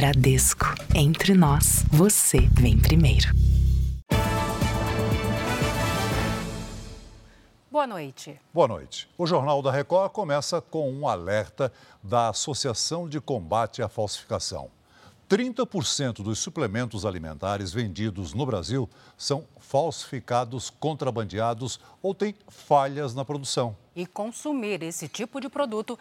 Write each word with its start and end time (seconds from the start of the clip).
Bradesco. 0.00 0.64
Entre 0.94 1.34
nós, 1.34 1.84
você 1.90 2.48
vem 2.58 2.78
primeiro. 2.78 3.28
Boa 7.70 7.86
noite. 7.86 8.40
Boa 8.50 8.66
noite. 8.66 9.10
O 9.18 9.26
Jornal 9.26 9.60
da 9.60 9.70
Record 9.70 10.10
começa 10.12 10.58
com 10.58 10.90
um 10.90 11.06
alerta 11.06 11.70
da 12.02 12.30
Associação 12.30 13.06
de 13.06 13.20
Combate 13.20 13.82
à 13.82 13.90
Falsificação. 13.90 14.70
30% 15.28 16.22
dos 16.22 16.38
suplementos 16.38 17.04
alimentares 17.04 17.70
vendidos 17.70 18.32
no 18.32 18.46
Brasil 18.46 18.88
são 19.18 19.44
falsificados, 19.58 20.70
contrabandeados 20.70 21.78
ou 22.02 22.14
têm 22.14 22.34
falhas 22.48 23.14
na 23.14 23.22
produção. 23.22 23.76
E 23.94 24.06
consumir 24.06 24.82
esse 24.82 25.08
tipo 25.08 25.42
de 25.42 25.50
produto 25.50 25.98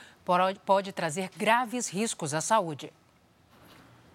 pode 0.66 0.94
trazer 0.94 1.30
graves 1.36 1.90
riscos 1.90 2.34
à 2.34 2.40
saúde. 2.40 2.94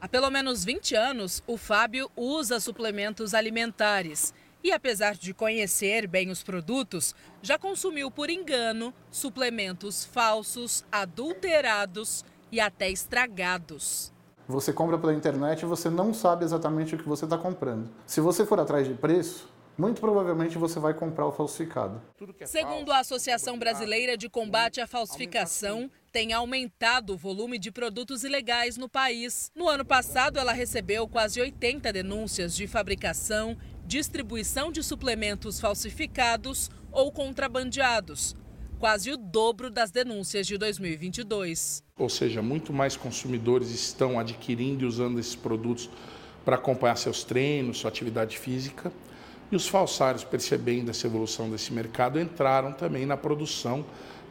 Há 0.05 0.09
pelo 0.09 0.29
menos 0.29 0.67
20 0.67 0.95
anos, 0.95 1.43
o 1.47 1.57
Fábio 1.57 2.11
usa 2.15 2.61
suplementos 2.61 3.33
alimentares 3.33 4.35
e, 4.63 4.71
apesar 4.71 5.15
de 5.15 5.33
conhecer 5.33 6.07
bem 6.07 6.29
os 6.29 6.43
produtos, 6.43 7.15
já 7.41 7.59
consumiu 7.59 8.11
por 8.11 8.29
engano 8.29 8.93
suplementos 9.11 10.05
falsos, 10.05 10.85
adulterados 10.93 12.23
e 12.53 12.61
até 12.61 12.91
estragados. 12.91 14.13
Você 14.47 14.75
compra 14.75 14.99
pela 14.99 15.15
internet 15.15 15.63
e 15.63 15.65
você 15.65 15.89
não 15.89 16.13
sabe 16.13 16.45
exatamente 16.45 16.95
o 16.95 16.99
que 16.99 17.09
você 17.09 17.25
está 17.25 17.39
comprando. 17.39 17.89
Se 18.07 18.21
você 18.21 18.45
for 18.45 18.61
atrás 18.61 18.87
de 18.87 18.93
preço, 18.93 19.49
muito 19.79 20.03
provavelmente 20.03 20.59
você 20.59 20.79
vai 20.79 20.93
comprar 20.93 21.27
o 21.27 21.33
falsificado. 21.33 22.03
É 22.41 22.45
Segundo 22.45 22.93
a 22.93 22.99
Associação 22.99 23.59
Brasileira 23.59 24.19
de 24.19 24.29
Combate 24.29 24.83
à 24.83 24.87
Falsificação, 24.87 25.91
tem 26.15 26.33
aumentado 26.33 27.15
o 27.15 27.17
volume 27.17 27.59
de 27.59 27.73
produtos 27.73 28.23
ilegais 28.23 28.77
no 28.77 28.89
país. 28.89 29.51
No 29.53 29.69
ano 29.69 29.85
passado, 29.85 30.39
ela 30.39 30.53
recebeu 30.53 31.09
quase 31.09 31.41
80 31.41 31.93
denúncias 31.93 32.55
de 32.55 32.69
fabricação 32.69 33.57
distribuição 33.85 34.71
de 34.71 34.81
suplementos 34.81 35.59
falsificados 35.61 36.71
ou 36.93 37.11
contrabandeados, 37.11 38.37
quase 38.79 39.11
o 39.11 39.17
dobro 39.17 39.69
das 39.69 39.91
denúncias 39.91 40.47
de 40.47 40.57
2022. 40.57 41.83
Ou 41.99 42.09
seja, 42.09 42.41
muito 42.41 42.73
mais 42.73 42.97
consumidores 42.97 43.71
estão 43.71 44.17
adquirindo 44.17 44.85
e 44.85 44.87
usando 44.87 45.19
esses 45.19 45.35
produtos 45.35 45.91
para 46.45 46.55
acompanhar 46.55 46.97
seus 46.97 47.25
treinos, 47.25 47.79
sua 47.79 47.89
atividade 47.89 48.39
física. 48.39 48.93
E 49.51 49.57
os 49.57 49.67
falsários, 49.67 50.23
percebendo 50.23 50.93
essa 50.93 51.09
evolução 51.09 51.51
desse 51.51 51.73
mercado, 51.73 52.21
entraram 52.21 52.73
também 52.73 53.05
na 53.05 53.17
produção 53.17 53.85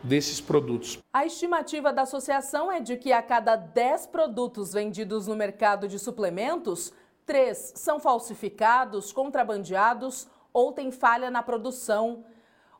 desses 0.03 0.41
produtos. 0.41 0.99
A 1.13 1.25
estimativa 1.25 1.93
da 1.93 2.01
associação 2.01 2.71
é 2.71 2.79
de 2.79 2.97
que 2.97 3.11
a 3.11 3.21
cada 3.21 3.55
10 3.55 4.07
produtos 4.07 4.73
vendidos 4.73 5.27
no 5.27 5.35
mercado 5.35 5.87
de 5.87 5.97
suplementos, 5.97 6.93
Três 7.25 7.73
são 7.75 7.99
falsificados, 8.01 9.13
contrabandeados 9.13 10.27
ou 10.51 10.73
têm 10.73 10.91
falha 10.91 11.31
na 11.31 11.41
produção. 11.41 12.25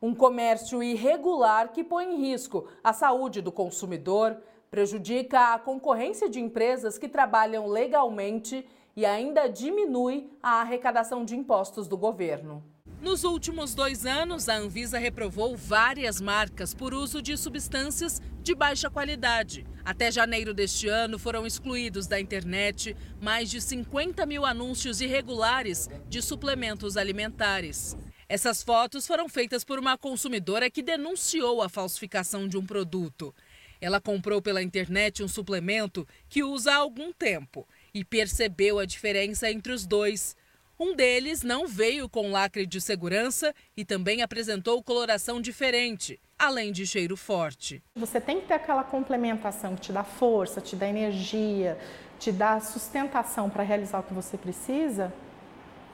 Um 0.01 0.13
comércio 0.13 0.83
irregular 0.83 1.71
que 1.71 1.83
põe 1.83 2.13
em 2.13 2.17
risco 2.17 2.67
a 2.83 2.91
saúde 2.91 3.41
do 3.41 3.53
consumidor, 3.53 4.37
prejudica 4.69 5.53
a 5.53 5.59
concorrência 5.59 6.29
de 6.29 6.41
empresas 6.41 6.97
que 6.97 7.07
trabalham 7.07 7.67
legalmente 7.67 8.67
e 8.97 9.05
ainda 9.05 9.47
diminui 9.47 10.29
a 10.41 10.59
arrecadação 10.59 11.23
de 11.23 11.37
impostos 11.37 11.87
do 11.87 11.95
governo. 11.95 12.61
Nos 13.03 13.25
últimos 13.25 13.75
dois 13.75 14.05
anos, 14.05 14.47
a 14.47 14.55
Anvisa 14.55 14.97
reprovou 14.97 15.57
várias 15.57 16.21
marcas 16.21 16.73
por 16.73 16.93
uso 16.93 17.21
de 17.21 17.35
substâncias 17.35 18.21
de 18.41 18.55
baixa 18.55 18.89
qualidade. 18.89 19.67
Até 19.83 20.09
janeiro 20.09 20.53
deste 20.53 20.87
ano, 20.87 21.19
foram 21.19 21.45
excluídos 21.45 22.07
da 22.07 22.17
internet 22.17 22.95
mais 23.21 23.51
de 23.51 23.59
50 23.59 24.25
mil 24.25 24.45
anúncios 24.45 25.01
irregulares 25.01 25.89
de 26.07 26.21
suplementos 26.21 26.95
alimentares. 26.95 27.93
Essas 28.29 28.63
fotos 28.63 29.05
foram 29.05 29.27
feitas 29.27 29.65
por 29.65 29.77
uma 29.77 29.97
consumidora 29.97 30.69
que 30.69 30.81
denunciou 30.81 31.61
a 31.61 31.67
falsificação 31.67 32.47
de 32.47 32.57
um 32.57 32.65
produto. 32.65 33.35
Ela 33.81 33.99
comprou 33.99 34.41
pela 34.41 34.63
internet 34.63 35.21
um 35.21 35.27
suplemento 35.27 36.07
que 36.29 36.41
usa 36.41 36.71
há 36.71 36.77
algum 36.77 37.11
tempo 37.11 37.67
e 37.93 38.05
percebeu 38.05 38.79
a 38.79 38.85
diferença 38.85 39.51
entre 39.51 39.73
os 39.73 39.85
dois. 39.85 40.37
Um 40.85 40.93
deles 40.93 41.43
não 41.43 41.65
veio 41.65 42.09
com 42.09 42.29
lacre 42.29 42.65
de 42.65 42.81
segurança 42.81 43.55
e 43.75 43.85
também 43.85 44.21
apresentou 44.21 44.83
coloração 44.83 45.39
diferente, 45.39 46.19
além 46.37 46.73
de 46.73 46.85
cheiro 46.85 47.15
forte. 47.15 47.81
Você 47.95 48.19
tem 48.19 48.41
que 48.41 48.47
ter 48.47 48.55
aquela 48.55 48.83
complementação 48.83 49.75
que 49.75 49.81
te 49.81 49.93
dá 49.93 50.03
força, 50.03 50.59
te 50.59 50.75
dá 50.75 50.85
energia, 50.85 51.77
te 52.19 52.33
dá 52.33 52.59
sustentação 52.59 53.49
para 53.49 53.63
realizar 53.63 53.99
o 53.99 54.03
que 54.03 54.13
você 54.13 54.37
precisa 54.37 55.13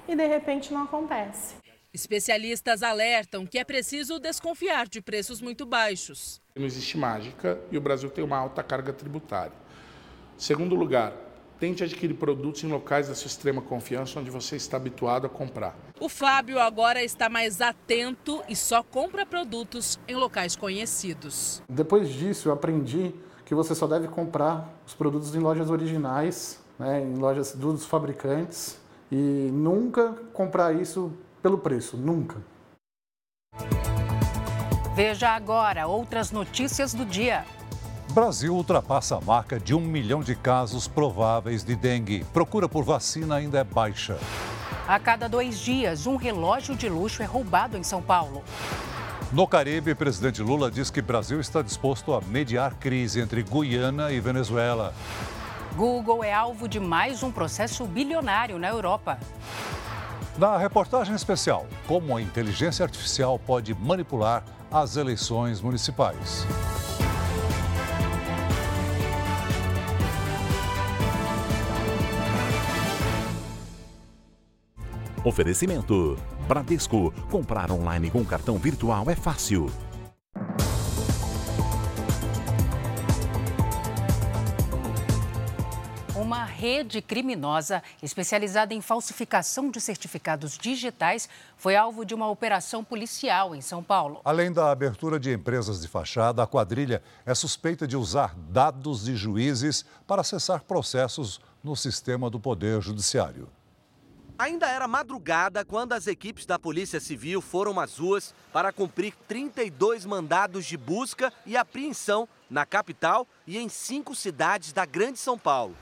e 0.07 0.15
de 0.15 0.25
repente 0.25 0.73
não 0.73 0.85
acontece. 0.85 1.53
Especialistas 1.93 2.81
alertam 2.81 3.45
que 3.45 3.59
é 3.59 3.63
preciso 3.63 4.17
desconfiar 4.17 4.87
de 4.87 5.01
preços 5.01 5.39
muito 5.39 5.67
baixos. 5.67 6.41
Não 6.55 6.65
existe 6.65 6.97
mágica 6.97 7.61
e 7.71 7.77
o 7.77 7.81
Brasil 7.81 8.09
tem 8.09 8.23
uma 8.23 8.37
alta 8.37 8.63
carga 8.63 8.91
tributária. 8.91 9.53
Segundo 10.35 10.73
lugar, 10.73 11.13
Tente 11.59 11.83
adquirir 11.83 12.13
produtos 12.13 12.63
em 12.63 12.67
locais 12.67 13.09
da 13.09 13.15
sua 13.15 13.27
extrema 13.27 13.61
confiança, 13.61 14.17
onde 14.17 14.29
você 14.29 14.55
está 14.55 14.77
habituado 14.77 15.27
a 15.27 15.29
comprar. 15.29 15.75
O 15.99 16.07
Fábio 16.07 16.57
agora 16.57 17.03
está 17.03 17.27
mais 17.27 17.59
atento 17.59 18.41
e 18.47 18.55
só 18.55 18.81
compra 18.81 19.25
produtos 19.25 19.99
em 20.07 20.15
locais 20.15 20.55
conhecidos. 20.55 21.61
Depois 21.67 22.07
disso, 22.07 22.47
eu 22.47 22.53
aprendi 22.53 23.13
que 23.43 23.53
você 23.53 23.75
só 23.75 23.87
deve 23.87 24.07
comprar 24.07 24.73
os 24.87 24.93
produtos 24.93 25.35
em 25.35 25.39
lojas 25.39 25.69
originais, 25.69 26.63
né, 26.77 27.01
em 27.01 27.15
lojas 27.15 27.53
dos 27.53 27.85
fabricantes, 27.85 28.79
e 29.11 29.15
nunca 29.51 30.13
comprar 30.31 30.73
isso 30.73 31.11
pelo 31.41 31.57
preço, 31.57 31.97
nunca. 31.97 32.37
Veja 34.95 35.29
agora 35.29 35.87
outras 35.87 36.31
notícias 36.31 36.93
do 36.93 37.03
dia. 37.03 37.43
Brasil 38.11 38.55
ultrapassa 38.55 39.17
a 39.17 39.21
marca 39.21 39.59
de 39.59 39.75
um 39.75 39.79
milhão 39.79 40.23
de 40.23 40.33
casos 40.35 40.87
prováveis 40.87 41.63
de 41.63 41.75
dengue. 41.75 42.23
Procura 42.33 42.67
por 42.67 42.83
vacina 42.83 43.35
ainda 43.35 43.59
é 43.59 43.63
baixa. 43.63 44.17
A 44.87 44.99
cada 44.99 45.29
dois 45.29 45.59
dias, 45.59 46.07
um 46.07 46.15
relógio 46.15 46.75
de 46.75 46.89
luxo 46.89 47.21
é 47.21 47.25
roubado 47.25 47.77
em 47.77 47.83
São 47.83 48.01
Paulo. 48.01 48.43
No 49.31 49.47
Caribe, 49.47 49.93
presidente 49.93 50.41
Lula 50.41 50.71
diz 50.71 50.89
que 50.89 51.03
Brasil 51.03 51.39
está 51.39 51.61
disposto 51.61 52.11
a 52.11 52.19
mediar 52.19 52.73
crise 52.75 53.21
entre 53.21 53.43
Guiana 53.43 54.11
e 54.11 54.19
Venezuela. 54.19 54.91
Google 55.75 56.23
é 56.23 56.33
alvo 56.33 56.67
de 56.67 56.79
mais 56.79 57.21
um 57.21 57.31
processo 57.31 57.85
bilionário 57.85 58.57
na 58.57 58.69
Europa. 58.69 59.19
Na 60.35 60.57
reportagem 60.57 61.13
especial, 61.13 61.67
como 61.85 62.17
a 62.17 62.21
inteligência 62.21 62.83
artificial 62.83 63.37
pode 63.37 63.75
manipular 63.75 64.43
as 64.71 64.95
eleições 64.97 65.61
municipais. 65.61 66.47
Oferecimento: 75.23 76.17
Bradesco. 76.47 77.13
Comprar 77.29 77.71
online 77.71 78.09
com 78.09 78.23
cartão 78.23 78.57
virtual 78.57 79.09
é 79.09 79.15
fácil. 79.15 79.71
Uma 86.15 86.43
rede 86.43 87.01
criminosa 87.01 87.81
especializada 88.03 88.73
em 88.73 88.81
falsificação 88.81 89.71
de 89.71 89.81
certificados 89.81 90.57
digitais 90.57 91.27
foi 91.57 91.75
alvo 91.75 92.05
de 92.05 92.13
uma 92.13 92.29
operação 92.29 92.83
policial 92.83 93.55
em 93.55 93.61
São 93.61 93.81
Paulo. 93.81 94.21
Além 94.23 94.51
da 94.51 94.69
abertura 94.69 95.19
de 95.19 95.33
empresas 95.33 95.81
de 95.81 95.87
fachada, 95.87 96.43
a 96.43 96.47
quadrilha 96.47 97.01
é 97.25 97.33
suspeita 97.33 97.87
de 97.87 97.97
usar 97.97 98.35
dados 98.35 99.05
de 99.05 99.15
juízes 99.15 99.83
para 100.05 100.21
acessar 100.21 100.61
processos 100.63 101.41
no 101.63 101.75
sistema 101.75 102.29
do 102.29 102.39
Poder 102.39 102.79
Judiciário. 102.79 103.47
Ainda 104.39 104.67
era 104.69 104.87
madrugada 104.87 105.65
quando 105.65 105.91
as 105.91 106.07
equipes 106.07 106.45
da 106.45 106.57
Polícia 106.57 107.01
Civil 107.01 107.41
foram 107.41 107.77
às 107.77 107.97
ruas 107.97 108.33
para 108.53 108.71
cumprir 108.71 109.13
32 109.27 110.05
mandados 110.05 110.65
de 110.65 110.77
busca 110.77 111.33
e 111.45 111.57
apreensão 111.57 112.25
na 112.49 112.65
capital 112.65 113.27
e 113.45 113.57
em 113.57 113.67
cinco 113.67 114.15
cidades 114.15 114.71
da 114.71 114.85
Grande 114.85 115.19
São 115.19 115.37
Paulo. 115.37 115.75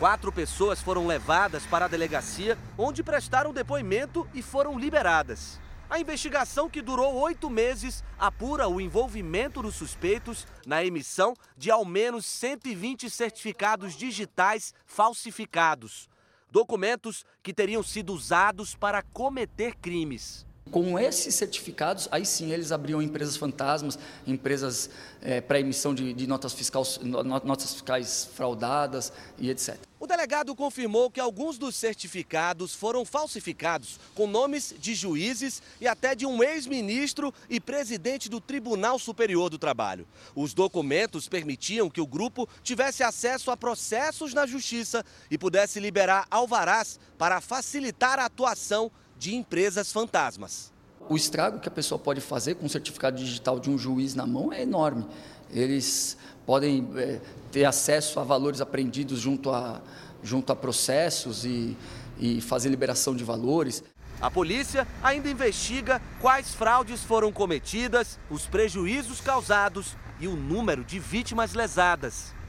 Quatro 0.00 0.32
pessoas 0.32 0.80
foram 0.80 1.06
levadas 1.06 1.64
para 1.66 1.84
a 1.84 1.88
delegacia, 1.88 2.58
onde 2.76 3.00
prestaram 3.00 3.52
depoimento 3.52 4.28
e 4.34 4.42
foram 4.42 4.76
liberadas. 4.76 5.60
A 5.88 6.00
investigação, 6.00 6.68
que 6.68 6.82
durou 6.82 7.14
oito 7.14 7.48
meses, 7.48 8.02
apura 8.18 8.66
o 8.66 8.80
envolvimento 8.80 9.62
dos 9.62 9.76
suspeitos 9.76 10.48
na 10.66 10.84
emissão 10.84 11.32
de 11.56 11.70
ao 11.70 11.84
menos 11.84 12.26
120 12.26 13.08
certificados 13.08 13.94
digitais 13.94 14.74
falsificados 14.84 16.10
documentos 16.50 17.24
que 17.42 17.54
teriam 17.54 17.82
sido 17.82 18.12
usados 18.12 18.74
para 18.74 19.02
cometer 19.02 19.76
crimes. 19.76 20.46
Com 20.70 20.96
esses 20.98 21.34
certificados, 21.34 22.08
aí 22.12 22.24
sim 22.24 22.52
eles 22.52 22.70
abriam 22.70 23.02
empresas 23.02 23.36
fantasmas, 23.36 23.98
empresas 24.24 24.88
é, 25.20 25.40
para 25.40 25.58
emissão 25.58 25.92
de, 25.92 26.12
de 26.12 26.26
notas, 26.28 26.52
fiscais, 26.52 26.98
notas 27.02 27.72
fiscais 27.72 28.30
fraudadas 28.36 29.12
e 29.36 29.50
etc. 29.50 29.76
O 29.98 30.06
delegado 30.06 30.54
confirmou 30.54 31.10
que 31.10 31.18
alguns 31.18 31.58
dos 31.58 31.74
certificados 31.74 32.72
foram 32.72 33.04
falsificados, 33.04 33.98
com 34.14 34.28
nomes 34.28 34.72
de 34.78 34.94
juízes 34.94 35.60
e 35.80 35.88
até 35.88 36.14
de 36.14 36.24
um 36.24 36.42
ex-ministro 36.42 37.34
e 37.50 37.60
presidente 37.60 38.28
do 38.28 38.40
Tribunal 38.40 38.98
Superior 38.98 39.50
do 39.50 39.58
Trabalho. 39.58 40.06
Os 40.36 40.54
documentos 40.54 41.28
permitiam 41.28 41.90
que 41.90 42.00
o 42.00 42.06
grupo 42.06 42.48
tivesse 42.62 43.02
acesso 43.02 43.50
a 43.50 43.56
processos 43.56 44.32
na 44.32 44.46
justiça 44.46 45.04
e 45.30 45.36
pudesse 45.36 45.80
liberar 45.80 46.26
alvarás 46.30 46.98
para 47.18 47.40
facilitar 47.40 48.20
a 48.20 48.26
atuação 48.26 48.90
de 49.20 49.36
empresas 49.36 49.92
fantasmas. 49.92 50.72
O 51.06 51.14
estrago 51.14 51.60
que 51.60 51.68
a 51.68 51.70
pessoa 51.70 51.98
pode 51.98 52.22
fazer 52.22 52.54
com 52.54 52.64
um 52.64 52.68
certificado 52.70 53.18
digital 53.18 53.60
de 53.60 53.68
um 53.68 53.76
juiz 53.76 54.14
na 54.14 54.26
mão 54.26 54.50
é 54.50 54.62
enorme. 54.62 55.06
Eles 55.52 56.16
podem 56.46 56.88
é, 56.96 57.20
ter 57.52 57.66
acesso 57.66 58.18
a 58.18 58.24
valores 58.24 58.62
apreendidos 58.62 59.20
junto 59.20 59.50
a, 59.50 59.82
junto 60.22 60.50
a 60.50 60.56
processos 60.56 61.44
e, 61.44 61.76
e 62.18 62.40
fazer 62.40 62.70
liberação 62.70 63.14
de 63.14 63.22
valores. 63.22 63.84
A 64.22 64.30
polícia 64.30 64.88
ainda 65.02 65.28
investiga 65.28 66.00
quais 66.18 66.54
fraudes 66.54 67.02
foram 67.02 67.30
cometidas, 67.30 68.18
os 68.30 68.46
prejuízos 68.46 69.20
causados 69.20 69.96
e 70.18 70.26
o 70.26 70.34
número 70.34 70.82
de 70.82 70.98
vítimas 70.98 71.52
lesadas. 71.52 72.39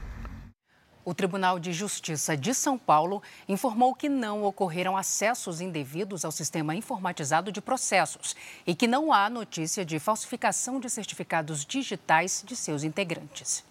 O 1.04 1.12
Tribunal 1.12 1.58
de 1.58 1.72
Justiça 1.72 2.36
de 2.36 2.54
São 2.54 2.78
Paulo 2.78 3.20
informou 3.48 3.92
que 3.92 4.08
não 4.08 4.44
ocorreram 4.44 4.96
acessos 4.96 5.60
indevidos 5.60 6.24
ao 6.24 6.30
sistema 6.30 6.76
informatizado 6.76 7.50
de 7.50 7.60
processos 7.60 8.36
e 8.64 8.72
que 8.72 8.86
não 8.86 9.12
há 9.12 9.28
notícia 9.28 9.84
de 9.84 9.98
falsificação 9.98 10.78
de 10.78 10.88
certificados 10.88 11.66
digitais 11.66 12.44
de 12.46 12.54
seus 12.54 12.84
integrantes. 12.84 13.64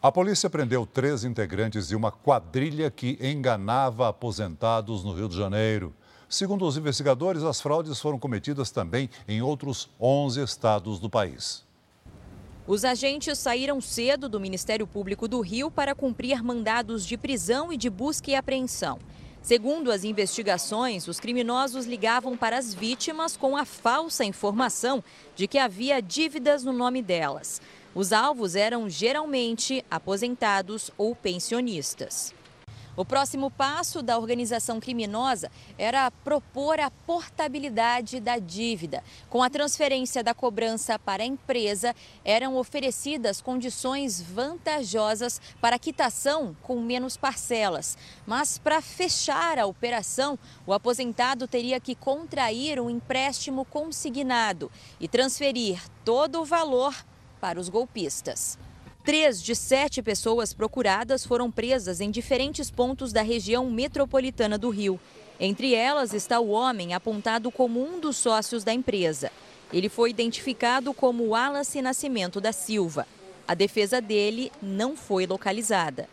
A 0.00 0.12
polícia 0.12 0.48
prendeu 0.48 0.86
três 0.86 1.24
integrantes 1.24 1.88
de 1.88 1.96
uma 1.96 2.12
quadrilha 2.12 2.92
que 2.92 3.18
enganava 3.20 4.08
aposentados 4.08 5.02
no 5.02 5.12
Rio 5.12 5.28
de 5.28 5.36
Janeiro. 5.36 5.92
Segundo 6.28 6.64
os 6.64 6.76
investigadores, 6.76 7.42
as 7.42 7.60
fraudes 7.60 7.98
foram 7.98 8.20
cometidas 8.20 8.70
também 8.70 9.10
em 9.26 9.42
outros 9.42 9.90
11 10.00 10.44
estados 10.44 11.00
do 11.00 11.10
país. 11.10 11.66
Os 12.68 12.84
agentes 12.84 13.38
saíram 13.38 13.80
cedo 13.80 14.28
do 14.28 14.38
Ministério 14.38 14.86
Público 14.86 15.26
do 15.26 15.40
Rio 15.40 15.70
para 15.70 15.94
cumprir 15.94 16.44
mandados 16.44 17.06
de 17.06 17.16
prisão 17.16 17.72
e 17.72 17.78
de 17.78 17.88
busca 17.88 18.30
e 18.30 18.34
apreensão. 18.34 18.98
Segundo 19.40 19.90
as 19.90 20.04
investigações, 20.04 21.08
os 21.08 21.18
criminosos 21.18 21.86
ligavam 21.86 22.36
para 22.36 22.58
as 22.58 22.74
vítimas 22.74 23.38
com 23.38 23.56
a 23.56 23.64
falsa 23.64 24.22
informação 24.22 25.02
de 25.34 25.48
que 25.48 25.56
havia 25.56 26.02
dívidas 26.02 26.62
no 26.62 26.74
nome 26.74 27.00
delas. 27.00 27.62
Os 27.94 28.12
alvos 28.12 28.54
eram 28.54 28.86
geralmente 28.86 29.82
aposentados 29.90 30.90
ou 30.98 31.16
pensionistas. 31.16 32.34
O 32.98 33.04
próximo 33.04 33.48
passo 33.48 34.02
da 34.02 34.18
organização 34.18 34.80
criminosa 34.80 35.52
era 35.78 36.10
propor 36.10 36.80
a 36.80 36.90
portabilidade 36.90 38.18
da 38.18 38.40
dívida. 38.40 39.04
Com 39.30 39.40
a 39.40 39.48
transferência 39.48 40.20
da 40.20 40.34
cobrança 40.34 40.98
para 40.98 41.22
a 41.22 41.26
empresa, 41.26 41.94
eram 42.24 42.56
oferecidas 42.56 43.40
condições 43.40 44.20
vantajosas 44.20 45.40
para 45.60 45.78
quitação 45.78 46.56
com 46.60 46.80
menos 46.80 47.16
parcelas. 47.16 47.96
Mas 48.26 48.58
para 48.58 48.82
fechar 48.82 49.60
a 49.60 49.66
operação, 49.66 50.36
o 50.66 50.72
aposentado 50.72 51.46
teria 51.46 51.78
que 51.78 51.94
contrair 51.94 52.80
um 52.80 52.90
empréstimo 52.90 53.64
consignado 53.64 54.72
e 54.98 55.06
transferir 55.06 55.80
todo 56.04 56.40
o 56.40 56.44
valor 56.44 56.92
para 57.40 57.60
os 57.60 57.68
golpistas. 57.68 58.58
Três 59.08 59.42
de 59.42 59.54
sete 59.54 60.02
pessoas 60.02 60.52
procuradas 60.52 61.24
foram 61.24 61.50
presas 61.50 61.98
em 61.98 62.10
diferentes 62.10 62.70
pontos 62.70 63.10
da 63.10 63.22
região 63.22 63.70
metropolitana 63.70 64.58
do 64.58 64.68
Rio. 64.68 65.00
Entre 65.40 65.74
elas 65.74 66.12
está 66.12 66.38
o 66.38 66.50
homem 66.50 66.92
apontado 66.92 67.50
como 67.50 67.82
um 67.82 67.98
dos 67.98 68.18
sócios 68.18 68.64
da 68.64 68.74
empresa. 68.74 69.32
Ele 69.72 69.88
foi 69.88 70.10
identificado 70.10 70.92
como 70.92 71.28
Wallace 71.28 71.80
Nascimento 71.80 72.38
da 72.38 72.52
Silva. 72.52 73.06
A 73.46 73.54
defesa 73.54 73.98
dele 73.98 74.52
não 74.60 74.94
foi 74.94 75.26
localizada. 75.26 76.06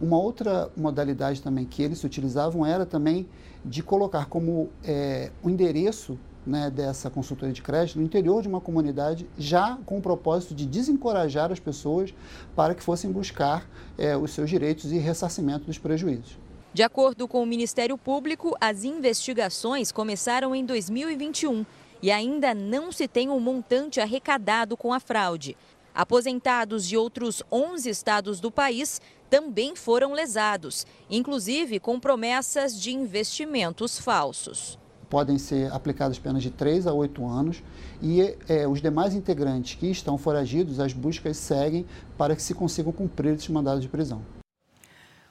Uma 0.00 0.16
outra 0.16 0.70
modalidade 0.76 1.42
também 1.42 1.64
que 1.64 1.82
eles 1.82 2.04
utilizavam 2.04 2.64
era 2.64 2.86
também 2.86 3.28
de 3.64 3.82
colocar 3.82 4.26
como 4.26 4.70
é, 4.84 5.32
o 5.42 5.50
endereço 5.50 6.16
né, 6.46 6.70
dessa 6.70 7.10
consultoria 7.10 7.52
de 7.52 7.60
crédito 7.60 7.98
no 7.98 8.04
interior 8.04 8.40
de 8.40 8.48
uma 8.48 8.60
comunidade, 8.60 9.26
já 9.36 9.76
com 9.84 9.98
o 9.98 10.02
propósito 10.02 10.54
de 10.54 10.64
desencorajar 10.64 11.50
as 11.50 11.58
pessoas 11.58 12.14
para 12.54 12.74
que 12.74 12.82
fossem 12.82 13.10
buscar 13.10 13.68
é, 13.98 14.16
os 14.16 14.30
seus 14.30 14.48
direitos 14.48 14.92
e 14.92 14.98
ressarcimento 14.98 15.64
dos 15.64 15.78
prejuízos. 15.78 16.38
De 16.72 16.82
acordo 16.82 17.26
com 17.26 17.42
o 17.42 17.46
Ministério 17.46 17.98
Público, 17.98 18.56
as 18.60 18.84
investigações 18.84 19.90
começaram 19.90 20.54
em 20.54 20.64
2021 20.64 21.64
e 22.02 22.10
ainda 22.10 22.54
não 22.54 22.92
se 22.92 23.08
tem 23.08 23.28
um 23.30 23.40
montante 23.40 24.00
arrecadado 24.00 24.76
com 24.76 24.92
a 24.92 25.00
fraude. 25.00 25.56
Aposentados 25.94 26.86
de 26.86 26.94
outros 26.96 27.42
11 27.50 27.88
estados 27.88 28.38
do 28.38 28.50
país 28.50 29.00
também 29.30 29.74
foram 29.74 30.12
lesados, 30.12 30.86
inclusive 31.10 31.80
com 31.80 31.98
promessas 31.98 32.78
de 32.78 32.92
investimentos 32.92 33.98
falsos 33.98 34.78
podem 35.08 35.38
ser 35.38 35.72
aplicadas 35.72 36.18
penas 36.18 36.42
de 36.42 36.50
3 36.50 36.86
a 36.86 36.92
8 36.92 37.26
anos 37.26 37.62
e 38.02 38.36
é, 38.48 38.66
os 38.66 38.80
demais 38.80 39.14
integrantes 39.14 39.74
que 39.74 39.90
estão 39.90 40.18
foragidos, 40.18 40.80
as 40.80 40.92
buscas 40.92 41.36
seguem 41.36 41.86
para 42.16 42.34
que 42.34 42.42
se 42.42 42.54
consigam 42.54 42.92
cumprir 42.92 43.34
esses 43.34 43.48
mandados 43.48 43.82
de 43.82 43.88
prisão. 43.88 44.22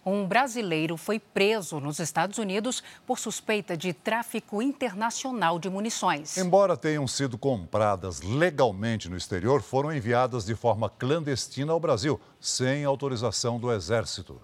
Um 0.06 0.28
brasileiro 0.28 0.98
foi 0.98 1.20
preso 1.20 1.80
nos 1.80 1.98
Estados 1.98 2.38
Unidos 2.38 2.84
por 3.08 3.18
suspeita 3.18 3.76
de 3.76 3.92
tráfico 3.92 4.62
internacional 4.62 5.58
de 5.58 5.68
munições. 5.68 6.38
Embora 6.38 6.78
tenham 6.78 7.08
sido 7.08 7.40
compradas 7.40 8.22
legalmente 8.22 9.10
no 9.10 9.18
exterior, 9.18 9.64
foram 9.64 9.92
enviadas 9.92 10.46
de 10.46 10.54
forma 10.54 10.92
clandestina 10.92 11.74
ao 11.74 11.80
Brasil, 11.80 12.22
sem 12.40 12.86
autorização 12.86 13.60
do 13.60 13.72
Exército. 13.72 14.40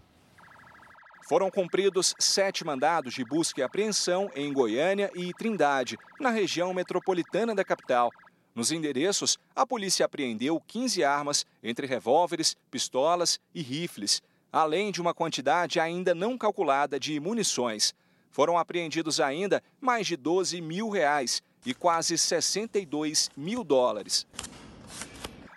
Foram 1.32 1.50
cumpridos 1.50 2.14
sete 2.20 2.66
mandados 2.66 3.14
de 3.14 3.24
busca 3.24 3.62
e 3.62 3.64
apreensão 3.64 4.30
em 4.36 4.52
Goiânia 4.52 5.10
e 5.16 5.34
Trindade, 5.34 5.98
na 6.20 6.30
região 6.30 6.74
metropolitana 6.74 7.56
da 7.56 7.64
capital. 7.64 8.12
Nos 8.54 8.70
endereços, 8.70 9.40
a 9.56 9.66
polícia 9.66 10.06
apreendeu 10.06 10.62
15 10.68 11.06
armas, 11.06 11.46
entre 11.64 11.88
revólveres, 11.88 12.58
pistolas 12.70 13.40
e 13.56 13.62
rifles, 13.62 14.22
além 14.52 14.92
de 14.92 15.00
uma 15.00 15.14
quantidade 15.14 15.80
ainda 15.80 16.14
não 16.14 16.38
calculada 16.38 17.00
de 17.00 17.18
munições. 17.18 17.96
Foram 18.30 18.58
apreendidos 18.58 19.22
ainda 19.22 19.64
mais 19.80 20.08
de 20.08 20.18
12 20.18 20.60
mil 20.60 20.90
reais 20.90 21.42
e 21.66 21.74
quase 21.74 22.18
62 22.18 23.30
mil 23.38 23.64
dólares. 23.64 24.28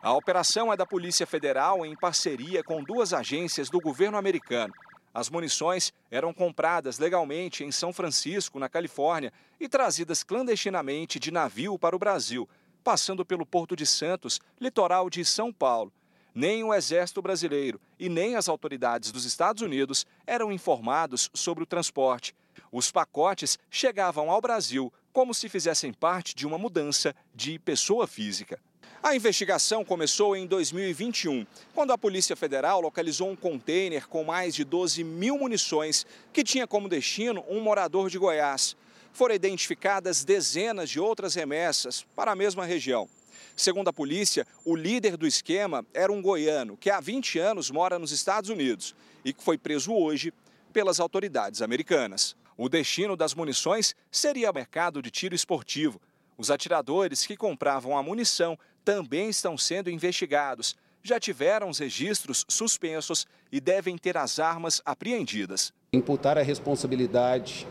A 0.01 0.13
operação 0.13 0.73
é 0.73 0.77
da 0.77 0.87
Polícia 0.87 1.27
Federal 1.27 1.85
em 1.85 1.97
parceria 1.97 2.63
com 2.63 2.81
duas 2.81 3.13
agências 3.13 3.69
do 3.69 3.81
governo 3.81 4.17
americano. 4.17 4.73
As 5.15 5.31
munições 5.31 5.93
eram 6.11 6.35
compradas 6.35 6.99
legalmente 6.99 7.63
em 7.63 7.71
São 7.71 7.93
Francisco, 7.93 8.59
na 8.59 8.69
Califórnia, 8.69 9.33
e 9.61 9.69
trazidas 9.69 10.25
clandestinamente 10.25 11.21
de 11.21 11.31
navio 11.31 11.79
para 11.79 11.95
o 11.95 11.99
Brasil, 12.01 12.49
passando 12.83 13.25
pelo 13.25 13.47
Porto 13.47 13.77
de 13.77 13.87
Santos, 13.87 14.41
litoral 14.61 15.09
de 15.09 15.25
São 15.25 15.53
Paulo. 15.53 15.93
Nem 16.35 16.65
o 16.65 16.75
Exército 16.75 17.23
Brasileiro 17.23 17.81
e 17.97 18.09
nem 18.09 18.35
as 18.35 18.49
autoridades 18.49 19.13
dos 19.13 19.25
Estados 19.25 19.63
Unidos 19.63 20.05
eram 20.27 20.51
informados 20.51 21.31
sobre 21.33 21.63
o 21.63 21.67
transporte. 21.67 22.35
Os 22.73 22.91
pacotes 22.91 23.57
chegavam 23.71 24.29
ao 24.29 24.41
Brasil 24.41 24.93
como 25.13 25.33
se 25.33 25.49
fizessem 25.49 25.93
parte 25.93 26.35
de 26.35 26.45
uma 26.45 26.59
mudança 26.59 27.15
de 27.33 27.57
pessoa 27.61 28.09
física. 28.09 28.61
A 29.05 29.15
investigação 29.15 29.85
começou 29.85 30.35
em 30.35 30.47
2021, 30.47 31.47
quando 31.75 31.93
a 31.93 31.99
Polícia 31.99 32.35
Federal 32.35 32.81
localizou 32.81 33.29
um 33.29 33.37
container 33.37 34.09
com 34.09 34.25
mais 34.25 34.55
de 34.55 34.65
12 34.65 35.05
mil 35.05 35.37
munições 35.37 36.07
que 36.33 36.43
tinha 36.43 36.67
como 36.67 36.89
destino 36.89 37.45
um 37.47 37.61
morador 37.61 38.09
de 38.09 38.17
Goiás. 38.17 38.75
Foram 39.13 39.35
identificadas 39.35 40.25
dezenas 40.25 40.89
de 40.89 40.99
outras 40.99 41.35
remessas 41.35 42.07
para 42.17 42.33
a 42.33 42.35
mesma 42.35 42.65
região. 42.65 43.07
Segundo 43.55 43.89
a 43.89 43.93
polícia, 43.93 44.47
o 44.65 44.75
líder 44.75 45.19
do 45.19 45.27
esquema 45.27 45.85
era 45.93 46.11
um 46.11 46.23
goiano 46.23 46.75
que 46.75 46.89
há 46.89 46.99
20 46.99 47.39
anos 47.39 47.71
mora 47.71 47.99
nos 47.99 48.11
Estados 48.11 48.49
Unidos 48.49 48.95
e 49.23 49.35
que 49.35 49.45
foi 49.45 49.59
preso 49.59 49.93
hoje 49.93 50.33
pelas 50.73 50.99
autoridades 50.99 51.61
americanas. 51.61 52.35
O 52.57 52.71
destino 52.71 53.19
das 53.19 53.35
munições 53.35 53.95
seria 54.11 54.51
o 54.51 54.55
mercado 54.55 55.03
de 55.03 55.11
tiro 55.11 55.35
esportivo. 55.35 56.01
Os 56.39 56.51
atiradores 56.51 57.27
que 57.27 57.37
compravam 57.37 57.99
a 57.99 58.03
munição 58.03 58.59
também 58.85 59.29
estão 59.29 59.57
sendo 59.57 59.91
investigados. 59.91 60.77
Já 61.03 61.19
tiveram 61.19 61.69
os 61.69 61.79
registros 61.79 62.45
suspensos 62.49 63.27
e 63.51 63.61
devem 63.61 63.97
ter 63.97 64.17
as 64.17 64.39
armas 64.39 64.81
apreendidas. 64.85 65.73
Imputar 65.93 66.39
a 66.39 66.43
responsabilidade 66.43 67.67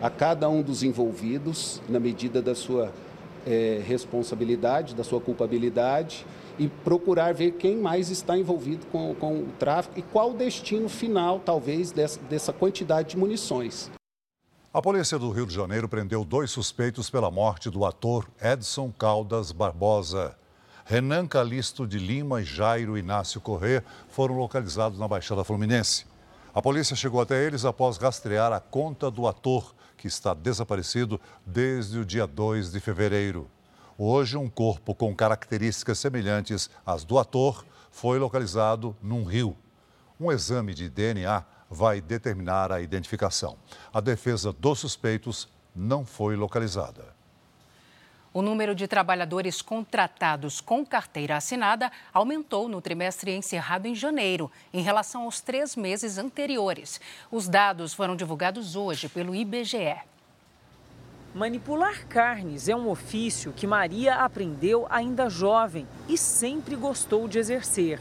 a 0.00 0.10
cada 0.10 0.48
um 0.48 0.62
dos 0.62 0.82
envolvidos 0.82 1.80
na 1.88 1.98
medida 1.98 2.42
da 2.42 2.54
sua 2.54 2.92
é, 3.46 3.80
responsabilidade, 3.84 4.94
da 4.94 5.04
sua 5.04 5.20
culpabilidade 5.20 6.26
e 6.58 6.68
procurar 6.68 7.32
ver 7.32 7.52
quem 7.52 7.76
mais 7.76 8.10
está 8.10 8.36
envolvido 8.36 8.86
com, 8.86 9.14
com 9.14 9.40
o 9.40 9.46
tráfico 9.58 9.98
e 9.98 10.02
qual 10.02 10.30
o 10.30 10.34
destino 10.34 10.88
final, 10.88 11.40
talvez, 11.40 11.92
dessa, 11.92 12.20
dessa 12.20 12.52
quantidade 12.52 13.10
de 13.10 13.18
munições. 13.18 13.90
A 14.76 14.82
polícia 14.82 15.18
do 15.18 15.30
Rio 15.30 15.46
de 15.46 15.54
Janeiro 15.54 15.88
prendeu 15.88 16.22
dois 16.22 16.50
suspeitos 16.50 17.08
pela 17.08 17.30
morte 17.30 17.70
do 17.70 17.86
ator 17.86 18.28
Edson 18.38 18.92
Caldas 18.92 19.50
Barbosa. 19.50 20.36
Renan 20.84 21.26
Calisto 21.26 21.86
de 21.86 21.98
Lima 21.98 22.42
e 22.42 22.44
Jairo 22.44 22.98
Inácio 22.98 23.40
Corrêa 23.40 23.82
foram 24.10 24.36
localizados 24.36 24.98
na 24.98 25.08
Baixada 25.08 25.42
Fluminense. 25.44 26.04
A 26.54 26.60
polícia 26.60 26.94
chegou 26.94 27.22
até 27.22 27.42
eles 27.42 27.64
após 27.64 27.96
rastrear 27.96 28.52
a 28.52 28.60
conta 28.60 29.10
do 29.10 29.26
ator, 29.26 29.74
que 29.96 30.06
está 30.06 30.34
desaparecido 30.34 31.18
desde 31.46 31.98
o 31.98 32.04
dia 32.04 32.26
2 32.26 32.70
de 32.70 32.78
fevereiro. 32.78 33.50
Hoje, 33.96 34.36
um 34.36 34.46
corpo 34.46 34.94
com 34.94 35.16
características 35.16 35.98
semelhantes 35.98 36.68
às 36.84 37.02
do 37.02 37.18
ator 37.18 37.64
foi 37.90 38.18
localizado 38.18 38.94
num 39.00 39.24
rio. 39.24 39.56
Um 40.20 40.30
exame 40.30 40.74
de 40.74 40.90
DNA 40.90 41.55
vai 41.76 42.00
determinar 42.00 42.72
a 42.72 42.80
identificação. 42.80 43.58
A 43.92 44.00
defesa 44.00 44.50
dos 44.50 44.78
suspeitos 44.78 45.46
não 45.74 46.06
foi 46.06 46.34
localizada. 46.34 47.14
O 48.32 48.40
número 48.40 48.74
de 48.74 48.88
trabalhadores 48.88 49.60
contratados 49.60 50.60
com 50.60 50.84
carteira 50.84 51.36
assinada 51.36 51.92
aumentou 52.14 52.66
no 52.66 52.80
trimestre 52.80 53.30
encerrado 53.34 53.86
em 53.86 53.94
janeiro, 53.94 54.50
em 54.72 54.80
relação 54.80 55.24
aos 55.24 55.42
três 55.42 55.76
meses 55.76 56.16
anteriores. 56.16 56.98
Os 57.30 57.46
dados 57.46 57.92
foram 57.92 58.16
divulgados 58.16 58.74
hoje 58.74 59.06
pelo 59.08 59.34
IBGE. 59.34 59.96
Manipular 61.34 62.06
carnes 62.06 62.68
é 62.68 62.74
um 62.74 62.88
ofício 62.88 63.52
que 63.52 63.66
Maria 63.66 64.16
aprendeu 64.16 64.86
ainda 64.88 65.28
jovem 65.28 65.86
e 66.08 66.16
sempre 66.16 66.74
gostou 66.74 67.28
de 67.28 67.38
exercer. 67.38 68.00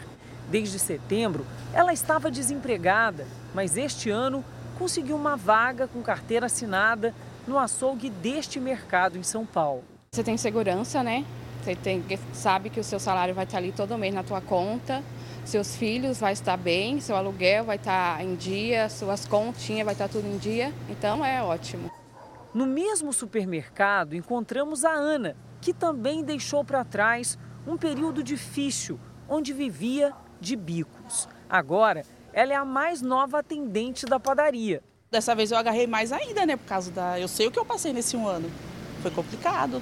Desde 0.49 0.77
setembro, 0.77 1.45
ela 1.73 1.91
estava 1.91 2.29
desempregada, 2.29 3.25
mas 3.53 3.77
este 3.77 4.09
ano 4.09 4.43
conseguiu 4.77 5.15
uma 5.15 5.35
vaga 5.35 5.87
com 5.87 6.01
carteira 6.01 6.45
assinada 6.45 7.13
no 7.47 7.57
açougue 7.57 8.09
deste 8.09 8.59
mercado 8.59 9.17
em 9.17 9.23
São 9.23 9.45
Paulo. 9.45 9.83
Você 10.11 10.23
tem 10.23 10.37
segurança, 10.37 11.03
né? 11.03 11.25
Você 11.63 11.75
tem, 11.75 12.03
sabe 12.33 12.69
que 12.69 12.79
o 12.79 12.83
seu 12.83 12.99
salário 12.99 13.33
vai 13.33 13.45
estar 13.45 13.57
ali 13.57 13.71
todo 13.71 13.97
mês 13.97 14.13
na 14.13 14.23
tua 14.23 14.39
conta, 14.39 15.03
seus 15.43 15.75
filhos 15.75 16.19
vai 16.19 16.33
estar 16.33 16.57
bem, 16.57 16.99
seu 16.99 17.15
aluguel 17.15 17.65
vai 17.65 17.77
estar 17.77 18.23
em 18.23 18.35
dia, 18.35 18.87
suas 18.87 19.25
continhas 19.25 19.85
vai 19.85 19.93
estar 19.93 20.07
tudo 20.07 20.27
em 20.27 20.37
dia, 20.37 20.71
então 20.89 21.25
é 21.25 21.41
ótimo. 21.41 21.89
No 22.53 22.65
mesmo 22.65 23.11
supermercado 23.11 24.15
encontramos 24.15 24.85
a 24.85 24.91
Ana, 24.91 25.35
que 25.59 25.73
também 25.73 26.23
deixou 26.23 26.63
para 26.63 26.83
trás 26.83 27.37
um 27.65 27.75
período 27.75 28.23
difícil, 28.23 28.99
onde 29.27 29.51
vivia 29.51 30.13
de 30.45 30.55
bicos. 30.55 31.27
Agora, 31.49 32.05
ela 32.31 32.53
é 32.53 32.55
a 32.55 32.63
mais 32.63 33.01
nova 33.01 33.39
atendente 33.39 34.05
da 34.05 34.19
padaria. 34.19 34.83
Dessa 35.09 35.33
vez 35.33 35.51
eu 35.51 35.57
agarrei 35.57 35.87
mais 35.87 36.11
ainda, 36.11 36.45
né? 36.45 36.55
Por 36.55 36.67
causa 36.67 36.91
da. 36.91 37.19
Eu 37.19 37.27
sei 37.27 37.47
o 37.47 37.51
que 37.51 37.57
eu 37.57 37.65
passei 37.65 37.91
nesse 37.91 38.15
um 38.15 38.27
ano. 38.27 38.49
Foi 39.01 39.09
complicado. 39.09 39.81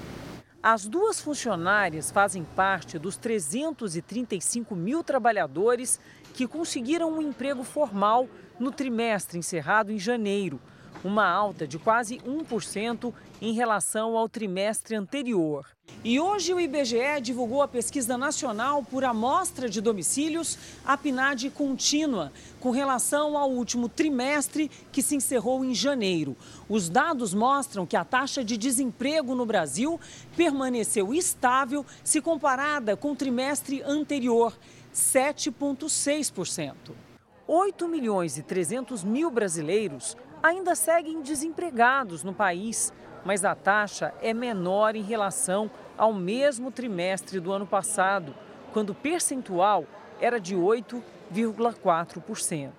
As 0.62 0.86
duas 0.86 1.20
funcionárias 1.20 2.10
fazem 2.10 2.46
parte 2.56 2.98
dos 2.98 3.18
335 3.18 4.74
mil 4.74 5.04
trabalhadores 5.04 6.00
que 6.34 6.48
conseguiram 6.48 7.12
um 7.12 7.22
emprego 7.22 7.64
formal 7.66 8.30
no 8.58 8.72
trimestre 8.72 9.38
encerrado 9.38 9.92
em 9.92 10.00
janeiro, 10.00 10.62
uma 11.04 11.28
alta 11.28 11.68
de 11.68 11.78
quase 11.78 12.20
1% 12.20 13.14
em 13.44 13.52
relação 13.52 14.18
ao 14.18 14.30
trimestre 14.30 14.96
anterior. 14.96 15.68
E 16.02 16.18
hoje 16.18 16.54
o 16.54 16.62
IBGE 16.62 17.20
divulgou 17.22 17.62
a 17.62 17.68
pesquisa 17.68 18.18
nacional 18.18 18.82
por 18.82 19.04
amostra 19.04 19.68
de 19.68 19.82
domicílios, 19.82 20.58
a 20.86 20.96
PNAD 20.96 21.50
contínua, 21.50 22.32
com 22.62 22.72
relação 22.72 23.38
ao 23.38 23.52
último 23.52 23.90
trimestre 23.90 24.72
que 24.94 25.02
se 25.02 25.18
encerrou 25.18 25.66
em 25.66 25.76
janeiro. 25.76 26.38
Os 26.70 26.88
dados 26.88 27.34
mostram 27.34 27.86
que 27.86 27.98
a 27.98 28.06
taxa 28.06 28.46
de 28.46 28.56
desemprego 28.56 29.36
no 29.36 29.46
Brasil 29.46 30.00
permaneceu 30.38 31.14
estável 31.14 31.86
se 32.02 32.22
comparada 32.22 32.96
com 32.96 33.12
o 33.12 33.16
trimestre 33.16 33.84
anterior, 33.84 34.58
7,6%. 34.96 36.74
8 37.46 37.90
milhões 37.90 38.38
e 38.38 38.42
300 38.42 39.04
mil 39.04 39.30
brasileiros 39.30 40.16
ainda 40.42 40.76
seguem 40.76 41.22
desempregados 41.22 42.24
no 42.24 42.34
país, 42.34 42.92
mas 43.26 43.44
a 43.46 43.56
taxa 43.56 44.14
é 44.22 44.34
menor 44.34 44.96
em 44.96 45.02
relação 45.02 45.72
ao 45.98 46.14
mesmo 46.14 46.70
trimestre 46.72 47.40
do 47.40 47.52
ano 47.52 47.66
passado, 47.66 48.36
quando 48.72 48.92
o 48.92 48.96
percentual 48.96 49.86
era 50.20 50.40
de 50.40 50.56
8,4%. 50.56 52.70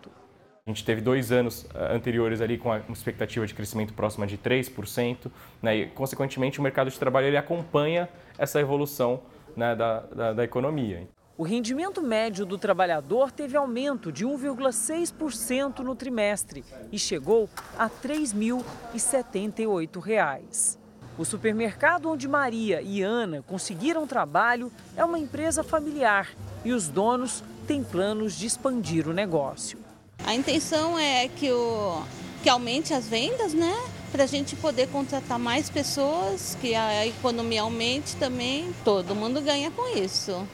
A 0.66 0.70
gente 0.70 0.82
teve 0.82 1.02
dois 1.02 1.30
anos 1.30 1.66
eh, 1.74 1.94
anteriores 1.94 2.40
ali 2.40 2.56
com 2.56 2.70
uma 2.70 2.82
expectativa 2.90 3.46
de 3.46 3.52
crescimento 3.52 3.92
próxima 3.92 4.26
de 4.26 4.38
3%, 4.38 5.30
né, 5.60 5.76
e, 5.76 5.86
consequentemente, 5.88 6.58
o 6.58 6.62
mercado 6.62 6.90
de 6.90 6.98
trabalho 6.98 7.26
ele 7.26 7.36
acompanha 7.36 8.08
essa 8.38 8.58
evolução 8.58 9.20
né, 9.54 9.76
da, 9.76 10.00
da, 10.00 10.32
da 10.32 10.42
economia. 10.42 11.06
O 11.36 11.42
rendimento 11.42 12.00
médio 12.00 12.46
do 12.46 12.56
trabalhador 12.56 13.32
teve 13.32 13.56
aumento 13.56 14.12
de 14.12 14.24
1,6% 14.24 15.80
no 15.80 15.96
trimestre 15.96 16.64
e 16.92 16.98
chegou 16.98 17.50
a 17.76 17.86
R$ 17.86 17.92
3.078. 18.04 20.78
O 21.18 21.24
supermercado 21.24 22.08
onde 22.08 22.28
Maria 22.28 22.80
e 22.80 23.02
Ana 23.02 23.42
conseguiram 23.42 24.06
trabalho 24.06 24.70
é 24.96 25.04
uma 25.04 25.18
empresa 25.18 25.64
familiar 25.64 26.30
e 26.64 26.72
os 26.72 26.86
donos 26.86 27.42
têm 27.66 27.82
planos 27.82 28.38
de 28.38 28.46
expandir 28.46 29.08
o 29.08 29.12
negócio. 29.12 29.76
A 30.24 30.36
intenção 30.36 30.96
é 30.96 31.26
que, 31.26 31.50
o, 31.50 32.00
que 32.44 32.48
aumente 32.48 32.94
as 32.94 33.08
vendas, 33.08 33.52
né? 33.52 33.74
Para 34.12 34.22
a 34.22 34.28
gente 34.28 34.54
poder 34.54 34.88
contratar 34.88 35.40
mais 35.40 35.68
pessoas, 35.68 36.56
que 36.60 36.76
a 36.76 37.04
economia 37.04 37.62
aumente 37.62 38.14
também, 38.18 38.72
todo 38.84 39.16
mundo 39.16 39.40
ganha 39.40 39.72
com 39.72 39.98
isso. 39.98 40.46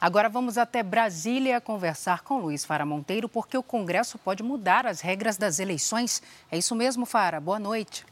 Agora 0.00 0.28
vamos 0.28 0.56
até 0.56 0.80
Brasília 0.80 1.60
conversar 1.60 2.22
com 2.22 2.38
Luiz 2.38 2.64
Fara 2.64 2.86
Monteiro, 2.86 3.28
porque 3.28 3.58
o 3.58 3.62
Congresso 3.64 4.16
pode 4.16 4.44
mudar 4.44 4.86
as 4.86 5.00
regras 5.00 5.36
das 5.36 5.58
eleições. 5.58 6.22
É 6.52 6.56
isso 6.56 6.76
mesmo, 6.76 7.04
Fara. 7.04 7.40
Boa 7.40 7.58
noite. 7.58 8.06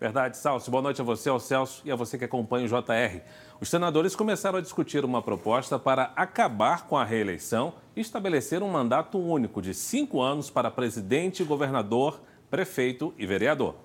Verdade, 0.00 0.36
Celso. 0.36 0.72
Boa 0.72 0.82
noite 0.82 1.00
a 1.00 1.04
você, 1.04 1.28
ao 1.28 1.38
Celso 1.38 1.82
e 1.84 1.92
a 1.92 1.94
você 1.94 2.18
que 2.18 2.24
acompanha 2.24 2.66
o 2.66 2.68
JR. 2.68 3.20
Os 3.60 3.70
senadores 3.70 4.16
começaram 4.16 4.58
a 4.58 4.60
discutir 4.60 5.04
uma 5.04 5.22
proposta 5.22 5.78
para 5.78 6.12
acabar 6.16 6.86
com 6.88 6.96
a 6.96 7.04
reeleição 7.04 7.74
e 7.94 8.00
estabelecer 8.00 8.60
um 8.60 8.68
mandato 8.68 9.16
único 9.16 9.62
de 9.62 9.72
cinco 9.72 10.20
anos 10.20 10.50
para 10.50 10.68
presidente, 10.68 11.44
governador, 11.44 12.20
prefeito 12.50 13.14
e 13.16 13.24
vereador. 13.24 13.76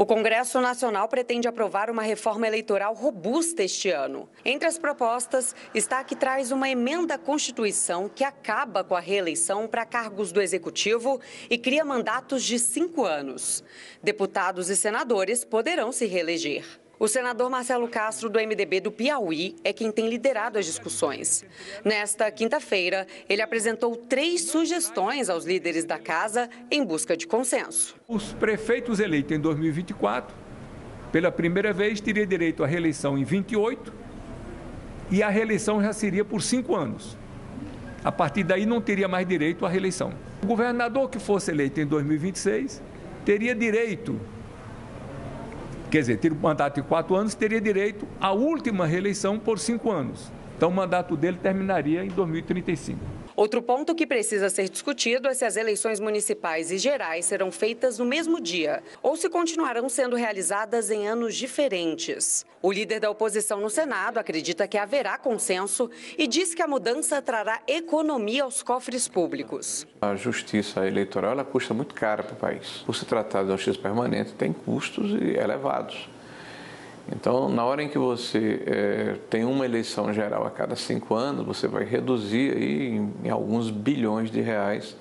O 0.00 0.06
Congresso 0.06 0.62
Nacional 0.62 1.06
pretende 1.08 1.46
aprovar 1.46 1.90
uma 1.90 2.00
reforma 2.00 2.46
eleitoral 2.46 2.94
robusta 2.94 3.62
este 3.62 3.90
ano. 3.90 4.30
Entre 4.42 4.66
as 4.66 4.78
propostas 4.78 5.54
está 5.74 5.98
a 5.98 6.04
que 6.04 6.16
traz 6.16 6.50
uma 6.50 6.70
emenda 6.70 7.16
à 7.16 7.18
Constituição 7.18 8.08
que 8.08 8.24
acaba 8.24 8.82
com 8.82 8.96
a 8.96 9.00
reeleição 9.00 9.68
para 9.68 9.84
cargos 9.84 10.32
do 10.32 10.40
Executivo 10.40 11.20
e 11.50 11.58
cria 11.58 11.84
mandatos 11.84 12.44
de 12.44 12.58
cinco 12.58 13.04
anos. 13.04 13.62
Deputados 14.02 14.70
e 14.70 14.74
senadores 14.74 15.44
poderão 15.44 15.92
se 15.92 16.06
reeleger. 16.06 16.64
O 17.00 17.08
senador 17.08 17.48
Marcelo 17.48 17.88
Castro, 17.88 18.28
do 18.28 18.38
MDB 18.38 18.78
do 18.78 18.92
Piauí, 18.92 19.56
é 19.64 19.72
quem 19.72 19.90
tem 19.90 20.06
liderado 20.06 20.58
as 20.58 20.66
discussões. 20.66 21.42
Nesta 21.82 22.30
quinta-feira, 22.30 23.06
ele 23.26 23.40
apresentou 23.40 23.96
três 23.96 24.42
sugestões 24.42 25.30
aos 25.30 25.46
líderes 25.46 25.86
da 25.86 25.98
casa 25.98 26.50
em 26.70 26.84
busca 26.84 27.16
de 27.16 27.26
consenso. 27.26 27.96
Os 28.06 28.34
prefeitos 28.34 29.00
eleitos 29.00 29.34
em 29.34 29.40
2024, 29.40 30.36
pela 31.10 31.32
primeira 31.32 31.72
vez, 31.72 32.02
teriam 32.02 32.26
direito 32.26 32.62
à 32.62 32.66
reeleição 32.66 33.16
em 33.16 33.24
28 33.24 33.94
e 35.10 35.22
a 35.22 35.30
reeleição 35.30 35.82
já 35.82 35.94
seria 35.94 36.22
por 36.22 36.42
cinco 36.42 36.76
anos. 36.76 37.16
A 38.04 38.12
partir 38.12 38.44
daí, 38.44 38.66
não 38.66 38.78
teria 38.78 39.08
mais 39.08 39.26
direito 39.26 39.64
à 39.64 39.70
reeleição. 39.70 40.12
O 40.42 40.46
governador 40.46 41.08
que 41.08 41.18
fosse 41.18 41.50
eleito 41.50 41.80
em 41.80 41.86
2026 41.86 42.82
teria 43.24 43.54
direito 43.54 44.20
Quer 45.90 46.00
dizer, 46.00 46.18
ter 46.18 46.32
um 46.32 46.36
mandato 46.36 46.80
de 46.80 46.86
quatro 46.86 47.16
anos, 47.16 47.34
teria 47.34 47.60
direito 47.60 48.06
à 48.20 48.30
última 48.30 48.86
reeleição 48.86 49.38
por 49.40 49.58
cinco 49.58 49.90
anos. 49.90 50.30
Então, 50.56 50.68
o 50.68 50.72
mandato 50.72 51.16
dele 51.16 51.36
terminaria 51.42 52.04
em 52.04 52.08
2035. 52.08 53.19
Outro 53.40 53.62
ponto 53.62 53.94
que 53.94 54.06
precisa 54.06 54.50
ser 54.50 54.68
discutido 54.68 55.26
é 55.26 55.32
se 55.32 55.46
as 55.46 55.56
eleições 55.56 55.98
municipais 55.98 56.70
e 56.70 56.76
gerais 56.76 57.24
serão 57.24 57.50
feitas 57.50 57.98
no 57.98 58.04
mesmo 58.04 58.38
dia 58.38 58.82
ou 59.02 59.16
se 59.16 59.30
continuarão 59.30 59.88
sendo 59.88 60.14
realizadas 60.14 60.90
em 60.90 61.08
anos 61.08 61.34
diferentes. 61.34 62.44
O 62.60 62.70
líder 62.70 63.00
da 63.00 63.10
oposição 63.10 63.58
no 63.58 63.70
Senado 63.70 64.18
acredita 64.18 64.68
que 64.68 64.76
haverá 64.76 65.16
consenso 65.16 65.90
e 66.18 66.26
diz 66.26 66.54
que 66.54 66.60
a 66.60 66.68
mudança 66.68 67.22
trará 67.22 67.62
economia 67.66 68.44
aos 68.44 68.62
cofres 68.62 69.08
públicos. 69.08 69.86
A 70.02 70.14
justiça 70.16 70.86
eleitoral 70.86 71.32
ela 71.32 71.42
custa 71.42 71.72
muito 71.72 71.94
cara 71.94 72.22
para 72.22 72.34
o 72.34 72.36
país. 72.36 72.82
Por 72.84 72.94
se 72.94 73.06
tratar 73.06 73.42
de 73.42 73.48
uma 73.52 73.56
justiça 73.56 73.78
permanente, 73.78 74.34
tem 74.34 74.52
custos 74.52 75.12
elevados. 75.14 76.10
Então, 77.10 77.48
na 77.48 77.64
hora 77.64 77.82
em 77.82 77.88
que 77.88 77.98
você 77.98 78.62
é, 78.66 79.16
tem 79.28 79.44
uma 79.44 79.64
eleição 79.64 80.12
geral 80.12 80.46
a 80.46 80.50
cada 80.50 80.76
cinco 80.76 81.14
anos, 81.14 81.44
você 81.44 81.66
vai 81.66 81.84
reduzir 81.84 82.56
aí 82.56 82.88
em, 82.88 83.14
em 83.24 83.30
alguns 83.30 83.70
bilhões 83.70 84.30
de 84.30 84.40
reais 84.40 84.96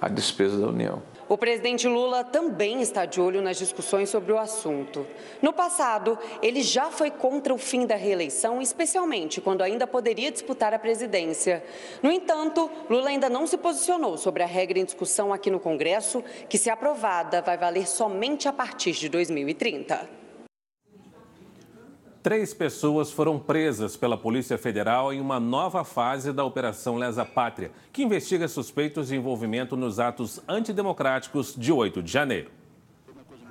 a 0.00 0.08
despesa 0.08 0.58
da 0.58 0.68
União. 0.68 1.02
O 1.26 1.38
presidente 1.38 1.88
Lula 1.88 2.22
também 2.22 2.82
está 2.82 3.06
de 3.06 3.18
olho 3.18 3.40
nas 3.40 3.56
discussões 3.56 4.10
sobre 4.10 4.30
o 4.30 4.38
assunto. 4.38 5.06
No 5.40 5.54
passado, 5.54 6.18
ele 6.42 6.62
já 6.62 6.90
foi 6.90 7.10
contra 7.10 7.54
o 7.54 7.58
fim 7.58 7.86
da 7.86 7.96
reeleição, 7.96 8.60
especialmente 8.60 9.40
quando 9.40 9.62
ainda 9.62 9.86
poderia 9.86 10.30
disputar 10.30 10.74
a 10.74 10.78
presidência. 10.78 11.64
No 12.02 12.12
entanto, 12.12 12.70
Lula 12.90 13.08
ainda 13.08 13.30
não 13.30 13.46
se 13.46 13.56
posicionou 13.56 14.18
sobre 14.18 14.42
a 14.42 14.46
regra 14.46 14.78
em 14.78 14.84
discussão 14.84 15.32
aqui 15.32 15.50
no 15.50 15.58
Congresso, 15.58 16.22
que, 16.46 16.58
se 16.58 16.68
aprovada, 16.68 17.40
vai 17.40 17.56
valer 17.56 17.88
somente 17.88 18.46
a 18.46 18.52
partir 18.52 18.92
de 18.92 19.08
2030. 19.08 20.23
Três 22.24 22.54
pessoas 22.54 23.12
foram 23.12 23.38
presas 23.38 23.98
pela 23.98 24.16
Polícia 24.16 24.56
Federal 24.56 25.12
em 25.12 25.20
uma 25.20 25.38
nova 25.38 25.84
fase 25.84 26.32
da 26.32 26.42
Operação 26.42 26.96
Lesa 26.96 27.22
Pátria, 27.22 27.70
que 27.92 28.02
investiga 28.02 28.48
suspeitos 28.48 29.08
de 29.08 29.14
envolvimento 29.14 29.76
nos 29.76 30.00
atos 30.00 30.40
antidemocráticos 30.48 31.54
de 31.54 31.70
8 31.70 32.02
de 32.02 32.10
janeiro. 32.10 32.50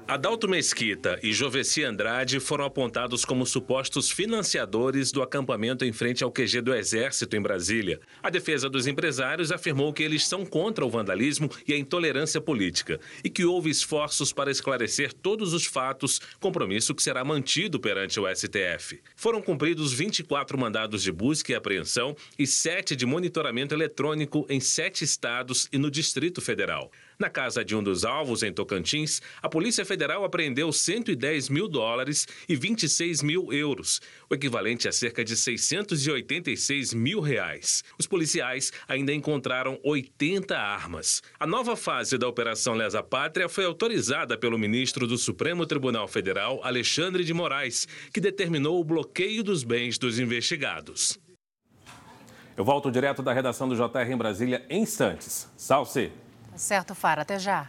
Adalto 0.05 0.49
Mesquita 0.49 1.17
e 1.23 1.31
Joveci 1.31 1.81
Andrade 1.81 2.37
foram 2.41 2.65
apontados 2.65 3.23
como 3.23 3.45
supostos 3.45 4.11
financiadores 4.11 5.13
do 5.13 5.21
acampamento 5.21 5.85
em 5.85 5.93
frente 5.93 6.25
ao 6.25 6.31
QG 6.31 6.61
do 6.61 6.75
Exército 6.75 7.37
em 7.37 7.41
Brasília. 7.41 8.01
A 8.21 8.29
defesa 8.29 8.69
dos 8.69 8.85
empresários 8.85 9.49
afirmou 9.49 9.93
que 9.93 10.03
eles 10.03 10.27
são 10.27 10.45
contra 10.45 10.85
o 10.85 10.89
vandalismo 10.89 11.49
e 11.65 11.73
a 11.73 11.77
intolerância 11.77 12.41
política 12.41 12.99
e 13.23 13.29
que 13.29 13.45
houve 13.45 13.69
esforços 13.69 14.33
para 14.33 14.51
esclarecer 14.51 15.13
todos 15.13 15.53
os 15.53 15.65
fatos, 15.65 16.19
compromisso 16.37 16.93
que 16.93 17.01
será 17.01 17.23
mantido 17.23 17.79
perante 17.79 18.19
o 18.19 18.27
STF. 18.27 19.01
Foram 19.15 19.41
cumpridos 19.41 19.93
24 19.93 20.57
mandados 20.57 21.01
de 21.01 21.13
busca 21.13 21.53
e 21.53 21.55
apreensão 21.55 22.13
e 22.37 22.45
7 22.45 22.93
de 22.93 23.05
monitoramento 23.05 23.73
eletrônico 23.73 24.45
em 24.49 24.59
sete 24.59 25.05
estados 25.05 25.69
e 25.71 25.77
no 25.77 25.89
Distrito 25.89 26.41
Federal. 26.41 26.91
Na 27.23 27.29
casa 27.29 27.63
de 27.63 27.73
um 27.73 27.81
dos 27.81 28.03
alvos, 28.03 28.43
em 28.43 28.51
Tocantins, 28.51 29.21
a 29.41 29.47
Polícia 29.47 29.85
Federal 29.85 30.25
apreendeu 30.25 30.73
110 30.73 31.47
mil 31.47 31.69
dólares 31.69 32.27
e 32.49 32.53
26 32.53 33.23
mil 33.23 33.53
euros, 33.53 34.01
o 34.29 34.35
equivalente 34.35 34.89
a 34.89 34.91
cerca 34.91 35.23
de 35.23 35.37
686 35.37 36.93
mil 36.93 37.21
reais. 37.21 37.81
Os 37.97 38.05
policiais 38.05 38.73
ainda 38.89 39.13
encontraram 39.13 39.79
80 39.85 40.53
armas. 40.53 41.21
A 41.39 41.47
nova 41.47 41.77
fase 41.77 42.17
da 42.17 42.27
Operação 42.27 42.73
Lesa 42.73 43.01
Pátria 43.01 43.47
foi 43.47 43.63
autorizada 43.63 44.37
pelo 44.37 44.59
ministro 44.59 45.07
do 45.07 45.17
Supremo 45.17 45.65
Tribunal 45.65 46.09
Federal, 46.09 46.59
Alexandre 46.61 47.23
de 47.23 47.33
Moraes, 47.33 47.87
que 48.13 48.19
determinou 48.19 48.81
o 48.81 48.83
bloqueio 48.83 49.45
dos 49.45 49.63
bens 49.63 49.97
dos 49.97 50.19
investigados. 50.19 51.17
Eu 52.57 52.65
volto 52.65 52.91
direto 52.91 53.23
da 53.23 53.31
redação 53.31 53.69
do 53.69 53.77
JR 53.77 54.11
em 54.11 54.17
Brasília 54.17 54.65
em 54.69 54.81
instantes. 54.81 55.49
Salve! 55.55 56.11
Tá 56.53 56.59
certo, 56.59 56.93
Fara. 56.93 57.23
Até 57.23 57.39
já. 57.39 57.67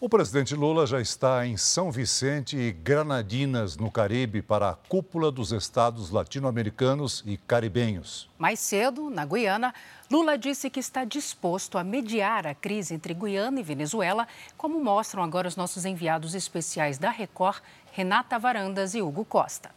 O 0.00 0.08
presidente 0.08 0.56
Lula 0.56 0.86
já 0.86 1.00
está 1.00 1.46
em 1.46 1.56
São 1.56 1.90
Vicente 1.92 2.56
e 2.56 2.72
Granadinas, 2.72 3.76
no 3.76 3.90
Caribe, 3.92 4.42
para 4.42 4.70
a 4.70 4.74
cúpula 4.74 5.30
dos 5.30 5.52
estados 5.52 6.10
latino-americanos 6.10 7.22
e 7.24 7.36
caribenhos. 7.36 8.28
Mais 8.36 8.58
cedo, 8.58 9.08
na 9.08 9.24
Guiana, 9.24 9.72
Lula 10.10 10.36
disse 10.36 10.68
que 10.68 10.80
está 10.80 11.04
disposto 11.04 11.78
a 11.78 11.84
mediar 11.84 12.44
a 12.46 12.54
crise 12.54 12.92
entre 12.92 13.14
Guiana 13.14 13.60
e 13.60 13.62
Venezuela, 13.62 14.26
como 14.56 14.82
mostram 14.82 15.22
agora 15.22 15.46
os 15.46 15.56
nossos 15.56 15.84
enviados 15.84 16.34
especiais 16.34 16.98
da 16.98 17.10
Record, 17.10 17.62
Renata 17.92 18.36
Varandas 18.36 18.96
e 18.96 19.00
Hugo 19.00 19.24
Costa. 19.24 19.70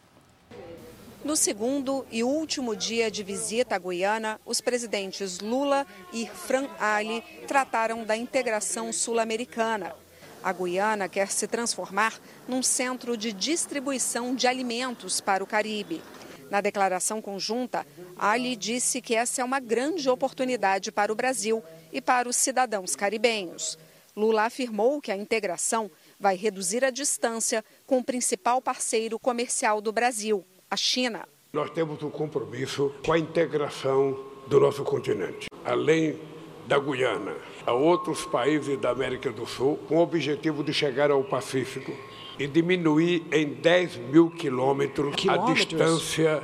No 1.23 1.35
segundo 1.35 2.05
e 2.09 2.23
último 2.23 2.73
dia 2.73 3.11
de 3.11 3.23
visita 3.23 3.75
à 3.75 3.77
Guiana, 3.77 4.39
os 4.45 4.61
presidentes 4.61 5.39
Lula 5.39 5.85
e 6.13 6.25
Fran 6.25 6.65
Ali 6.79 7.21
trataram 7.45 8.05
da 8.05 8.15
integração 8.15 8.93
sul-americana. 8.93 9.93
A 10.41 10.53
Guiana 10.53 11.09
quer 11.09 11.29
se 11.29 11.45
transformar 11.45 12.17
num 12.47 12.63
centro 12.63 13.17
de 13.17 13.33
distribuição 13.33 14.33
de 14.33 14.47
alimentos 14.47 15.19
para 15.19 15.43
o 15.43 15.47
Caribe. 15.47 16.01
Na 16.49 16.61
declaração 16.61 17.21
conjunta, 17.21 17.85
Ali 18.17 18.55
disse 18.55 19.01
que 19.01 19.13
essa 19.13 19.41
é 19.41 19.43
uma 19.43 19.59
grande 19.59 20.09
oportunidade 20.09 20.89
para 20.89 21.11
o 21.11 21.15
Brasil 21.15 21.61
e 21.91 21.99
para 21.99 22.29
os 22.29 22.37
cidadãos 22.37 22.95
caribenhos. 22.95 23.77
Lula 24.15 24.43
afirmou 24.43 25.01
que 25.01 25.11
a 25.11 25.17
integração 25.17 25.91
vai 26.17 26.37
reduzir 26.37 26.85
a 26.85 26.89
distância 26.89 27.63
com 27.85 27.97
o 27.97 28.03
principal 28.03 28.61
parceiro 28.61 29.19
comercial 29.19 29.81
do 29.81 29.91
Brasil, 29.91 30.45
a 30.69 30.77
China. 30.77 31.27
Nós 31.51 31.69
temos 31.71 32.01
um 32.03 32.09
compromisso 32.09 32.93
com 33.03 33.11
a 33.11 33.19
integração 33.19 34.17
do 34.47 34.59
nosso 34.59 34.83
continente, 34.83 35.47
além 35.65 36.19
da 36.67 36.77
Guiana, 36.77 37.35
a 37.65 37.73
outros 37.73 38.25
países 38.25 38.77
da 38.79 38.91
América 38.91 39.31
do 39.31 39.45
Sul, 39.47 39.77
com 39.87 39.97
o 39.97 40.01
objetivo 40.01 40.63
de 40.63 40.71
chegar 40.71 41.09
ao 41.09 41.23
Pacífico 41.23 41.91
e 42.37 42.47
diminuir 42.47 43.25
em 43.31 43.47
10 43.55 43.95
mil 43.97 44.29
quilômetros, 44.29 45.15
quilômetros. 45.15 45.49
a 45.49 45.53
distância 45.53 46.43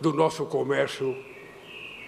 do 0.00 0.12
nosso 0.12 0.46
comércio 0.46 1.14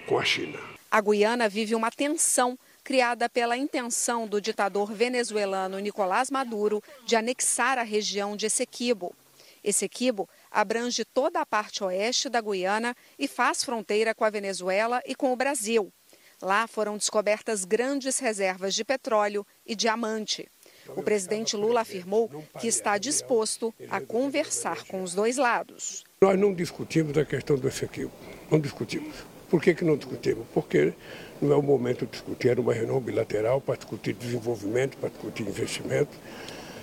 com 0.06 0.18
a 0.18 0.24
China. 0.24 0.58
A 0.90 1.00
Guiana 1.00 1.48
vive 1.48 1.74
uma 1.74 1.90
tensão 1.90 2.58
criada 2.82 3.28
pela 3.28 3.56
intenção 3.56 4.26
do 4.26 4.40
ditador 4.40 4.92
venezuelano 4.92 5.78
Nicolás 5.78 6.30
Maduro 6.30 6.82
de 7.04 7.16
anexar 7.16 7.78
a 7.78 7.82
região 7.82 8.36
de 8.36 8.46
Essequibo. 8.46 9.14
Essequibo 9.62 10.28
abrange 10.56 11.04
toda 11.04 11.38
a 11.38 11.44
parte 11.44 11.84
oeste 11.84 12.30
da 12.30 12.40
Guiana 12.40 12.96
e 13.18 13.28
faz 13.28 13.62
fronteira 13.62 14.14
com 14.14 14.24
a 14.24 14.30
Venezuela 14.30 15.02
e 15.06 15.14
com 15.14 15.30
o 15.30 15.36
Brasil. 15.36 15.92
Lá 16.40 16.66
foram 16.66 16.96
descobertas 16.96 17.66
grandes 17.66 18.18
reservas 18.18 18.74
de 18.74 18.82
petróleo 18.82 19.46
e 19.66 19.76
diamante. 19.76 20.48
O 20.88 21.02
presidente 21.02 21.56
Lula 21.56 21.82
afirmou 21.82 22.30
que 22.58 22.68
está 22.68 22.96
disposto 22.96 23.74
a 23.90 24.00
conversar 24.00 24.86
com 24.86 25.02
os 25.02 25.14
dois 25.14 25.36
lados. 25.36 26.04
Nós 26.22 26.38
não 26.38 26.54
discutimos 26.54 27.18
a 27.18 27.24
questão 27.24 27.56
do 27.56 27.68
Essequibo, 27.68 28.12
não 28.50 28.58
discutimos. 28.58 29.14
Por 29.50 29.60
que, 29.60 29.74
que 29.74 29.84
não 29.84 29.96
discutimos? 29.96 30.46
Porque 30.54 30.94
não 31.40 31.52
é 31.52 31.56
o 31.56 31.62
momento 31.62 32.06
de 32.06 32.12
discutir, 32.12 32.48
era 32.48 32.60
uma 32.60 32.72
reunião 32.72 32.98
bilateral 32.98 33.60
para 33.60 33.76
discutir 33.76 34.14
desenvolvimento, 34.14 34.96
para 34.96 35.10
discutir 35.10 35.46
investimento. 35.46 36.16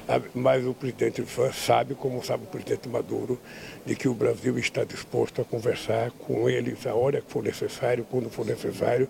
Ah, 0.08 0.22
mas 0.36 0.66
o 0.66 0.74
presidente 0.74 1.24
sabe, 1.54 1.96
como 1.96 2.24
sabe 2.24 2.44
o 2.44 2.48
presidente 2.48 2.89
Maduro, 2.89 3.39
de 3.86 3.96
que 3.96 4.10
o 4.10 4.13
Brasil 4.13 4.58
está 4.58 4.84
disposto 4.84 5.42
a 5.42 5.46
conversar 5.46 6.12
com 6.12 6.50
eles 6.50 6.86
a 6.86 6.94
hora 6.94 7.22
que 7.22 7.32
for 7.32 7.42
necessário, 7.42 8.06
quando 8.12 8.30
for 8.30 8.46
necessário, 8.46 9.10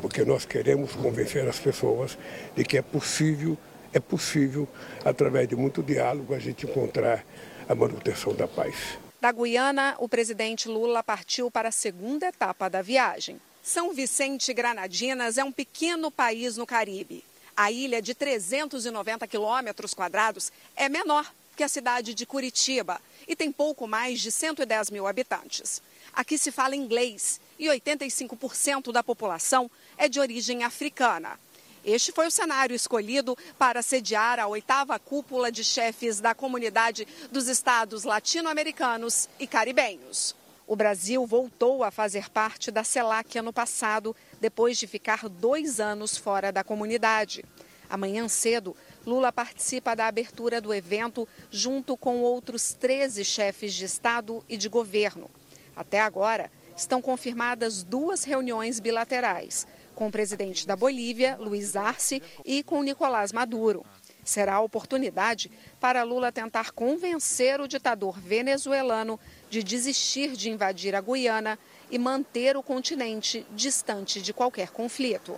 porque 0.00 0.24
nós 0.24 0.44
queremos 0.44 0.92
convencer 0.92 1.46
as 1.48 1.58
pessoas 1.58 2.16
de 2.54 2.64
que 2.64 2.78
é 2.78 2.82
possível, 2.82 3.58
é 3.92 3.98
possível, 3.98 4.68
através 5.04 5.48
de 5.48 5.56
muito 5.56 5.82
diálogo, 5.82 6.32
a 6.32 6.38
gente 6.38 6.66
encontrar 6.66 7.24
a 7.68 7.74
manutenção 7.74 8.32
da 8.32 8.46
paz. 8.46 8.96
Da 9.20 9.32
Guiana, 9.32 9.96
o 9.98 10.08
presidente 10.08 10.68
Lula 10.68 11.02
partiu 11.02 11.50
para 11.50 11.70
a 11.70 11.72
segunda 11.72 12.28
etapa 12.28 12.68
da 12.68 12.80
viagem. 12.80 13.40
São 13.60 13.92
Vicente 13.92 14.54
Granadinas 14.54 15.36
é 15.36 15.42
um 15.42 15.50
pequeno 15.50 16.10
país 16.10 16.56
no 16.56 16.64
Caribe. 16.64 17.24
A 17.58 17.72
ilha 17.72 18.00
de 18.00 18.14
390 18.14 19.26
quilômetros 19.26 19.92
quadrados 19.92 20.52
é 20.76 20.88
menor 20.88 21.28
que 21.56 21.64
a 21.64 21.68
cidade 21.68 22.14
de 22.14 22.24
Curitiba 22.24 23.00
e 23.26 23.34
tem 23.34 23.50
pouco 23.50 23.84
mais 23.84 24.20
de 24.20 24.30
110 24.30 24.90
mil 24.90 25.08
habitantes. 25.08 25.82
Aqui 26.12 26.38
se 26.38 26.52
fala 26.52 26.76
inglês 26.76 27.40
e 27.58 27.66
85% 27.66 28.92
da 28.92 29.02
população 29.02 29.68
é 29.96 30.08
de 30.08 30.20
origem 30.20 30.62
africana. 30.62 31.36
Este 31.84 32.12
foi 32.12 32.28
o 32.28 32.30
cenário 32.30 32.76
escolhido 32.76 33.36
para 33.58 33.82
sediar 33.82 34.38
a 34.38 34.46
oitava 34.46 34.96
cúpula 34.96 35.50
de 35.50 35.64
chefes 35.64 36.20
da 36.20 36.36
comunidade 36.36 37.08
dos 37.32 37.48
estados 37.48 38.04
latino-americanos 38.04 39.28
e 39.36 39.48
caribenhos. 39.48 40.32
O 40.64 40.76
Brasil 40.76 41.26
voltou 41.26 41.82
a 41.82 41.90
fazer 41.90 42.28
parte 42.28 42.70
da 42.70 42.84
CELAC 42.84 43.38
ano 43.38 43.54
passado, 43.54 44.14
depois 44.40 44.78
de 44.78 44.86
ficar 44.86 45.28
dois 45.28 45.80
anos 45.80 46.16
fora 46.16 46.50
da 46.50 46.64
comunidade. 46.64 47.44
Amanhã 47.88 48.28
cedo, 48.28 48.76
Lula 49.06 49.32
participa 49.32 49.96
da 49.96 50.06
abertura 50.06 50.60
do 50.60 50.74
evento 50.74 51.26
junto 51.50 51.96
com 51.96 52.20
outros 52.20 52.74
13 52.74 53.24
chefes 53.24 53.72
de 53.72 53.84
Estado 53.84 54.44
e 54.48 54.56
de 54.56 54.68
governo. 54.68 55.30
Até 55.74 56.00
agora, 56.00 56.50
estão 56.76 57.00
confirmadas 57.00 57.82
duas 57.82 58.24
reuniões 58.24 58.78
bilaterais 58.78 59.66
com 59.98 60.06
o 60.06 60.12
presidente 60.12 60.64
da 60.64 60.76
Bolívia, 60.76 61.36
Luiz 61.40 61.74
Arce, 61.74 62.22
e 62.44 62.62
com 62.62 62.84
Nicolás 62.84 63.32
Maduro. 63.32 63.84
Será 64.22 64.54
a 64.54 64.60
oportunidade 64.60 65.50
para 65.80 66.04
Lula 66.04 66.30
tentar 66.30 66.70
convencer 66.70 67.60
o 67.60 67.66
ditador 67.66 68.16
venezuelano 68.20 69.18
de 69.50 69.60
desistir 69.60 70.36
de 70.36 70.50
invadir 70.50 70.94
a 70.94 71.00
Guiana 71.00 71.58
e 71.90 71.98
manter 71.98 72.56
o 72.56 72.62
continente 72.62 73.46
distante 73.52 74.20
de 74.20 74.32
qualquer 74.32 74.70
conflito. 74.70 75.36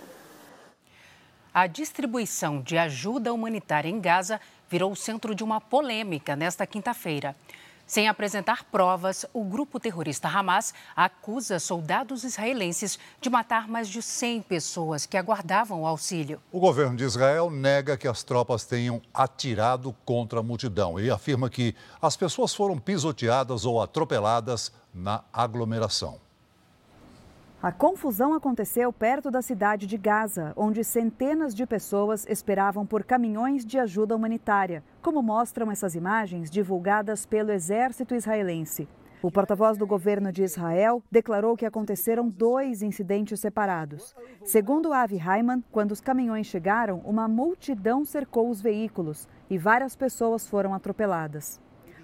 A 1.53 1.67
distribuição 1.67 2.63
de 2.63 2.79
ajuda 2.79 3.33
humanitária 3.33 3.89
em 3.89 4.01
Gaza 4.01 4.41
virou 4.69 4.93
o 4.93 4.97
centro 4.97 5.35
de 5.35 5.43
uma 5.43 5.61
polêmica 5.61 6.37
nesta 6.37 6.65
quinta-feira. 6.65 7.35
Sem 7.91 8.07
apresentar 8.07 8.63
provas, 8.71 9.27
o 9.33 9.43
grupo 9.43 9.81
terrorista 9.81 10.29
Hamas 10.29 10.73
acusa 10.95 11.59
soldados 11.59 12.23
israelenses 12.23 13.01
de 13.21 13.29
matar 13.29 13.67
mais 13.67 13.89
de 13.89 14.01
100 14.01 14.43
pessoas 14.43 15.07
que 15.07 15.17
aguardavam 15.17 15.83
o 15.83 15.87
auxílio. 15.89 16.41
O 16.53 16.61
governo 16.61 16.97
de 16.97 17.03
Israel 17.03 17.51
nega 17.51 17.97
que 17.97 18.07
as 18.07 18.23
tropas 18.23 18.65
tenham 18.65 19.03
atirado 19.13 19.93
contra 20.05 20.39
a 20.39 20.43
multidão 20.43 21.01
e 21.01 21.11
afirma 21.11 21.51
que 21.51 21.75
as 22.01 22.17
pessoas 22.17 22.55
foram 22.55 22.79
pisoteadas 22.79 23.65
ou 23.65 23.83
atropeladas 23.83 24.71
na 24.95 25.25
aglomeração. 25.33 26.21
A 27.63 27.71
confusão 27.71 28.33
aconteceu 28.33 28.91
perto 28.91 29.31
da 29.31 29.43
cidade 29.43 29.87
de 29.87 29.99
Gaza, 29.99 30.55
onde 30.57 30.83
centenas 30.83 31.55
de 31.55 31.67
pessoas 31.67 32.27
esperavam 32.27 32.87
por 32.87 33.05
caminhões 33.05 33.67
de 33.67 33.79
ajuda 33.79 34.17
humanitária, 34.17 34.83
como 35.03 35.23
mostram 35.23 35.71
essas 35.71 35.95
imagens 35.95 36.51
divulgadas 36.51 37.27
pelo 37.27 37.53
exército 37.53 38.15
israelense. 38.15 38.89
O 39.23 39.31
porta-voz 39.31 39.77
do 39.77 39.87
governo 39.87 40.33
de 40.33 40.43
Israel 40.43 41.03
declarou 41.11 41.55
que 41.55 41.67
aconteceram 41.67 42.31
dois 42.31 42.81
incidentes 42.81 43.39
separados. 43.41 44.17
Segundo 44.43 44.95
Avi 44.95 45.21
Haiman, 45.21 45.63
quando 45.71 45.93
os 45.93 46.01
caminhões 46.01 46.47
chegaram, 46.47 47.03
uma 47.05 47.29
multidão 47.29 48.07
cercou 48.07 48.49
os 48.49 48.63
veículos 48.63 49.29
e 49.51 49.59
várias 49.59 49.95
pessoas 49.95 50.49
foram 50.49 50.73
atropeladas. 50.73 51.61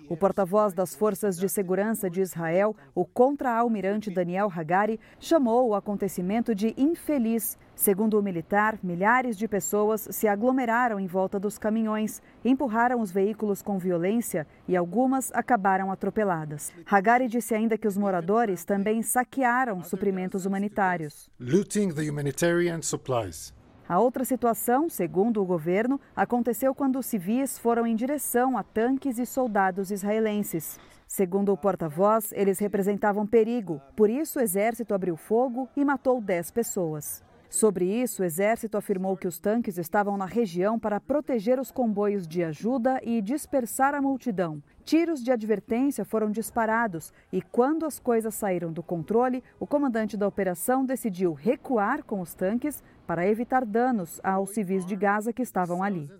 O 0.08 0.16
porta-voz 0.16 0.72
das 0.72 0.94
Forças 0.94 1.36
de 1.36 1.48
Segurança 1.48 2.08
de 2.08 2.20
Israel, 2.20 2.76
o 2.94 3.04
contra-almirante 3.04 4.08
Daniel 4.08 4.50
Hagari, 4.54 5.00
chamou 5.18 5.68
o 5.68 5.74
acontecimento 5.74 6.54
de 6.54 6.72
infeliz. 6.76 7.58
Segundo 7.74 8.16
o 8.16 8.22
militar, 8.22 8.78
milhares 8.84 9.36
de 9.36 9.48
pessoas 9.48 10.06
se 10.12 10.28
aglomeraram 10.28 11.00
em 11.00 11.08
volta 11.08 11.40
dos 11.40 11.58
caminhões, 11.58 12.22
empurraram 12.44 13.00
os 13.00 13.10
veículos 13.10 13.62
com 13.62 13.78
violência 13.78 14.46
e 14.68 14.76
algumas 14.76 15.32
acabaram 15.32 15.90
atropeladas. 15.90 16.72
Hagari 16.88 17.26
disse 17.26 17.54
ainda 17.54 17.76
que 17.76 17.88
os 17.88 17.96
moradores 17.96 18.64
também 18.64 19.02
saquearam 19.02 19.82
suprimentos 19.82 20.46
humanitários. 20.46 21.28
Looting 21.40 21.92
the 21.92 22.08
humanitarian 22.08 22.80
supplies. 22.80 23.55
A 23.88 24.00
outra 24.00 24.24
situação, 24.24 24.88
segundo 24.88 25.40
o 25.40 25.44
governo, 25.44 26.00
aconteceu 26.14 26.74
quando 26.74 27.02
civis 27.04 27.56
foram 27.56 27.86
em 27.86 27.94
direção 27.94 28.58
a 28.58 28.64
tanques 28.64 29.16
e 29.16 29.24
soldados 29.24 29.92
israelenses. 29.92 30.80
Segundo 31.06 31.52
o 31.52 31.56
porta-voz, 31.56 32.32
eles 32.32 32.58
representavam 32.58 33.24
perigo, 33.24 33.80
por 33.94 34.10
isso 34.10 34.40
o 34.40 34.42
exército 34.42 34.92
abriu 34.92 35.16
fogo 35.16 35.68
e 35.76 35.84
matou 35.84 36.20
10 36.20 36.50
pessoas. 36.50 37.24
Sobre 37.48 37.84
isso, 37.84 38.22
o 38.22 38.24
exército 38.24 38.76
afirmou 38.76 39.16
que 39.16 39.28
os 39.28 39.38
tanques 39.38 39.78
estavam 39.78 40.16
na 40.16 40.26
região 40.26 40.78
para 40.78 41.00
proteger 41.00 41.60
os 41.60 41.70
comboios 41.70 42.26
de 42.26 42.42
ajuda 42.42 43.00
e 43.04 43.22
dispersar 43.22 43.94
a 43.94 44.02
multidão. 44.02 44.60
Tiros 44.84 45.22
de 45.22 45.30
advertência 45.32 46.04
foram 46.04 46.30
disparados 46.30 47.12
e, 47.32 47.40
quando 47.40 47.86
as 47.86 47.98
coisas 47.98 48.34
saíram 48.34 48.72
do 48.72 48.82
controle, 48.82 49.42
o 49.60 49.66
comandante 49.66 50.16
da 50.16 50.26
operação 50.26 50.84
decidiu 50.84 51.32
recuar 51.32 52.04
com 52.04 52.20
os 52.20 52.34
tanques 52.34 52.82
para 53.06 53.26
evitar 53.26 53.64
danos 53.64 54.20
aos 54.22 54.50
civis 54.50 54.84
de 54.84 54.96
Gaza 54.96 55.32
que 55.32 55.42
estavam 55.42 55.82
ali. 55.82 56.10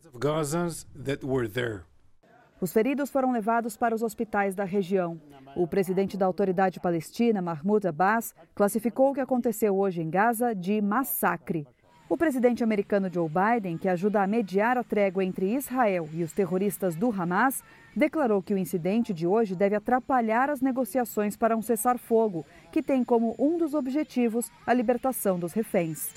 Os 2.59 2.73
feridos 2.73 3.11
foram 3.11 3.33
levados 3.33 3.77
para 3.77 3.95
os 3.95 4.03
hospitais 4.03 4.55
da 4.55 4.65
região. 4.65 5.21
O 5.55 5.67
presidente 5.67 6.17
da 6.17 6.25
autoridade 6.25 6.81
palestina, 6.81 7.43
Mahmoud 7.43 7.87
Abbas, 7.87 8.35
classificou 8.55 9.11
o 9.11 9.15
que 9.15 9.21
aconteceu 9.21 9.77
hoje 9.77 10.01
em 10.01 10.09
Gaza 10.09 10.55
de 10.55 10.81
massacre. 10.81 11.67
O 12.09 12.17
presidente 12.17 12.63
americano 12.63 13.13
Joe 13.13 13.29
Biden, 13.29 13.77
que 13.77 13.89
ajuda 13.89 14.23
a 14.23 14.29
mediar 14.29 14.79
a 14.79 14.85
trégua 14.85 15.25
entre 15.25 15.53
Israel 15.57 16.09
e 16.13 16.23
os 16.23 16.33
terroristas 16.33 16.95
do 16.95 17.11
Hamas, 17.11 17.65
declarou 17.97 18.41
que 18.41 18.55
o 18.55 18.59
incidente 18.59 19.13
de 19.13 19.27
hoje 19.27 19.57
deve 19.57 19.75
atrapalhar 19.75 20.49
as 20.49 20.61
negociações 20.61 21.37
para 21.37 21.57
um 21.57 21.63
cessar-fogo, 21.63 22.47
que 22.71 22.81
tem 22.81 23.03
como 23.03 23.35
um 23.37 23.59
dos 23.59 23.75
objetivos 23.75 24.49
a 24.65 24.73
libertação 24.73 25.37
dos 25.37 25.53
reféns. 25.53 26.13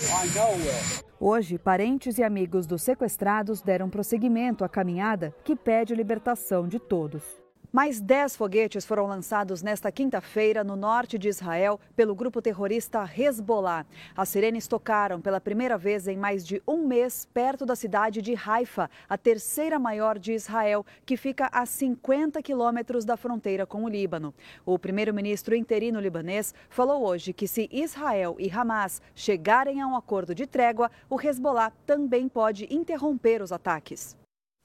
Hoje, 1.20 1.58
parentes 1.58 2.20
e 2.20 2.24
amigos 2.24 2.68
dos 2.68 2.84
sequestrados 2.84 3.60
deram 3.60 3.90
prosseguimento 3.90 4.64
à 4.64 4.70
caminhada 4.70 5.34
que 5.44 5.56
pede 5.56 5.92
a 5.92 5.98
libertação 5.98 6.68
de 6.68 6.78
todos. 6.78 7.39
Mais 7.72 8.02
10 8.02 8.36
foguetes 8.36 8.84
foram 8.84 9.06
lançados 9.06 9.62
nesta 9.62 9.92
quinta-feira 9.92 10.64
no 10.64 10.76
norte 10.76 11.20
de 11.20 11.30
Israel 11.30 11.80
pelo 11.96 12.16
grupo 12.16 12.42
terrorista 12.42 13.08
Hezbollah. 13.16 13.86
As 14.18 14.30
sirenes 14.30 14.68
tocaram 14.68 15.22
pela 15.22 15.40
primeira 15.40 15.78
vez 15.78 16.08
em 16.08 16.18
mais 16.18 16.44
de 16.44 16.60
um 16.68 16.88
mês 16.88 17.28
perto 17.32 17.68
da 17.68 17.76
cidade 17.76 18.24
de 18.24 18.34
Haifa, 18.34 18.90
a 19.08 19.16
terceira 19.20 19.78
maior 19.78 20.18
de 20.18 20.34
Israel, 20.34 20.84
que 21.06 21.16
fica 21.16 21.48
a 21.52 21.64
50 21.64 22.42
quilômetros 22.42 23.06
da 23.06 23.16
fronteira 23.16 23.68
com 23.68 23.84
o 23.84 23.90
Líbano. 23.90 24.34
O 24.66 24.80
primeiro-ministro 24.80 25.54
interino 25.56 26.00
libanês 26.00 26.56
falou 26.72 27.06
hoje 27.06 27.34
que 27.34 27.48
se 27.48 27.70
Israel 27.72 28.36
e 28.40 28.50
Hamas 28.50 29.00
chegarem 29.14 29.80
a 29.80 29.86
um 29.86 29.96
acordo 29.96 30.34
de 30.34 30.48
trégua, 30.48 30.90
o 31.08 31.22
Hezbollah 31.22 31.72
também 31.86 32.28
pode 32.28 32.68
interromper 32.74 33.44
os 33.44 33.52
ataques. 33.52 34.18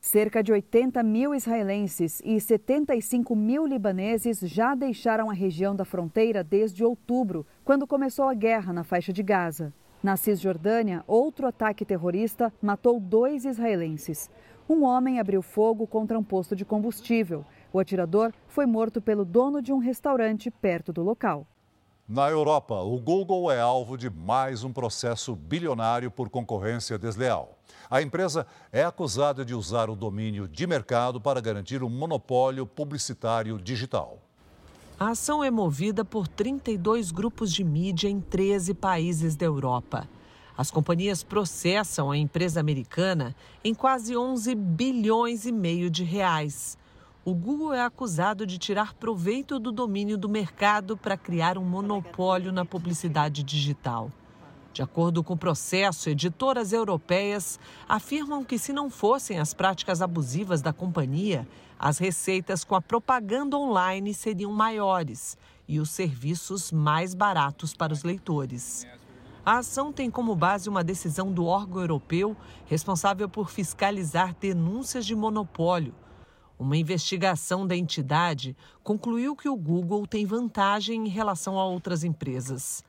Cerca 0.05 0.43
de 0.43 0.53
80 0.53 1.03
mil 1.03 1.35
israelenses 1.35 2.21
e 2.23 2.39
75 2.39 3.35
mil 3.35 3.67
libaneses 3.67 4.39
já 4.41 4.75
deixaram 4.75 5.31
a 5.31 5.33
região 5.33 5.75
da 5.75 5.83
fronteira 5.83 6.45
desde 6.45 6.85
outubro, 6.85 7.47
quando 7.65 7.87
começou 7.87 8.27
a 8.27 8.35
guerra 8.35 8.71
na 8.71 8.85
faixa 8.85 9.15
de 9.15 9.23
Gaza. 9.23 9.73
Na 10.03 10.15
Cisjordânia, 10.15 11.03
outro 11.07 11.47
ataque 11.47 11.87
terrorista 11.87 12.53
matou 12.61 13.01
dois 13.01 13.47
israelenses. 13.47 14.31
Um 14.69 14.85
homem 14.85 15.19
abriu 15.19 15.41
fogo 15.41 15.87
contra 15.87 16.19
um 16.19 16.23
posto 16.23 16.55
de 16.55 16.67
combustível. 16.67 17.43
O 17.73 17.81
atirador 17.81 18.31
foi 18.47 18.67
morto 18.67 19.01
pelo 19.01 19.25
dono 19.25 19.63
de 19.63 19.73
um 19.73 19.79
restaurante 19.79 20.51
perto 20.51 20.93
do 20.93 21.03
local. 21.03 21.47
Na 22.07 22.29
Europa, 22.29 22.75
o 22.83 23.01
Google 23.01 23.51
é 23.51 23.59
alvo 23.59 23.97
de 23.97 24.11
mais 24.11 24.63
um 24.63 24.71
processo 24.71 25.35
bilionário 25.35 26.11
por 26.11 26.29
concorrência 26.29 26.99
desleal. 26.99 27.59
A 27.91 28.03
empresa 28.03 28.47
é 28.71 28.85
acusada 28.85 29.43
de 29.43 29.55
usar 29.55 29.89
o 29.89 29.97
domínio 29.97 30.47
de 30.47 30.67
mercado 30.67 31.19
para 31.19 31.41
garantir 31.41 31.83
um 31.83 31.89
monopólio 31.89 32.67
publicitário 32.67 33.57
digital. 33.57 34.19
A 35.01 35.13
ação 35.13 35.43
é 35.43 35.51
movida 35.51 36.05
por 36.05 36.29
32 36.29 37.11
grupos 37.11 37.51
de 37.51 37.65
mídia 37.65 38.07
em 38.07 38.21
13 38.21 38.75
países 38.75 39.35
da 39.35 39.47
Europa. 39.47 40.07
As 40.59 40.71
companhias 40.71 41.23
processam 41.23 42.11
a 42.11 42.19
empresa 42.19 42.61
americana 42.61 43.35
em 43.65 43.73
quase 43.73 44.15
11 44.15 44.55
bilhões 44.55 45.47
e 45.47 45.53
meio 45.53 45.89
de 45.89 46.05
reais 46.05 46.77
o 47.25 47.33
Google 47.33 47.73
é 47.73 47.83
acusado 47.83 48.47
de 48.47 48.59
tirar 48.59 48.93
proveito 48.93 49.59
do 49.59 49.73
domínio 49.73 50.19
do 50.19 50.29
mercado 50.29 50.95
para 50.95 51.17
criar 51.17 51.57
um 51.57 51.65
monopólio 51.65 52.53
na 52.53 52.67
publicidade 52.67 53.43
digital. 53.43 54.11
De 54.75 54.83
acordo 54.83 55.25
com 55.25 55.33
o 55.33 55.39
processo, 55.39 56.11
editoras 56.11 56.73
europeias 56.73 57.59
afirmam 57.89 58.45
que, 58.45 58.59
se 58.59 58.75
não 58.75 58.91
fossem 58.91 59.39
as 59.39 59.55
práticas 59.55 60.03
abusivas 60.03 60.61
da 60.61 60.71
companhia, 60.71 61.49
as 61.79 61.97
receitas 61.97 62.63
com 62.63 62.75
a 62.75 62.83
propaganda 62.83 63.57
online 63.57 64.13
seriam 64.13 64.53
maiores 64.53 65.39
e 65.67 65.81
os 65.81 65.89
serviços 65.91 66.71
mais 66.71 67.15
baratos 67.15 67.73
para 67.73 67.93
os 67.93 68.03
leitores. 68.03 68.87
A 69.47 69.59
ação 69.59 69.93
tem 69.93 70.11
como 70.11 70.37
base 70.37 70.69
uma 70.69 70.85
decisão 70.85 71.33
do 71.33 71.47
órgão 71.47 71.81
europeu 71.81 72.37
responsável 72.67 73.31
por 73.31 73.49
fiscalizar 73.49 74.35
denúncias 74.39 75.07
de 75.07 75.15
monopólio 75.15 75.95
uma 76.65 76.79
investigação 76.79 77.67
da 77.67 77.77
entidade 77.77 78.57
concluiu 78.83 79.37
que 79.37 79.51
o 79.51 79.57
Google 79.57 80.07
tem 80.07 80.25
vantagem 80.25 81.07
em 81.07 81.11
relação 81.11 81.59
a 81.61 81.67
outras 81.67 82.03
empresas. 82.03 82.83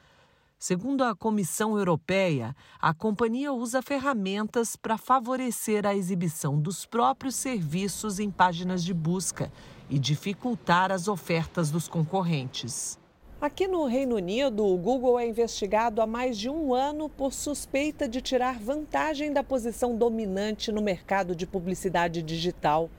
Segundo 0.57 1.03
a 1.03 1.13
Comissão 1.13 1.77
Europeia, 1.77 2.55
a 2.81 2.93
companhia 2.93 3.51
usa 3.51 3.81
ferramentas 3.81 4.77
para 4.77 4.97
favorecer 4.97 5.85
a 5.85 5.93
exibição 5.93 6.57
dos 6.57 6.85
próprios 6.85 7.35
serviços 7.35 8.17
em 8.17 8.31
páginas 8.31 8.81
de 8.81 8.93
busca 8.93 9.51
e 9.89 9.99
dificultar 9.99 10.89
as 10.89 11.09
ofertas 11.09 11.69
dos 11.69 11.89
concorrentes. 11.89 12.97
Aqui 13.41 13.67
no 13.67 13.85
Reino 13.85 14.15
Unido, 14.15 14.65
o 14.65 14.77
Google 14.77 15.19
é 15.19 15.27
investigado 15.27 16.01
há 16.01 16.07
mais 16.07 16.37
de 16.37 16.49
um 16.49 16.73
ano 16.73 17.09
por 17.09 17.33
suspeita 17.33 18.07
de 18.07 18.21
tirar 18.21 18.57
vantagem 18.57 19.33
da 19.33 19.43
posição 19.43 19.97
dominante 19.97 20.71
no 20.71 20.81
mercado 20.81 21.35
de 21.35 21.45
publicidade 21.45 22.23
digital. 22.23 22.89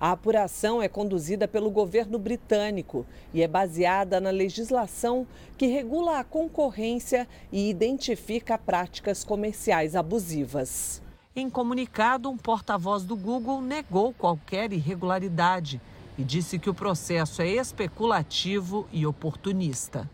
A 0.00 0.12
apuração 0.12 0.80
é 0.80 0.88
conduzida 0.88 1.48
pelo 1.48 1.70
governo 1.70 2.18
britânico 2.18 3.04
e 3.34 3.42
é 3.42 3.48
baseada 3.48 4.20
na 4.20 4.30
legislação 4.30 5.26
que 5.56 5.66
regula 5.66 6.20
a 6.20 6.24
concorrência 6.24 7.26
e 7.50 7.68
identifica 7.68 8.56
práticas 8.56 9.24
comerciais 9.24 9.96
abusivas. 9.96 11.02
Em 11.34 11.50
comunicado, 11.50 12.30
um 12.30 12.36
porta-voz 12.36 13.04
do 13.04 13.16
Google 13.16 13.60
negou 13.60 14.12
qualquer 14.12 14.72
irregularidade 14.72 15.80
e 16.16 16.22
disse 16.22 16.58
que 16.58 16.70
o 16.70 16.74
processo 16.74 17.42
é 17.42 17.48
especulativo 17.48 18.88
e 18.92 19.04
oportunista. 19.04 20.08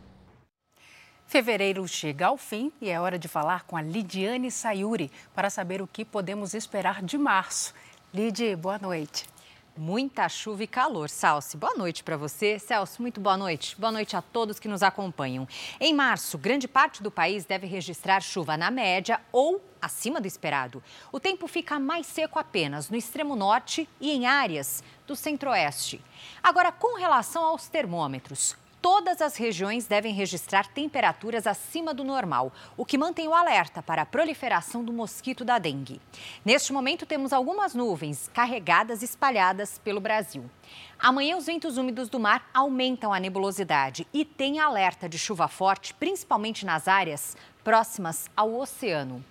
Fevereiro 1.26 1.86
chega 1.88 2.26
ao 2.26 2.36
fim 2.36 2.72
e 2.80 2.88
é 2.88 3.00
hora 3.00 3.18
de 3.18 3.28
falar 3.28 3.64
com 3.64 3.76
a 3.76 3.82
Lidiane 3.82 4.50
Sayuri 4.50 5.10
para 5.34 5.50
saber 5.50 5.82
o 5.82 5.86
que 5.86 6.04
podemos 6.04 6.54
esperar 6.54 7.02
de 7.02 7.18
março. 7.18 7.74
Lid, 8.12 8.54
boa 8.56 8.78
noite. 8.78 9.33
Muita 9.76 10.28
chuva 10.28 10.62
e 10.62 10.68
calor. 10.68 11.10
Salsi, 11.10 11.56
boa 11.56 11.74
noite 11.74 12.04
para 12.04 12.16
você. 12.16 12.60
Celso, 12.60 13.02
muito 13.02 13.20
boa 13.20 13.36
noite. 13.36 13.74
Boa 13.76 13.90
noite 13.90 14.16
a 14.16 14.22
todos 14.22 14.60
que 14.60 14.68
nos 14.68 14.84
acompanham. 14.84 15.48
Em 15.80 15.92
março, 15.92 16.38
grande 16.38 16.68
parte 16.68 17.02
do 17.02 17.10
país 17.10 17.44
deve 17.44 17.66
registrar 17.66 18.20
chuva 18.20 18.56
na 18.56 18.70
média 18.70 19.20
ou 19.32 19.60
acima 19.82 20.20
do 20.20 20.28
esperado. 20.28 20.80
O 21.10 21.18
tempo 21.18 21.48
fica 21.48 21.76
mais 21.80 22.06
seco 22.06 22.38
apenas 22.38 22.88
no 22.88 22.96
extremo 22.96 23.34
norte 23.34 23.88
e 24.00 24.12
em 24.12 24.26
áreas 24.26 24.80
do 25.08 25.16
centro-oeste. 25.16 26.00
Agora, 26.40 26.70
com 26.70 26.96
relação 26.96 27.42
aos 27.42 27.66
termômetros, 27.66 28.56
todas 28.84 29.22
as 29.22 29.34
regiões 29.38 29.86
devem 29.86 30.12
registrar 30.12 30.66
temperaturas 30.66 31.46
acima 31.46 31.94
do 31.94 32.04
normal, 32.04 32.52
o 32.76 32.84
que 32.84 32.98
mantém 32.98 33.26
o 33.26 33.32
alerta 33.32 33.82
para 33.82 34.02
a 34.02 34.06
proliferação 34.06 34.84
do 34.84 34.92
mosquito 34.92 35.42
da 35.42 35.58
dengue. 35.58 36.02
Neste 36.44 36.70
momento, 36.70 37.06
temos 37.06 37.32
algumas 37.32 37.74
nuvens 37.74 38.28
carregadas 38.34 39.02
espalhadas 39.02 39.78
pelo 39.78 40.02
Brasil. 40.02 40.50
Amanhã, 40.98 41.38
os 41.38 41.46
ventos 41.46 41.78
úmidos 41.78 42.10
do 42.10 42.20
mar 42.20 42.46
aumentam 42.52 43.10
a 43.10 43.18
nebulosidade 43.18 44.06
e 44.12 44.22
tem 44.22 44.60
alerta 44.60 45.08
de 45.08 45.18
chuva 45.18 45.48
forte, 45.48 45.94
principalmente 45.94 46.66
nas 46.66 46.86
áreas 46.86 47.38
próximas 47.64 48.28
ao 48.36 48.52
oceano. 48.52 49.24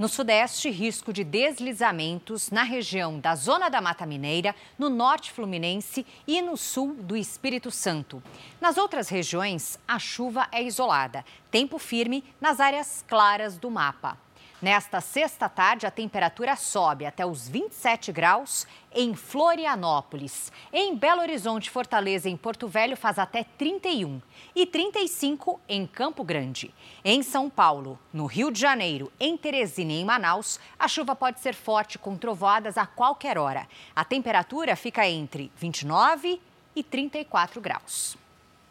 No 0.00 0.08
Sudeste, 0.08 0.70
risco 0.70 1.12
de 1.12 1.22
deslizamentos 1.22 2.50
na 2.50 2.62
região 2.62 3.20
da 3.20 3.34
Zona 3.34 3.68
da 3.68 3.82
Mata 3.82 4.06
Mineira, 4.06 4.54
no 4.78 4.88
Norte 4.88 5.30
Fluminense 5.30 6.06
e 6.26 6.40
no 6.40 6.56
Sul 6.56 6.94
do 6.94 7.14
Espírito 7.14 7.70
Santo. 7.70 8.22
Nas 8.58 8.78
outras 8.78 9.10
regiões, 9.10 9.78
a 9.86 9.98
chuva 9.98 10.48
é 10.50 10.62
isolada. 10.62 11.22
Tempo 11.50 11.78
firme 11.78 12.24
nas 12.40 12.60
áreas 12.60 13.04
claras 13.06 13.58
do 13.58 13.70
mapa. 13.70 14.16
Nesta 14.62 15.00
sexta 15.00 15.48
tarde, 15.48 15.86
a 15.86 15.90
temperatura 15.90 16.54
sobe 16.54 17.06
até 17.06 17.24
os 17.24 17.48
27 17.48 18.12
graus 18.12 18.66
em 18.92 19.14
Florianópolis. 19.14 20.52
Em 20.70 20.94
Belo 20.94 21.22
Horizonte, 21.22 21.70
Fortaleza 21.70 22.28
em 22.28 22.36
Porto 22.36 22.68
Velho 22.68 22.94
faz 22.94 23.18
até 23.18 23.42
31 23.42 24.20
e 24.54 24.66
35 24.66 25.58
em 25.66 25.86
Campo 25.86 26.22
Grande. 26.22 26.74
Em 27.02 27.22
São 27.22 27.48
Paulo, 27.48 27.98
no 28.12 28.26
Rio 28.26 28.50
de 28.50 28.60
Janeiro, 28.60 29.10
em 29.18 29.34
Teresina 29.34 29.92
e 29.92 30.00
em 30.02 30.04
Manaus, 30.04 30.60
a 30.78 30.86
chuva 30.86 31.16
pode 31.16 31.40
ser 31.40 31.54
forte 31.54 31.98
com 31.98 32.14
trovoadas 32.14 32.76
a 32.76 32.84
qualquer 32.84 33.38
hora. 33.38 33.66
A 33.96 34.04
temperatura 34.04 34.76
fica 34.76 35.08
entre 35.08 35.50
29 35.56 36.38
e 36.76 36.82
34 36.82 37.62
graus. 37.62 38.18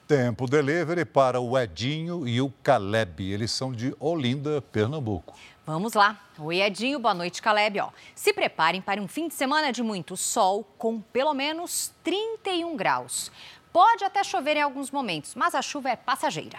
Tempo 0.10 0.48
delivery 0.48 1.06
para 1.06 1.40
o 1.40 1.56
Edinho 1.56 2.28
e 2.28 2.42
o 2.42 2.52
Caleb. 2.64 3.32
Eles 3.32 3.52
são 3.52 3.72
de 3.72 3.96
Olinda, 4.00 4.60
Pernambuco. 4.60 5.38
Vamos 5.64 5.94
lá. 5.94 6.20
Oi, 6.40 6.64
Edinho. 6.64 6.98
Boa 6.98 7.14
noite, 7.14 7.40
Caleb. 7.44 7.80
Ó, 7.80 7.92
se 8.16 8.34
preparem 8.34 8.82
para 8.82 9.00
um 9.00 9.08
fim 9.08 9.28
de 9.28 9.36
semana 9.36 9.72
de 9.72 9.84
muito 9.84 10.18
sol, 10.18 10.68
com 10.80 11.00
pelo 11.00 11.32
menos 11.36 11.94
31 12.04 12.76
graus. 12.76 13.32
Pode 13.72 14.04
até 14.04 14.24
chover 14.24 14.58
em 14.58 14.64
alguns 14.64 14.90
momentos, 14.90 15.36
mas 15.36 15.54
a 15.54 15.62
chuva 15.62 15.92
é 15.92 15.96
passageira. 15.96 16.58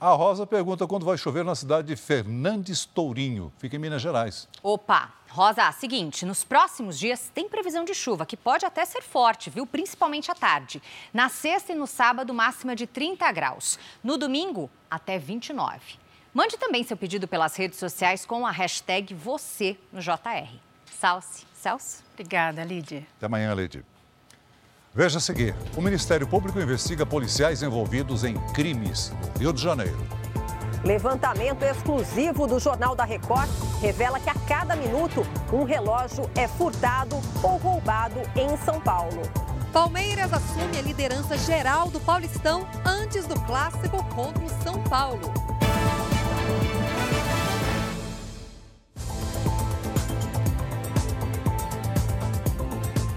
A 0.00 0.10
Rosa 0.10 0.46
pergunta 0.46 0.86
quando 0.86 1.04
vai 1.04 1.18
chover 1.18 1.44
na 1.44 1.56
cidade 1.56 1.88
de 1.88 1.96
Fernandes 1.96 2.84
Tourinho, 2.84 3.52
fica 3.58 3.74
em 3.74 3.80
Minas 3.80 4.00
Gerais. 4.00 4.48
Opa, 4.62 5.12
Rosa, 5.28 5.72
seguinte, 5.72 6.24
nos 6.24 6.44
próximos 6.44 6.96
dias 6.96 7.32
tem 7.34 7.48
previsão 7.48 7.84
de 7.84 7.92
chuva, 7.94 8.24
que 8.24 8.36
pode 8.36 8.64
até 8.64 8.84
ser 8.84 9.02
forte, 9.02 9.50
viu? 9.50 9.66
Principalmente 9.66 10.30
à 10.30 10.36
tarde. 10.36 10.80
Na 11.12 11.28
sexta 11.28 11.72
e 11.72 11.74
no 11.74 11.84
sábado, 11.84 12.32
máxima 12.32 12.76
de 12.76 12.86
30 12.86 13.32
graus. 13.32 13.76
No 14.00 14.16
domingo, 14.16 14.70
até 14.88 15.18
29. 15.18 15.80
Mande 16.32 16.56
também 16.56 16.84
seu 16.84 16.96
pedido 16.96 17.26
pelas 17.26 17.56
redes 17.56 17.80
sociais 17.80 18.24
com 18.24 18.46
a 18.46 18.52
hashtag 18.52 19.12
você 19.14 19.76
no 19.92 20.00
JR. 20.00 20.60
Salce. 20.92 21.44
Celso? 21.54 22.04
Obrigada, 22.12 22.62
Lídia. 22.62 23.04
Até 23.16 23.26
amanhã, 23.26 23.52
Lídia. 23.52 23.84
Veja 24.98 25.18
a 25.18 25.20
seguir: 25.20 25.54
o 25.76 25.80
Ministério 25.80 26.26
Público 26.26 26.60
investiga 26.60 27.06
policiais 27.06 27.62
envolvidos 27.62 28.24
em 28.24 28.34
crimes 28.52 29.12
no 29.12 29.38
Rio 29.38 29.52
de 29.52 29.62
Janeiro. 29.62 29.96
Levantamento 30.84 31.62
exclusivo 31.62 32.48
do 32.48 32.58
Jornal 32.58 32.96
da 32.96 33.04
Record 33.04 33.48
revela 33.80 34.18
que 34.18 34.28
a 34.28 34.34
cada 34.34 34.74
minuto 34.74 35.24
um 35.52 35.62
relógio 35.62 36.28
é 36.34 36.48
furtado 36.48 37.14
ou 37.44 37.58
roubado 37.58 38.18
em 38.34 38.56
São 38.64 38.80
Paulo. 38.80 39.22
Palmeiras 39.72 40.32
assume 40.32 40.76
a 40.76 40.82
liderança 40.82 41.38
geral 41.38 41.88
do 41.90 42.00
Paulistão 42.00 42.66
antes 42.84 43.24
do 43.24 43.38
clássico 43.42 44.02
contra 44.12 44.44
o 44.44 44.48
São 44.64 44.82
Paulo. 44.82 45.32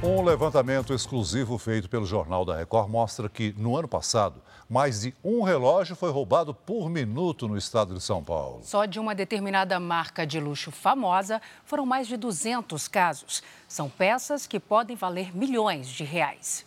Um 0.04 0.24
levantamento 0.24 0.96
exclusivo 0.96 1.60
feito 1.60 1.88
pelo 1.88 2.08
Jornal 2.08 2.44
da 2.44 2.58
Record 2.58 2.90
mostra 2.90 3.30
que, 3.30 3.54
no 3.56 3.78
ano 3.78 3.88
passado, 3.88 4.42
mais 4.68 5.02
de 5.02 5.14
um 5.24 5.44
relógio 5.44 5.96
foi 5.96 6.10
roubado 6.10 6.56
por 6.56 6.90
minuto 6.90 7.48
no 7.48 7.56
estado 7.56 7.94
de 7.94 8.02
São 8.02 8.24
Paulo. 8.24 8.62
Só 8.64 8.86
de 8.86 9.00
uma 9.00 9.14
determinada 9.14 9.80
marca 9.80 10.26
de 10.26 10.40
luxo 10.40 10.72
famosa 10.72 11.40
foram 11.64 11.86
mais 11.86 12.08
de 12.08 12.18
200 12.18 12.88
casos. 12.88 13.44
São 13.68 13.88
peças 13.92 14.48
que 14.48 14.60
podem 14.60 14.96
valer 14.96 15.38
milhões 15.38 15.88
de 15.88 16.04
reais. 16.04 16.66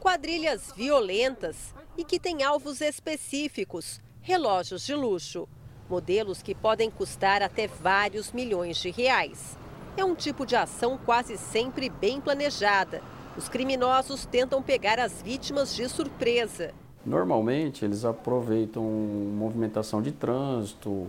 Quadrilhas 0.00 0.72
violentas 0.76 1.72
e 1.96 2.02
que 2.02 2.18
têm 2.18 2.42
alvos 2.42 2.80
específicos 2.80 4.00
relógios 4.20 4.84
de 4.84 4.92
luxo. 4.92 5.48
Modelos 5.88 6.42
que 6.42 6.52
podem 6.52 6.90
custar 6.90 7.42
até 7.42 7.68
vários 7.68 8.32
milhões 8.32 8.76
de 8.78 8.90
reais. 8.90 9.56
É 9.98 10.04
um 10.04 10.14
tipo 10.14 10.46
de 10.46 10.54
ação 10.54 10.96
quase 10.96 11.36
sempre 11.36 11.90
bem 11.90 12.20
planejada. 12.20 13.02
Os 13.36 13.48
criminosos 13.48 14.24
tentam 14.24 14.62
pegar 14.62 15.00
as 15.00 15.20
vítimas 15.20 15.74
de 15.74 15.88
surpresa. 15.88 16.70
Normalmente, 17.04 17.84
eles 17.84 18.04
aproveitam 18.04 18.84
movimentação 18.84 20.00
de 20.00 20.12
trânsito 20.12 21.08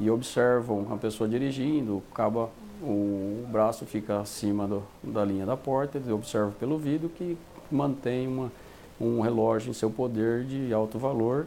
e 0.00 0.10
observam 0.10 0.84
a 0.90 0.96
pessoa 0.96 1.28
dirigindo, 1.28 2.02
acaba 2.10 2.50
o 2.82 3.46
braço 3.52 3.86
fica 3.86 4.18
acima 4.18 4.66
do, 4.66 4.82
da 5.00 5.24
linha 5.24 5.46
da 5.46 5.56
porta, 5.56 5.98
eles 5.98 6.10
observam 6.10 6.50
pelo 6.58 6.76
vidro 6.76 7.08
que 7.08 7.38
mantém 7.70 8.26
uma, 8.26 8.50
um 9.00 9.20
relógio 9.20 9.70
em 9.70 9.74
seu 9.74 9.92
poder 9.92 10.44
de 10.44 10.74
alto 10.74 10.98
valor 10.98 11.46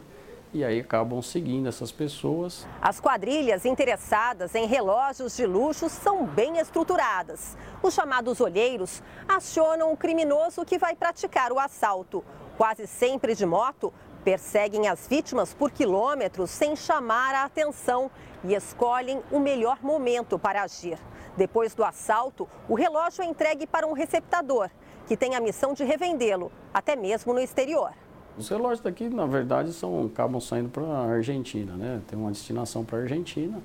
e 0.52 0.64
aí 0.64 0.80
acabam 0.80 1.20
seguindo 1.20 1.68
essas 1.68 1.92
pessoas. 1.92 2.66
As 2.80 3.00
quadrilhas 3.00 3.64
interessadas 3.64 4.54
em 4.54 4.66
relógios 4.66 5.36
de 5.36 5.46
luxo 5.46 5.88
são 5.88 6.24
bem 6.24 6.58
estruturadas. 6.58 7.56
Os 7.82 7.94
chamados 7.94 8.40
olheiros 8.40 9.02
acionam 9.26 9.92
o 9.92 9.96
criminoso 9.96 10.64
que 10.64 10.78
vai 10.78 10.94
praticar 10.96 11.52
o 11.52 11.58
assalto. 11.58 12.24
Quase 12.56 12.86
sempre 12.86 13.34
de 13.34 13.46
moto, 13.46 13.92
perseguem 14.24 14.88
as 14.88 15.06
vítimas 15.06 15.54
por 15.54 15.70
quilômetros 15.70 16.50
sem 16.50 16.74
chamar 16.74 17.34
a 17.34 17.44
atenção 17.44 18.10
e 18.44 18.54
escolhem 18.54 19.22
o 19.30 19.38
melhor 19.38 19.78
momento 19.82 20.38
para 20.38 20.62
agir. 20.62 20.98
Depois 21.36 21.74
do 21.74 21.84
assalto, 21.84 22.48
o 22.68 22.74
relógio 22.74 23.22
é 23.22 23.26
entregue 23.26 23.66
para 23.66 23.86
um 23.86 23.92
receptador, 23.92 24.70
que 25.06 25.16
tem 25.16 25.36
a 25.36 25.40
missão 25.40 25.72
de 25.72 25.84
revendê-lo, 25.84 26.50
até 26.74 26.96
mesmo 26.96 27.32
no 27.32 27.40
exterior. 27.40 27.92
Os 28.38 28.48
relógios 28.48 28.80
daqui, 28.80 29.08
na 29.08 29.26
verdade, 29.26 29.72
são, 29.72 30.06
acabam 30.06 30.40
saindo 30.40 30.68
para 30.68 30.84
a 30.84 31.10
Argentina, 31.10 31.74
né? 31.74 32.00
Tem 32.06 32.16
uma 32.16 32.30
destinação 32.30 32.84
para 32.84 32.98
a 32.98 33.00
Argentina 33.02 33.60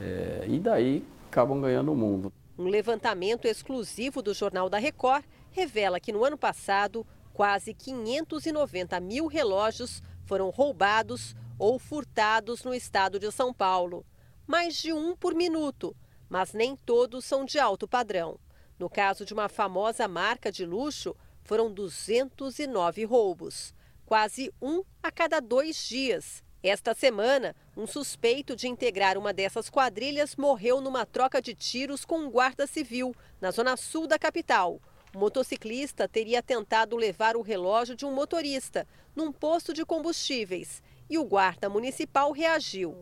é, 0.00 0.44
e 0.48 0.60
daí 0.60 1.04
acabam 1.28 1.60
ganhando 1.60 1.90
o 1.90 1.96
mundo. 1.96 2.32
Um 2.56 2.68
levantamento 2.68 3.46
exclusivo 3.46 4.22
do 4.22 4.32
Jornal 4.32 4.70
da 4.70 4.78
Record 4.78 5.24
revela 5.50 5.98
que 5.98 6.12
no 6.12 6.24
ano 6.24 6.38
passado, 6.38 7.04
quase 7.32 7.74
590 7.74 9.00
mil 9.00 9.26
relógios 9.26 10.00
foram 10.24 10.48
roubados 10.48 11.34
ou 11.58 11.76
furtados 11.76 12.62
no 12.62 12.72
estado 12.72 13.18
de 13.18 13.32
São 13.32 13.52
Paulo. 13.52 14.06
Mais 14.46 14.76
de 14.76 14.92
um 14.92 15.16
por 15.16 15.34
minuto, 15.34 15.92
mas 16.28 16.52
nem 16.52 16.76
todos 16.76 17.24
são 17.24 17.44
de 17.44 17.58
alto 17.58 17.88
padrão. 17.88 18.38
No 18.78 18.88
caso 18.88 19.24
de 19.24 19.34
uma 19.34 19.48
famosa 19.48 20.06
marca 20.06 20.52
de 20.52 20.64
luxo, 20.64 21.16
foram 21.42 21.72
209 21.72 23.04
roubos 23.04 23.73
quase 24.04 24.52
um 24.60 24.82
a 25.02 25.10
cada 25.10 25.40
dois 25.40 25.88
dias. 25.88 26.42
Esta 26.62 26.94
semana, 26.94 27.54
um 27.76 27.86
suspeito 27.86 28.56
de 28.56 28.66
integrar 28.68 29.18
uma 29.18 29.34
dessas 29.34 29.68
quadrilhas 29.68 30.34
morreu 30.34 30.80
numa 30.80 31.04
troca 31.04 31.40
de 31.42 31.54
tiros 31.54 32.04
com 32.04 32.20
um 32.20 32.30
guarda 32.30 32.66
civil, 32.66 33.14
na 33.40 33.50
zona 33.50 33.76
sul 33.76 34.06
da 34.06 34.18
capital. 34.18 34.80
O 35.14 35.18
motociclista 35.18 36.08
teria 36.08 36.42
tentado 36.42 36.96
levar 36.96 37.36
o 37.36 37.42
relógio 37.42 37.94
de 37.94 38.06
um 38.06 38.12
motorista 38.14 38.86
num 39.14 39.30
posto 39.30 39.74
de 39.74 39.84
combustíveis 39.84 40.82
e 41.08 41.18
o 41.18 41.24
guarda 41.24 41.68
municipal 41.68 42.32
reagiu. 42.32 42.96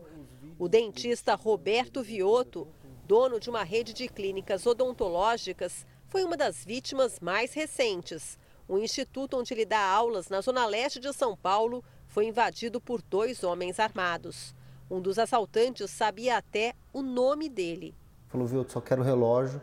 O 0.59 0.67
dentista 0.67 1.33
Roberto 1.33 2.03
Vioto, 2.03 2.67
dono 3.05 3.39
de 3.39 3.49
uma 3.49 3.63
rede 3.63 3.93
de 3.93 4.07
clínicas 4.07 4.65
odontológicas, 4.65 5.85
foi 6.07 6.23
uma 6.23 6.37
das 6.37 6.63
vítimas 6.63 7.19
mais 7.19 7.53
recentes. 7.53 8.37
O 8.73 8.79
instituto 8.79 9.37
onde 9.37 9.53
ele 9.53 9.67
dá 9.67 9.79
aulas 9.79 10.29
na 10.29 10.41
zona 10.41 10.65
leste 10.65 10.99
de 10.99 11.13
São 11.13 11.37
Paulo 11.37 11.83
foi 12.07 12.25
invadido 12.25 12.81
por 12.81 13.03
dois 13.03 13.43
homens 13.43 13.79
armados. 13.79 14.55
Um 14.89 14.99
dos 14.99 15.19
assaltantes 15.19 15.91
sabia 15.91 16.37
até 16.37 16.73
o 16.91 17.03
nome 17.03 17.49
dele. 17.49 17.93
Falou, 18.29 18.47
viu, 18.47 18.63
eu 18.63 18.67
só 18.67 18.81
quero 18.81 19.03
relógio. 19.03 19.61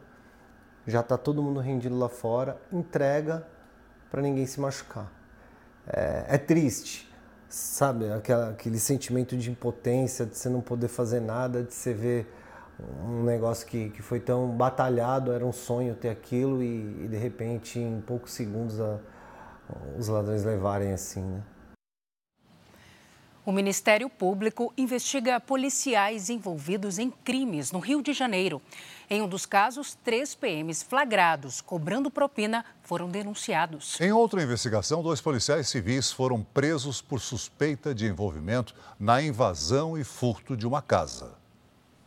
já 0.87 1.01
está 1.01 1.19
todo 1.19 1.43
mundo 1.43 1.59
rendido 1.59 1.99
lá 1.99 2.09
fora, 2.09 2.63
entrega 2.73 3.45
para 4.13 4.23
ninguém 4.23 4.47
se 4.47 4.61
machucar. 4.61 5.13
É, 5.89 6.37
é 6.37 6.39
triste, 6.39 7.13
sabe? 7.49 8.13
Aquela, 8.13 8.51
aquele 8.51 8.79
sentimento 8.79 9.37
de 9.37 9.51
impotência, 9.51 10.25
de 10.25 10.39
você 10.39 10.49
não 10.49 10.61
poder 10.61 10.87
fazer 10.87 11.19
nada, 11.19 11.65
de 11.65 11.75
você 11.75 11.93
ver 11.93 12.33
um 13.05 13.23
negócio 13.25 13.67
que, 13.67 13.91
que 13.91 14.03
foi 14.03 14.21
tão 14.21 14.49
batalhado, 14.49 15.33
era 15.33 15.45
um 15.45 15.53
sonho 15.53 15.95
ter 15.95 16.09
aquilo 16.09 16.63
e, 16.63 17.05
e 17.05 17.09
de 17.09 17.17
repente, 17.17 17.79
em 17.79 18.01
poucos 18.01 18.33
segundos, 18.33 18.81
a, 18.81 18.99
os 19.99 20.09
ladrões 20.09 20.45
levarem 20.45 20.93
assim, 20.93 21.23
né? 21.23 21.43
O 23.45 23.53
Ministério 23.53 24.09
Público 24.11 24.73
investiga 24.77 25.41
policiais 25.41 26.29
envolvidos 26.29 26.99
em 26.99 27.11
crimes 27.11 27.73
no 27.73 27.79
Rio 27.79 28.03
de 28.03 28.13
Janeiro. 28.13 28.61
Em 29.09 29.23
um 29.23 29.29
dos 29.29 29.47
casos, 29.47 29.97
três 30.05 30.35
PMs 30.35 30.85
flagrados 30.85 31.63
cobrando 31.63 32.11
propina 32.11 32.65
foram 32.83 33.09
denunciados. 33.09 33.99
Em 33.99 34.13
outra 34.13 34.43
investigação, 34.43 35.03
dois 35.03 35.23
policiais 35.23 35.69
civis 35.69 36.13
foram 36.13 36.43
presos 36.43 37.01
por 37.01 37.19
suspeita 37.19 37.95
de 37.95 38.07
envolvimento 38.07 38.75
na 39.01 39.23
invasão 39.23 39.97
e 39.97 40.05
furto 40.05 40.55
de 40.55 40.67
uma 40.67 40.83
casa. 40.83 41.40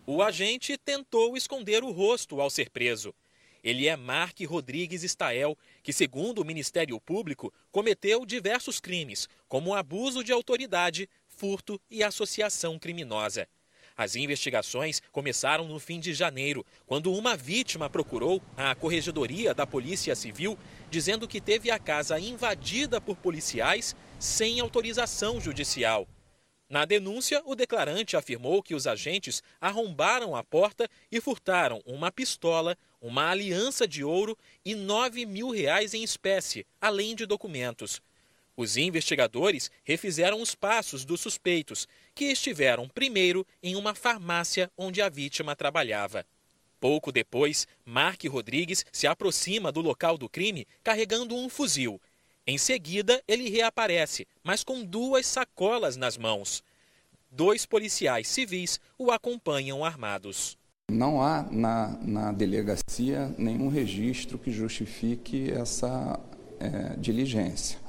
O 0.06 0.22
agente 0.22 0.78
tentou 0.78 1.38
esconder 1.38 1.82
o 1.82 1.90
rosto 1.90 2.42
ao 2.42 2.50
ser 2.50 2.70
preso. 2.70 3.16
Ele 3.64 3.88
é 3.88 3.96
Mark 3.96 4.38
Rodrigues 4.46 5.02
Stael, 5.04 5.58
que, 5.82 5.94
segundo 5.94 6.42
o 6.42 6.46
Ministério 6.46 7.00
Público, 7.00 7.54
cometeu 7.72 8.26
diversos 8.26 8.82
crimes, 8.82 9.30
como 9.48 9.74
abuso 9.74 10.22
de 10.22 10.34
autoridade, 10.34 11.10
furto 11.30 11.80
e 11.90 12.04
associação 12.04 12.78
criminosa. 12.78 13.48
As 13.96 14.18
investigações 14.18 15.02
começaram 15.10 15.70
no 15.70 15.80
fim 15.80 16.02
de 16.02 16.14
janeiro, 16.14 16.66
quando 16.86 17.14
uma 17.14 17.38
vítima 17.38 17.90
procurou 17.90 18.42
a 18.58 18.76
Corregedoria 18.76 19.54
da 19.54 19.66
Polícia 19.66 20.16
Civil 20.16 20.60
dizendo 20.90 21.30
que 21.30 21.40
teve 21.40 21.72
a 21.72 21.80
casa 21.80 22.20
invadida 22.20 23.00
por 23.00 23.16
policiais 23.16 23.96
sem 24.20 24.60
autorização 24.60 25.40
judicial. 25.40 26.06
Na 26.74 26.86
denúncia, 26.86 27.40
o 27.46 27.54
declarante 27.54 28.18
afirmou 28.18 28.64
que 28.64 28.74
os 28.74 28.88
agentes 28.88 29.44
arrombaram 29.62 30.36
a 30.36 30.44
porta 30.44 30.90
e 31.12 31.22
furtaram 31.22 31.84
uma 31.86 32.12
pistola, 32.12 32.76
uma 33.00 33.30
aliança 33.30 33.88
de 33.88 34.04
ouro 34.04 34.36
e 34.66 34.74
9 34.74 35.24
mil 35.28 35.52
reais 35.52 35.94
em 35.94 36.02
espécie, 36.02 36.66
além 36.82 37.14
de 37.14 37.28
documentos. 37.28 38.02
Os 38.58 38.76
investigadores 38.76 39.70
refizeram 39.84 40.42
os 40.42 40.56
passos 40.56 41.06
dos 41.06 41.22
suspeitos, 41.22 41.88
que 42.16 42.26
estiveram 42.26 42.90
primeiro 42.90 43.46
em 43.62 43.76
uma 43.76 43.94
farmácia 43.94 44.72
onde 44.76 45.00
a 45.00 45.10
vítima 45.10 45.56
trabalhava. 45.56 46.26
Pouco 46.80 47.12
depois, 47.12 47.68
Mark 47.86 48.24
Rodrigues 48.26 48.84
se 48.92 49.06
aproxima 49.06 49.72
do 49.72 49.80
local 49.80 50.18
do 50.18 50.28
crime 50.28 50.68
carregando 50.84 51.36
um 51.36 51.48
fuzil. 51.50 52.02
Em 52.46 52.58
seguida, 52.58 53.24
ele 53.26 53.50
reaparece, 53.50 54.28
mas 54.44 54.64
com 54.64 54.84
duas 54.84 55.26
sacolas 55.26 55.96
nas 55.96 56.18
mãos. 56.18 56.62
Dois 57.32 57.66
policiais 57.66 58.28
civis 58.28 58.80
o 59.00 59.12
acompanham 59.12 59.84
armados. 59.84 60.58
Não 60.92 61.22
há 61.22 61.44
na, 61.50 61.98
na 62.02 62.32
delegacia 62.34 63.34
nenhum 63.38 63.70
registro 63.70 64.38
que 64.38 64.52
justifique 64.52 65.50
essa 65.52 66.20
é, 66.60 66.96
diligência. 66.98 67.80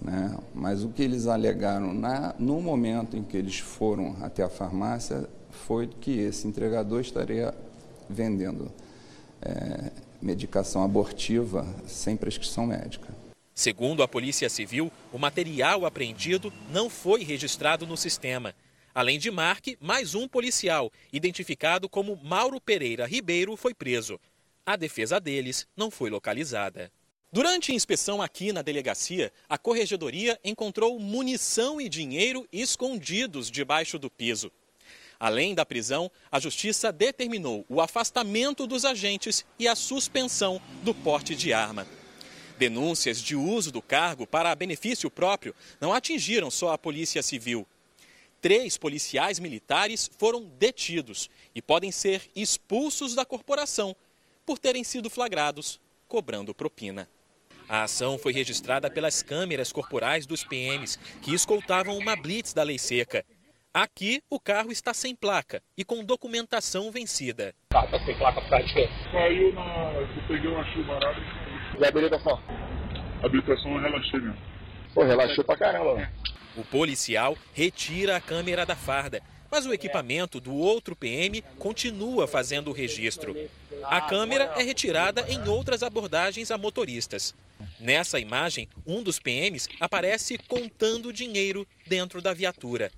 Né? 0.00 0.36
Mas 0.54 0.84
o 0.84 0.90
que 0.90 1.02
eles 1.02 1.26
alegaram 1.26 1.92
na, 1.94 2.34
no 2.38 2.60
momento 2.60 3.16
em 3.16 3.24
que 3.24 3.36
eles 3.36 3.58
foram 3.58 4.16
até 4.20 4.42
a 4.42 4.50
farmácia 4.50 5.28
foi 5.50 5.86
que 5.86 6.10
esse 6.18 6.46
entregador 6.46 7.00
estaria 7.00 7.54
vendendo 8.08 8.70
é, 9.40 9.90
medicação 10.20 10.84
abortiva 10.84 11.66
sem 11.86 12.16
prescrição 12.16 12.66
médica. 12.66 13.17
Segundo 13.58 14.04
a 14.04 14.06
Polícia 14.06 14.48
Civil, 14.48 14.88
o 15.12 15.18
material 15.18 15.84
apreendido 15.84 16.52
não 16.70 16.88
foi 16.88 17.24
registrado 17.24 17.88
no 17.88 17.96
sistema. 17.96 18.54
Além 18.94 19.18
de 19.18 19.32
Mark, 19.32 19.66
mais 19.80 20.14
um 20.14 20.28
policial, 20.28 20.92
identificado 21.12 21.88
como 21.88 22.14
Mauro 22.22 22.60
Pereira 22.60 23.04
Ribeiro, 23.04 23.56
foi 23.56 23.74
preso. 23.74 24.20
A 24.64 24.76
defesa 24.76 25.18
deles 25.18 25.66
não 25.76 25.90
foi 25.90 26.08
localizada. 26.08 26.92
Durante 27.32 27.72
a 27.72 27.74
inspeção 27.74 28.22
aqui 28.22 28.52
na 28.52 28.62
delegacia, 28.62 29.32
a 29.48 29.58
corregedoria 29.58 30.38
encontrou 30.44 30.96
munição 31.00 31.80
e 31.80 31.88
dinheiro 31.88 32.46
escondidos 32.52 33.50
debaixo 33.50 33.98
do 33.98 34.08
piso. 34.08 34.52
Além 35.18 35.52
da 35.52 35.66
prisão, 35.66 36.08
a 36.30 36.38
justiça 36.38 36.92
determinou 36.92 37.66
o 37.68 37.80
afastamento 37.80 38.68
dos 38.68 38.84
agentes 38.84 39.44
e 39.58 39.66
a 39.66 39.74
suspensão 39.74 40.62
do 40.84 40.94
porte 40.94 41.34
de 41.34 41.52
arma. 41.52 41.97
Denúncias 42.58 43.22
de 43.22 43.36
uso 43.36 43.70
do 43.70 43.80
cargo 43.80 44.26
para 44.26 44.52
benefício 44.52 45.08
próprio 45.08 45.54
não 45.80 45.92
atingiram 45.92 46.50
só 46.50 46.72
a 46.72 46.78
Polícia 46.78 47.22
Civil. 47.22 47.64
Três 48.40 48.76
policiais 48.76 49.38
militares 49.38 50.10
foram 50.18 50.44
detidos 50.58 51.30
e 51.54 51.62
podem 51.62 51.92
ser 51.92 52.28
expulsos 52.34 53.14
da 53.14 53.24
corporação 53.24 53.94
por 54.44 54.58
terem 54.58 54.82
sido 54.82 55.08
flagrados 55.08 55.80
cobrando 56.08 56.52
propina. 56.52 57.08
A 57.68 57.84
ação 57.84 58.18
foi 58.18 58.32
registrada 58.32 58.90
pelas 58.90 59.22
câmeras 59.22 59.70
corporais 59.70 60.26
dos 60.26 60.42
PMs, 60.42 60.98
que 61.22 61.34
escoltavam 61.34 61.96
uma 61.96 62.16
blitz 62.16 62.52
da 62.52 62.64
lei 62.64 62.78
seca. 62.78 63.24
Aqui, 63.72 64.20
o 64.28 64.40
carro 64.40 64.72
está 64.72 64.92
sem 64.92 65.14
placa 65.14 65.62
e 65.76 65.84
com 65.84 66.02
documentação 66.02 66.90
vencida. 66.90 67.54
Tá, 67.68 67.86
tá 67.86 68.04
sem 68.04 68.16
placa 68.16 68.40
de 68.40 68.72
quê? 68.72 68.88
Caiu 69.12 69.52
na... 69.52 69.92
Eu 69.92 70.26
peguei 70.26 70.50
uma 70.50 70.64
chuvarada 70.72 71.47
e... 71.80 71.84
A 71.84 71.88
habilitação? 71.88 72.40
A 73.22 73.26
habilitação 73.26 73.72
eu 73.72 73.80
relaxei 73.80 74.20
mesmo. 74.20 74.36
Pô, 74.94 75.04
relaxou 75.04 75.44
pra 75.44 75.56
caramba. 75.56 76.08
O 76.56 76.64
policial 76.64 77.36
retira 77.54 78.16
a 78.16 78.20
câmera 78.20 78.66
da 78.66 78.74
farda, 78.74 79.22
mas 79.50 79.64
o 79.64 79.72
equipamento 79.72 80.40
do 80.40 80.54
outro 80.54 80.96
PM 80.96 81.42
continua 81.58 82.26
fazendo 82.26 82.68
o 82.68 82.72
registro. 82.72 83.36
A 83.84 84.00
câmera 84.00 84.52
é 84.56 84.62
retirada 84.62 85.24
em 85.28 85.48
outras 85.48 85.82
abordagens 85.82 86.50
a 86.50 86.58
motoristas. 86.58 87.34
Nessa 87.80 88.18
imagem, 88.18 88.68
um 88.86 89.02
dos 89.02 89.18
PMs 89.18 89.68
aparece 89.80 90.38
contando 90.48 91.12
dinheiro 91.12 91.66
dentro 91.86 92.20
da 92.20 92.34
viatura. 92.34 92.90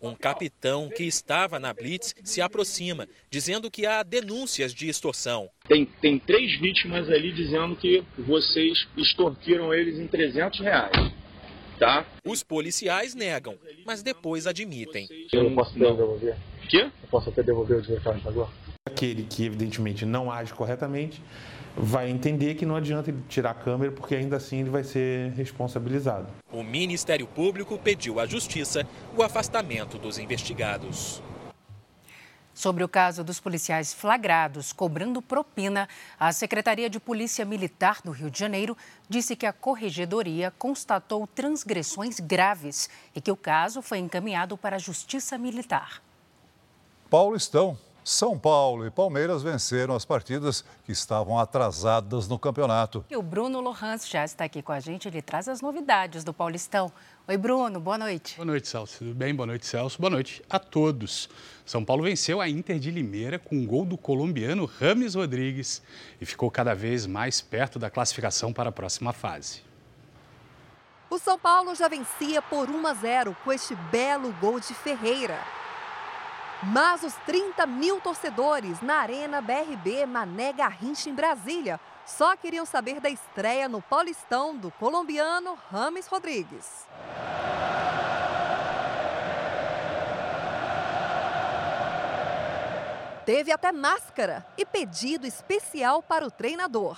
Um 0.00 0.14
capitão 0.14 0.88
que 0.88 1.04
estava 1.04 1.60
na 1.60 1.72
Blitz 1.72 2.14
se 2.24 2.40
aproxima, 2.40 3.06
dizendo 3.30 3.70
que 3.70 3.86
há 3.86 4.02
denúncias 4.02 4.74
de 4.74 4.88
extorsão. 4.88 5.48
Tem, 5.68 5.86
tem 6.00 6.18
três 6.18 6.58
vítimas 6.60 7.08
ali 7.08 7.32
dizendo 7.32 7.76
que 7.76 8.02
vocês 8.18 8.86
extorquiram 8.96 9.72
eles 9.72 9.98
em 9.98 10.06
300 10.08 10.60
reais. 10.60 11.12
Tá? 11.78 12.06
Os 12.26 12.42
policiais 12.42 13.14
negam, 13.14 13.58
mas 13.84 14.02
depois 14.02 14.46
admitem. 14.46 15.08
Eu 15.32 15.44
não 15.44 15.54
posso 15.54 15.72
devolver. 15.78 16.36
Quê? 16.68 16.82
Eu 17.02 17.08
posso 17.10 17.28
até 17.28 17.42
devolver 17.42 17.78
o 17.78 17.82
dinheiro 17.82 18.02
pagou? 18.02 18.48
Aquele 18.86 19.24
que 19.24 19.44
evidentemente 19.44 20.04
não 20.04 20.30
age 20.30 20.52
corretamente 20.52 21.20
vai 21.76 22.10
entender 22.10 22.54
que 22.54 22.66
não 22.66 22.76
adianta 22.76 23.10
ele 23.10 23.22
tirar 23.28 23.50
a 23.50 23.54
câmera 23.54 23.92
porque 23.92 24.14
ainda 24.14 24.36
assim 24.36 24.60
ele 24.60 24.70
vai 24.70 24.84
ser 24.84 25.30
responsabilizado. 25.32 26.26
O 26.52 26.62
Ministério 26.62 27.26
Público 27.26 27.78
pediu 27.78 28.20
à 28.20 28.26
Justiça 28.26 28.86
o 29.16 29.22
afastamento 29.22 29.98
dos 29.98 30.18
investigados. 30.18 31.22
Sobre 32.54 32.84
o 32.84 32.88
caso 32.88 33.24
dos 33.24 33.40
policiais 33.40 33.94
flagrados 33.94 34.74
cobrando 34.74 35.22
propina, 35.22 35.88
a 36.20 36.32
Secretaria 36.32 36.90
de 36.90 37.00
Polícia 37.00 37.46
Militar 37.46 38.02
do 38.04 38.10
Rio 38.10 38.30
de 38.30 38.38
Janeiro 38.38 38.76
disse 39.08 39.34
que 39.34 39.46
a 39.46 39.52
corregedoria 39.54 40.52
constatou 40.58 41.26
transgressões 41.26 42.20
graves 42.20 42.90
e 43.14 43.20
que 43.22 43.32
o 43.32 43.36
caso 43.36 43.80
foi 43.80 43.98
encaminhado 43.98 44.58
para 44.58 44.76
a 44.76 44.78
Justiça 44.78 45.38
Militar. 45.38 46.02
Paulistão. 47.08 47.78
São 48.04 48.36
Paulo 48.36 48.84
e 48.84 48.90
Palmeiras 48.90 49.44
venceram 49.44 49.94
as 49.94 50.04
partidas 50.04 50.64
que 50.84 50.90
estavam 50.90 51.38
atrasadas 51.38 52.26
no 52.26 52.36
campeonato. 52.36 53.04
E 53.08 53.16
o 53.16 53.22
Bruno 53.22 53.60
Lohans 53.60 54.08
já 54.08 54.24
está 54.24 54.44
aqui 54.44 54.60
com 54.60 54.72
a 54.72 54.80
gente, 54.80 55.06
ele 55.06 55.22
traz 55.22 55.48
as 55.48 55.60
novidades 55.60 56.24
do 56.24 56.34
Paulistão. 56.34 56.90
Oi, 57.28 57.36
Bruno, 57.36 57.78
boa 57.78 57.96
noite. 57.96 58.34
Boa 58.34 58.46
noite, 58.46 58.66
Celso. 58.66 58.98
Tudo 58.98 59.14
bem? 59.14 59.32
Boa 59.32 59.46
noite, 59.46 59.66
Celso. 59.66 60.00
Boa 60.00 60.10
noite 60.10 60.42
a 60.50 60.58
todos. 60.58 61.28
São 61.64 61.84
Paulo 61.84 62.02
venceu 62.02 62.40
a 62.40 62.48
Inter 62.48 62.80
de 62.80 62.90
Limeira 62.90 63.38
com 63.38 63.54
um 63.54 63.64
gol 63.64 63.84
do 63.84 63.96
colombiano 63.96 64.64
Rames 64.64 65.14
Rodrigues 65.14 65.80
e 66.20 66.26
ficou 66.26 66.50
cada 66.50 66.74
vez 66.74 67.06
mais 67.06 67.40
perto 67.40 67.78
da 67.78 67.88
classificação 67.88 68.52
para 68.52 68.70
a 68.70 68.72
próxima 68.72 69.12
fase. 69.12 69.62
O 71.08 71.18
São 71.18 71.38
Paulo 71.38 71.72
já 71.76 71.86
vencia 71.86 72.42
por 72.42 72.68
1 72.68 72.84
a 72.84 72.94
0 72.94 73.36
com 73.44 73.52
este 73.52 73.76
belo 73.76 74.32
gol 74.40 74.58
de 74.58 74.74
Ferreira. 74.74 75.61
Mas 76.62 77.02
os 77.02 77.14
30 77.26 77.66
mil 77.66 78.00
torcedores 78.00 78.80
na 78.80 78.98
Arena 78.98 79.40
BRB 79.40 80.06
Mané 80.06 80.52
Garrincha 80.52 81.10
em 81.10 81.14
Brasília 81.14 81.80
só 82.06 82.36
queriam 82.36 82.64
saber 82.64 83.00
da 83.00 83.10
estreia 83.10 83.68
no 83.68 83.82
Paulistão 83.82 84.56
do 84.56 84.70
colombiano 84.70 85.58
Rames 85.70 86.06
Rodrigues. 86.06 86.86
Teve 93.26 93.50
até 93.52 93.72
máscara 93.72 94.46
e 94.56 94.64
pedido 94.64 95.26
especial 95.26 96.02
para 96.02 96.26
o 96.26 96.30
treinador. 96.30 96.96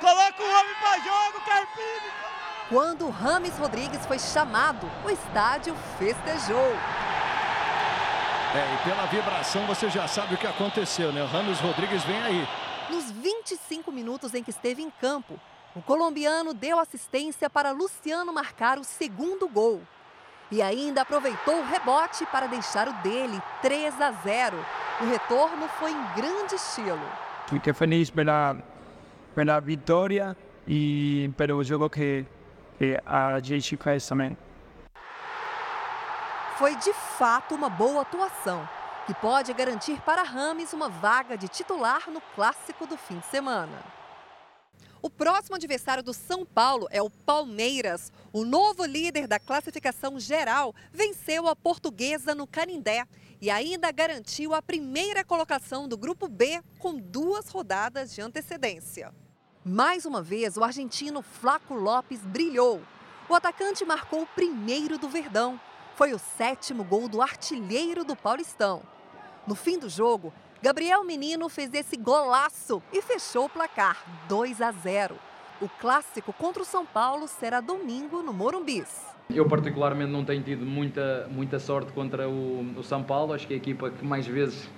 Coloca 0.00 0.42
o 0.42 0.60
homem 0.60 0.74
para 0.80 0.98
jogo, 0.98 1.44
Carpini! 1.44 2.26
Quando 2.68 3.08
Rames 3.10 3.56
Rodrigues 3.58 4.04
foi 4.06 4.18
chamado, 4.18 4.90
o 5.04 5.10
estádio 5.10 5.74
festejou. 5.98 6.72
É, 8.56 8.74
e 8.74 8.88
pela 8.88 9.04
vibração 9.04 9.66
você 9.66 9.90
já 9.90 10.08
sabe 10.08 10.34
o 10.34 10.38
que 10.38 10.46
aconteceu, 10.46 11.12
né? 11.12 11.22
O 11.22 11.26
Rames 11.26 11.60
Rodrigues 11.60 12.02
vem 12.04 12.22
aí. 12.22 12.48
Nos 12.88 13.10
25 13.10 13.92
minutos 13.92 14.32
em 14.32 14.42
que 14.42 14.48
esteve 14.48 14.80
em 14.80 14.88
campo, 14.88 15.38
o 15.74 15.82
colombiano 15.82 16.54
deu 16.54 16.78
assistência 16.78 17.50
para 17.50 17.70
Luciano 17.72 18.32
marcar 18.32 18.78
o 18.78 18.84
segundo 18.84 19.46
gol. 19.46 19.82
E 20.50 20.62
ainda 20.62 21.02
aproveitou 21.02 21.60
o 21.60 21.66
rebote 21.66 22.24
para 22.32 22.46
deixar 22.46 22.88
o 22.88 22.94
dele 23.02 23.38
3 23.60 24.00
a 24.00 24.12
0. 24.12 24.56
O 25.02 25.04
retorno 25.04 25.68
foi 25.78 25.90
em 25.90 26.04
grande 26.16 26.54
estilo. 26.54 27.06
Fiquei 27.48 27.74
feliz 27.74 28.08
pela, 28.08 28.56
pela 29.34 29.60
vitória 29.60 30.34
e 30.66 31.30
pelo 31.36 31.62
jogo 31.62 31.90
que, 31.90 32.24
que 32.78 32.98
a 33.04 33.38
gente 33.40 33.76
fez 33.76 34.08
também. 34.08 34.34
Foi 36.58 36.74
de 36.76 36.94
fato 36.94 37.54
uma 37.54 37.68
boa 37.68 38.00
atuação, 38.00 38.66
que 39.06 39.12
pode 39.12 39.52
garantir 39.52 40.00
para 40.00 40.22
Rames 40.22 40.72
uma 40.72 40.88
vaga 40.88 41.36
de 41.36 41.48
titular 41.48 42.10
no 42.10 42.18
clássico 42.34 42.86
do 42.86 42.96
fim 42.96 43.18
de 43.18 43.26
semana. 43.26 43.84
O 45.02 45.10
próximo 45.10 45.56
adversário 45.56 46.02
do 46.02 46.14
São 46.14 46.46
Paulo 46.46 46.88
é 46.90 47.02
o 47.02 47.10
Palmeiras. 47.10 48.10
O 48.32 48.42
novo 48.42 48.86
líder 48.86 49.28
da 49.28 49.38
classificação 49.38 50.18
geral 50.18 50.74
venceu 50.90 51.46
a 51.46 51.54
portuguesa 51.54 52.34
no 52.34 52.46
Canindé 52.46 53.06
e 53.38 53.50
ainda 53.50 53.92
garantiu 53.92 54.54
a 54.54 54.62
primeira 54.62 55.22
colocação 55.22 55.86
do 55.86 55.98
Grupo 55.98 56.26
B 56.26 56.62
com 56.78 56.98
duas 56.98 57.50
rodadas 57.50 58.14
de 58.14 58.22
antecedência. 58.22 59.14
Mais 59.62 60.06
uma 60.06 60.22
vez, 60.22 60.56
o 60.56 60.64
argentino 60.64 61.20
Flaco 61.20 61.74
Lopes 61.74 62.20
brilhou. 62.22 62.80
O 63.28 63.34
atacante 63.34 63.84
marcou 63.84 64.22
o 64.22 64.26
primeiro 64.26 64.96
do 64.96 65.06
Verdão. 65.06 65.60
Foi 65.96 66.12
o 66.12 66.18
sétimo 66.18 66.84
gol 66.84 67.08
do 67.08 67.22
artilheiro 67.22 68.04
do 68.04 68.14
Paulistão. 68.14 68.82
No 69.46 69.54
fim 69.54 69.78
do 69.78 69.88
jogo, 69.88 70.30
Gabriel 70.62 71.02
Menino 71.02 71.48
fez 71.48 71.72
esse 71.72 71.96
golaço 71.96 72.82
e 72.92 73.00
fechou 73.00 73.46
o 73.46 73.48
placar 73.48 74.04
2 74.28 74.60
a 74.60 74.72
0. 74.72 75.16
O 75.58 75.70
clássico 75.70 76.34
contra 76.34 76.62
o 76.62 76.66
São 76.66 76.84
Paulo 76.84 77.26
será 77.26 77.62
domingo 77.62 78.22
no 78.22 78.34
Morumbis. 78.34 79.06
Eu 79.30 79.48
particularmente 79.48 80.12
não 80.12 80.22
tenho 80.22 80.42
tido 80.42 80.66
muita, 80.66 81.26
muita 81.30 81.58
sorte 81.58 81.90
contra 81.92 82.28
o, 82.28 82.74
o 82.76 82.82
São 82.82 83.02
Paulo. 83.02 83.32
Acho 83.32 83.46
que 83.46 83.54
é 83.54 83.56
a 83.56 83.58
equipa 83.58 83.90
que 83.90 84.04
mais 84.04 84.26
vezes 84.26 84.68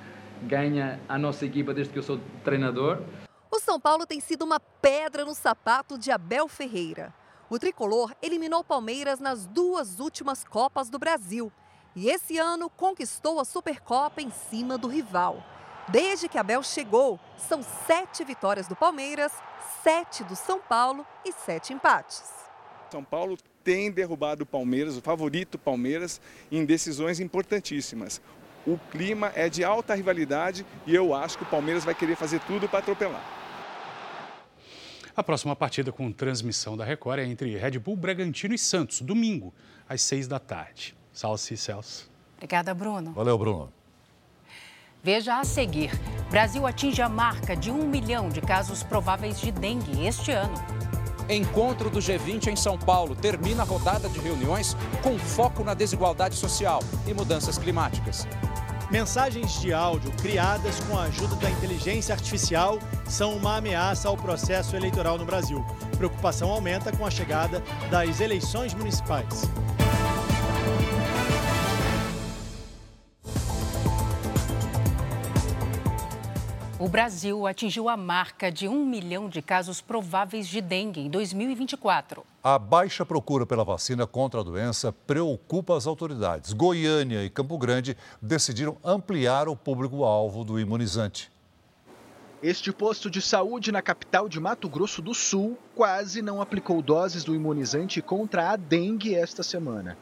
ganha 0.45 1.01
a 1.09 1.19
nossa 1.19 1.45
equipa 1.45 1.75
desde 1.75 1.93
que 1.93 1.99
eu 1.99 2.03
sou 2.05 2.21
treinador. 2.45 3.03
O 3.51 3.59
São 3.59 3.81
Paulo 3.81 4.07
tem 4.07 4.21
sido 4.21 4.45
uma 4.45 4.61
pedra 4.61 5.25
no 5.25 5.35
sapato 5.35 5.99
de 5.99 6.13
Abel 6.13 6.47
Ferreira. 6.47 7.13
O 7.51 7.59
tricolor 7.59 8.15
eliminou 8.21 8.63
Palmeiras 8.63 9.19
nas 9.19 9.47
duas 9.47 10.01
últimas 10.01 10.45
Copas 10.45 10.91
do 10.91 10.99
Brasil 10.99 11.51
e 11.97 12.11
esse 12.11 12.37
ano 12.37 12.69
conquistou 12.69 13.41
a 13.41 13.45
Supercopa 13.45 14.21
em 14.21 14.31
cima 14.31 14.77
do 14.77 14.87
rival. 14.87 15.43
Desde 15.89 16.29
que 16.29 16.37
Abel 16.37 16.63
chegou, 16.63 17.19
são 17.39 17.63
sete 17.87 18.23
vitórias 18.23 18.69
do 18.69 18.77
Palmeiras, 18.77 19.33
sete 19.83 20.23
do 20.25 20.37
São 20.37 20.61
Paulo 20.61 21.07
e 21.25 21.33
sete 21.33 21.73
empates. 21.73 22.23
São 22.91 23.03
Paulo 23.03 23.39
tem 23.65 23.91
derrubado 23.91 24.43
o 24.43 24.47
Palmeiras, 24.47 24.99
o 24.99 25.01
favorito 25.01 25.59
Palmeiras, 25.59 26.21
em 26.53 26.67
decisões 26.67 27.19
importantíssimas. 27.19 28.21
O 28.67 28.79
clima 28.91 29.33
é 29.35 29.49
de 29.49 29.65
alta 29.65 29.95
rivalidade 29.95 30.67
e 30.87 30.95
eu 30.95 31.15
acho 31.15 31.39
que 31.39 31.45
o 31.45 31.47
Palmeiras 31.47 31.83
vai 31.83 31.95
querer 31.95 32.17
fazer 32.17 32.41
tudo 32.41 32.69
para 32.69 32.81
atropelar. 32.81 33.38
A 35.19 35.23
próxima 35.25 35.57
partida 35.57 35.91
com 35.91 36.13
transmissão 36.13 36.77
da 36.77 36.85
Record 36.85 37.19
é 37.19 37.27
entre 37.27 37.59
Red 37.59 37.77
Bull, 37.81 37.97
Bragantino 37.97 38.55
e 38.55 38.59
Santos, 38.59 39.01
domingo, 39.01 39.53
às 39.89 40.01
seis 40.01 40.29
da 40.29 40.39
tarde. 40.39 40.95
Salve, 41.13 41.57
Celso. 41.57 42.09
Obrigada, 42.37 42.73
Bruno. 42.73 43.11
Valeu, 43.15 43.37
Bruno. 43.37 43.73
Veja 45.03 45.41
a 45.41 45.43
seguir: 45.43 45.91
Brasil 46.31 46.65
atinge 46.65 47.03
a 47.03 47.09
marca 47.09 47.57
de 47.57 47.69
um 47.69 47.85
milhão 47.89 48.29
de 48.29 48.41
casos 48.41 48.85
prováveis 48.85 49.41
de 49.41 49.51
dengue 49.51 50.07
este 50.07 50.31
ano. 50.31 50.55
Encontro 51.29 51.91
do 51.91 51.99
G20 51.99 52.47
em 52.47 52.57
São 52.57 52.79
Paulo 52.79 53.17
termina 53.17 53.65
a 53.65 53.67
rodada 53.67 54.09
de 54.09 54.21
reuniões 54.21 54.77
com 55.03 55.19
foco 55.19 55.65
na 55.65 55.75
desigualdade 55.75 56.37
social 56.37 56.79
e 57.09 57.13
mudanças 57.13 57.59
climáticas. 57.59 58.25
Mensagens 58.91 59.61
de 59.61 59.71
áudio 59.71 60.11
criadas 60.13 60.81
com 60.81 60.97
a 60.97 61.03
ajuda 61.03 61.37
da 61.37 61.51
inteligência 61.51 62.15
artificial 62.15 62.79
são 63.07 63.37
uma 63.37 63.59
ameaça 63.59 64.09
ao 64.09 64.17
processo 64.17 64.75
eleitoral 64.75 65.19
no 65.19 65.27
Brasil. 65.27 65.63
Preocupação 65.99 66.51
aumenta 66.51 66.91
com 66.97 67.05
a 67.05 67.11
chegada 67.11 67.63
das 67.91 68.19
eleições 68.19 68.73
municipais. 68.73 69.43
O 76.81 76.89
Brasil 76.89 77.45
atingiu 77.45 77.89
a 77.89 77.97
marca 77.97 78.53
de 78.53 78.69
um 78.69 78.87
milhão 78.87 79.29
de 79.29 79.43
casos 79.43 79.81
prováveis 79.81 80.47
de 80.47 80.61
dengue 80.61 81.01
em 81.01 81.11
2024. 81.11 82.25
A 82.41 82.57
baixa 82.57 83.05
procura 83.05 83.45
pela 83.45 83.65
vacina 83.65 84.07
contra 84.07 84.39
a 84.39 84.45
doença 84.45 84.93
preocupa 84.93 85.77
as 85.77 85.89
autoridades. 85.89 86.53
Goiânia 86.53 87.25
e 87.25 87.31
Campo 87.31 87.59
Grande 87.59 87.97
decidiram 88.23 88.77
ampliar 88.85 89.49
o 89.49 89.57
público-alvo 89.57 90.45
do 90.45 90.61
imunizante. 90.61 91.33
Este 92.41 92.71
posto 92.71 93.11
de 93.11 93.21
saúde 93.21 93.73
na 93.73 93.83
capital 93.83 94.29
de 94.29 94.39
Mato 94.39 94.69
Grosso 94.69 95.03
do 95.03 95.13
Sul 95.13 95.59
quase 95.75 96.23
não 96.23 96.41
aplicou 96.41 96.81
doses 96.81 97.25
do 97.25 97.35
imunizante 97.35 98.01
contra 98.01 98.51
a 98.51 98.57
dengue 98.57 99.17
esta 99.17 99.43
semana. 99.43 99.99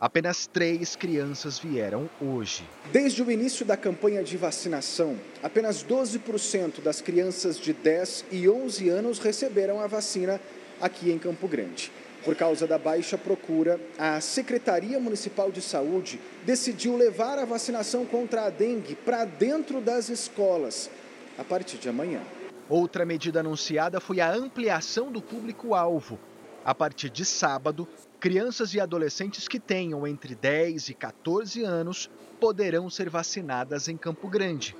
Apenas 0.00 0.46
três 0.46 0.96
crianças 0.96 1.58
vieram 1.58 2.08
hoje. 2.22 2.66
Desde 2.90 3.22
o 3.22 3.30
início 3.30 3.66
da 3.66 3.76
campanha 3.76 4.24
de 4.24 4.34
vacinação, 4.34 5.18
apenas 5.42 5.84
12% 5.84 6.80
das 6.80 7.02
crianças 7.02 7.58
de 7.58 7.74
10 7.74 8.24
e 8.32 8.48
11 8.48 8.88
anos 8.88 9.18
receberam 9.18 9.78
a 9.78 9.86
vacina 9.86 10.40
aqui 10.80 11.10
em 11.10 11.18
Campo 11.18 11.46
Grande. 11.46 11.92
Por 12.24 12.34
causa 12.34 12.66
da 12.66 12.78
baixa 12.78 13.18
procura, 13.18 13.78
a 13.98 14.18
Secretaria 14.22 14.98
Municipal 14.98 15.52
de 15.52 15.60
Saúde 15.60 16.18
decidiu 16.46 16.96
levar 16.96 17.38
a 17.38 17.44
vacinação 17.44 18.06
contra 18.06 18.46
a 18.46 18.50
dengue 18.50 18.94
para 18.94 19.26
dentro 19.26 19.82
das 19.82 20.08
escolas 20.08 20.88
a 21.36 21.44
partir 21.44 21.76
de 21.76 21.90
amanhã. 21.90 22.22
Outra 22.70 23.04
medida 23.04 23.40
anunciada 23.40 24.00
foi 24.00 24.18
a 24.18 24.32
ampliação 24.32 25.12
do 25.12 25.20
público-alvo. 25.20 26.18
A 26.64 26.74
partir 26.74 27.10
de 27.10 27.24
sábado, 27.24 27.86
crianças 28.20 28.74
e 28.74 28.80
adolescentes 28.80 29.48
que 29.48 29.58
tenham 29.58 30.06
entre 30.06 30.34
10 30.34 30.90
e 30.90 30.94
14 30.94 31.64
anos 31.64 32.10
poderão 32.38 32.90
ser 32.90 33.08
vacinadas 33.08 33.88
em 33.88 33.96
Campo 33.96 34.28
Grande. 34.28 34.76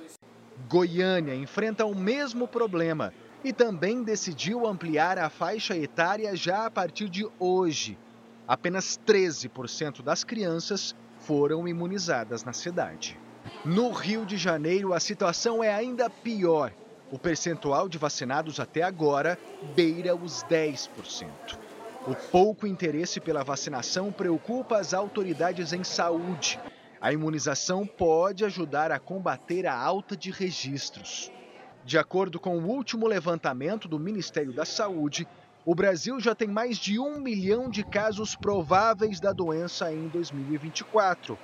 Goiânia 0.69 1.33
enfrenta 1.33 1.83
o 1.83 1.95
mesmo 1.95 2.47
problema 2.47 3.11
e 3.43 3.51
também 3.51 4.03
decidiu 4.03 4.67
ampliar 4.67 5.17
a 5.17 5.27
faixa 5.27 5.75
etária 5.75 6.35
já 6.35 6.67
a 6.67 6.71
partir 6.71 7.09
de 7.09 7.27
hoje. 7.39 7.97
Apenas 8.47 8.99
13% 9.07 10.03
das 10.03 10.23
crianças 10.23 10.95
foram 11.17 11.67
imunizadas 11.67 12.43
na 12.43 12.53
cidade. 12.53 13.19
No 13.65 13.91
Rio 13.91 14.23
de 14.23 14.37
Janeiro, 14.37 14.93
a 14.93 14.99
situação 14.99 15.63
é 15.63 15.73
ainda 15.73 16.11
pior. 16.11 16.71
O 17.11 17.17
percentual 17.17 17.89
de 17.89 17.97
vacinados 17.97 18.59
até 18.59 18.83
agora 18.83 19.37
beira 19.75 20.15
os 20.15 20.43
10%. 20.43 21.60
O 22.07 22.15
pouco 22.15 22.65
interesse 22.65 23.19
pela 23.19 23.43
vacinação 23.43 24.11
preocupa 24.11 24.79
as 24.79 24.91
autoridades 24.91 25.71
em 25.71 25.83
saúde. 25.83 26.59
A 26.99 27.13
imunização 27.13 27.85
pode 27.85 28.43
ajudar 28.43 28.91
a 28.91 28.97
combater 28.97 29.67
a 29.67 29.77
alta 29.77 30.17
de 30.17 30.31
registros. 30.31 31.31
De 31.85 31.99
acordo 31.99 32.39
com 32.39 32.57
o 32.57 32.65
último 32.65 33.05
levantamento 33.05 33.87
do 33.87 33.99
Ministério 33.99 34.51
da 34.51 34.65
Saúde, 34.65 35.27
o 35.63 35.75
Brasil 35.75 36.19
já 36.19 36.33
tem 36.33 36.47
mais 36.47 36.79
de 36.79 36.97
um 36.97 37.19
milhão 37.19 37.69
de 37.69 37.83
casos 37.83 38.35
prováveis 38.35 39.19
da 39.19 39.31
doença 39.31 39.93
em 39.93 40.07
2024. 40.07 41.37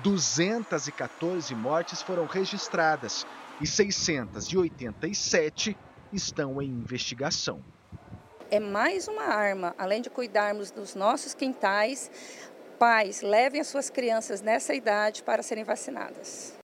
214 0.00 1.52
mortes 1.56 2.00
foram 2.00 2.26
registradas 2.26 3.26
e 3.60 3.66
687 3.66 5.76
estão 6.12 6.62
em 6.62 6.68
investigação 6.68 7.60
é 8.54 8.60
mais 8.60 9.08
uma 9.08 9.24
arma, 9.24 9.74
além 9.76 10.00
de 10.00 10.08
cuidarmos 10.08 10.70
dos 10.70 10.94
nossos 10.94 11.34
quintais, 11.34 12.08
pais 12.78 13.20
levem 13.20 13.60
as 13.60 13.66
suas 13.66 13.90
crianças 13.90 14.40
nessa 14.40 14.72
idade 14.72 15.24
para 15.24 15.42
serem 15.42 15.64
vacinadas. 15.64 16.54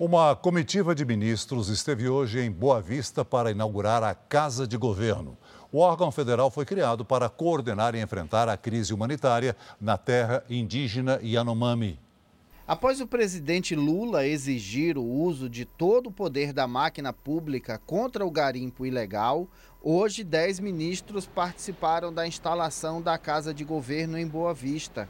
Uma 0.00 0.34
comitiva 0.34 0.96
de 0.96 1.04
ministros 1.04 1.68
esteve 1.68 2.08
hoje 2.08 2.40
em 2.40 2.50
Boa 2.50 2.80
Vista 2.82 3.24
para 3.24 3.52
inaugurar 3.52 4.02
a 4.02 4.16
Casa 4.16 4.66
de 4.66 4.76
Governo. 4.76 5.38
O 5.70 5.78
órgão 5.78 6.10
federal 6.10 6.50
foi 6.50 6.64
criado 6.64 7.04
para 7.04 7.28
coordenar 7.28 7.94
e 7.94 8.00
enfrentar 8.00 8.48
a 8.48 8.56
crise 8.56 8.92
humanitária 8.92 9.56
na 9.80 9.96
terra 9.96 10.42
indígena 10.50 11.20
Yanomami. 11.22 12.01
Após 12.72 13.02
o 13.02 13.06
presidente 13.06 13.74
Lula 13.74 14.26
exigir 14.26 14.96
o 14.96 15.04
uso 15.04 15.46
de 15.46 15.66
todo 15.66 16.06
o 16.06 16.10
poder 16.10 16.54
da 16.54 16.66
máquina 16.66 17.12
pública 17.12 17.78
contra 17.84 18.24
o 18.24 18.30
garimpo 18.30 18.86
ilegal, 18.86 19.46
hoje 19.82 20.24
10 20.24 20.58
ministros 20.60 21.26
participaram 21.26 22.10
da 22.10 22.26
instalação 22.26 23.02
da 23.02 23.18
Casa 23.18 23.52
de 23.52 23.62
Governo 23.62 24.16
em 24.16 24.26
Boa 24.26 24.54
Vista. 24.54 25.06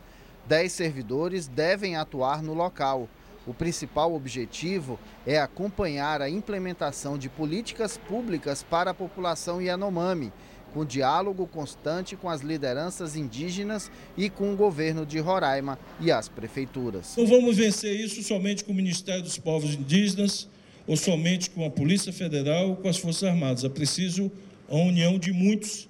10 0.49 0.73
servidores 0.73 1.47
devem 1.47 1.95
atuar 1.95 2.43
no 2.43 2.53
local. 2.53 3.09
O 3.47 3.55
principal 3.55 4.13
objetivo 4.13 4.99
é 5.25 5.39
acompanhar 5.39 6.21
a 6.21 6.29
implementação 6.29 7.17
de 7.17 7.29
políticas 7.29 7.97
públicas 7.97 8.65
para 8.65 8.91
a 8.91 8.95
população 8.95 9.63
Yanomami 9.63 10.33
com 10.73 10.85
diálogo 10.85 11.47
constante 11.47 12.17
com 12.17 12.29
as 12.29 12.41
lideranças 12.41 13.17
indígenas 13.17 13.91
e 14.17 14.29
com 14.29 14.53
o 14.53 14.57
governo 14.57 15.05
de 15.05 15.19
Roraima 15.19 15.79
e 16.01 16.11
as 16.11 16.29
prefeituras. 16.29 17.15
Não 17.17 17.27
vamos 17.27 17.57
vencer 17.57 17.99
isso 17.99 18.23
somente 18.23 18.65
com 18.65 18.73
o 18.73 18.75
Ministério 18.75 19.23
dos 19.23 19.39
Povos 19.39 19.75
Indígenas 19.75 20.49
ou 20.87 20.97
somente 20.97 21.51
com 21.51 21.65
a 21.65 21.71
Polícia 21.71 22.13
Federal 22.13 22.71
ou 22.71 22.77
com 22.77 22.89
as 22.89 22.97
Forças 22.97 23.25
Armadas. 23.25 23.65
É 23.65 23.69
preciso 23.69 24.31
a 24.69 24.77
união 24.77 25.19
de 25.19 25.33
muitos 25.33 25.89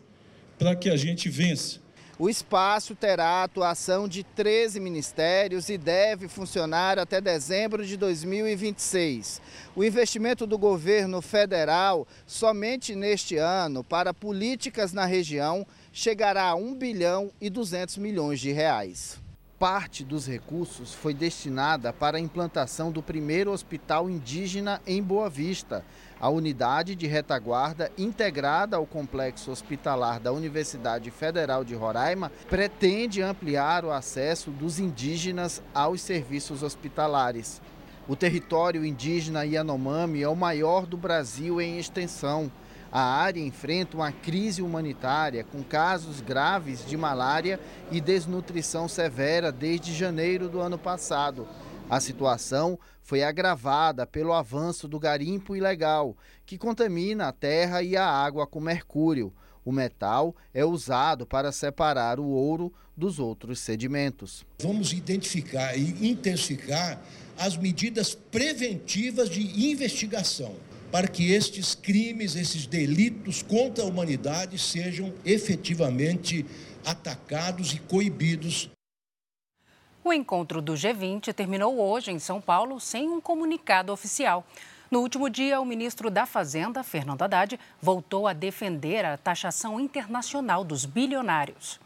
para 0.59 0.77
que 0.77 0.91
a 0.91 0.97
gente 0.97 1.29
vença. 1.29 1.82
O 2.23 2.31
espaço 2.31 2.95
terá 2.95 3.43
atuação 3.43 4.07
de 4.07 4.23
13 4.23 4.79
ministérios 4.79 5.69
e 5.69 5.77
deve 5.77 6.29
funcionar 6.29 6.97
até 6.97 7.21
dezembro 7.21 7.85
de 7.85 7.97
2026. 7.97 9.43
O 9.75 9.83
investimento 9.83 10.47
do 10.47 10.57
governo 10.57 11.21
federal 11.21 12.07
somente 12.25 12.95
neste 12.95 13.39
ano 13.39 13.83
para 13.83 14.15
políticas 14.15 14.93
na 14.93 15.05
região 15.05 15.67
chegará 15.93 16.45
a 16.45 16.55
1 16.55 16.77
bilhão 16.77 17.33
e 17.41 17.51
200 17.51 17.99
milhões 17.99 18.39
de 18.39 18.53
reais. 18.53 19.21
Parte 19.59 20.05
dos 20.05 20.25
recursos 20.25 20.95
foi 20.95 21.13
destinada 21.13 21.93
para 21.93 22.19
a 22.19 22.21
implantação 22.21 22.93
do 22.93 23.03
primeiro 23.03 23.51
hospital 23.51 24.09
indígena 24.09 24.81
em 24.87 25.03
Boa 25.03 25.29
Vista, 25.29 25.85
a 26.23 26.31
unidade 26.31 26.95
de 26.95 27.09
retaguarda 27.09 27.91
integrada 27.99 28.77
ao 28.77 28.87
complexo 28.87 29.51
hospitalar 29.51 30.21
da 30.21 30.33
Universidade 30.33 31.11
Federal 31.11 31.65
de 31.65 31.75
Roraima 31.75 32.31
pretende 32.49 33.21
ampliar 33.21 33.85
o 33.85 33.91
acesso 33.91 34.53
dos 34.53 34.79
indígenas 34.79 35.61
aos 35.75 36.01
serviços 36.01 36.63
hospitalares. 36.63 37.61
O 38.07 38.15
território 38.15 38.85
indígena 38.85 39.45
Yanomami 39.45 40.23
é 40.23 40.29
o 40.29 40.37
maior 40.37 40.87
do 40.87 40.97
Brasil 40.97 41.61
em 41.61 41.77
extensão. 41.77 42.53
A 42.93 43.03
área 43.03 43.41
enfrenta 43.41 43.97
uma 43.97 44.13
crise 44.13 44.63
humanitária 44.63 45.43
com 45.43 45.61
casos 45.65 46.21
graves 46.21 46.87
de 46.87 46.97
malária 46.97 47.59
e 47.91 48.01
desnutrição 48.01 48.87
severa 48.87 49.51
desde 49.51 49.93
janeiro 49.93 50.49
do 50.49 50.61
ano 50.61 50.79
passado. 50.79 51.49
A 51.93 52.01
situação 52.01 52.79
foi 53.03 53.23
agravada 53.23 54.07
pelo 54.07 54.33
avanço 54.33 54.89
do 54.89 54.99
garimpo 54.99 55.55
ilegal, 55.55 56.17
que 56.47 56.57
contamina 56.57 57.29
a 57.29 57.33
terra 57.33 57.83
e 57.83 57.99
a 57.99 58.07
água 58.07 58.47
com 58.47 58.61
mercúrio. 58.61 59.31
O 59.63 59.71
metal 59.71 60.35
é 60.55 60.65
usado 60.65 61.27
para 61.27 61.53
separar 61.53 62.19
o 62.19 62.25
ouro 62.29 62.73
dos 62.97 63.19
outros 63.19 63.61
sedimentos. 63.61 64.43
Vamos 64.63 64.95
identificar 64.95 65.77
e 65.77 66.09
intensificar 66.09 66.99
as 67.39 67.59
medidas 67.59 68.15
preventivas 68.15 69.29
de 69.29 69.71
investigação 69.71 70.55
para 70.91 71.07
que 71.07 71.31
estes 71.31 71.75
crimes, 71.75 72.37
esses 72.37 72.67
delitos 72.67 73.43
contra 73.43 73.85
a 73.85 73.87
humanidade 73.87 74.59
sejam 74.59 75.13
efetivamente 75.27 76.47
atacados 76.87 77.75
e 77.75 77.79
coibidos 77.81 78.71
o 80.05 80.13
encontro 80.13 80.61
do 80.61 80.73
G20 80.73 81.33
terminou 81.33 81.79
hoje 81.81 82.11
em 82.11 82.19
São 82.19 82.41
Paulo 82.41 82.81
sem 82.81 83.09
um 83.09 83.21
comunicado 83.21 83.93
oficial. 83.93 84.45
No 84.91 85.01
último 85.01 85.31
dia, 85.31 85.61
o 85.61 85.65
ministro 85.65 86.11
da 86.11 86.27
Fazenda, 86.27 86.83
Fernando 86.83 87.23
Haddad, 87.23 87.59
voltou 87.81 88.27
a 88.27 88.33
defender 88.33 89.05
a 89.05 89.17
taxação 89.17 89.81
internacional 89.81 90.65
dos 90.65 90.85
bilionários. 90.85 91.81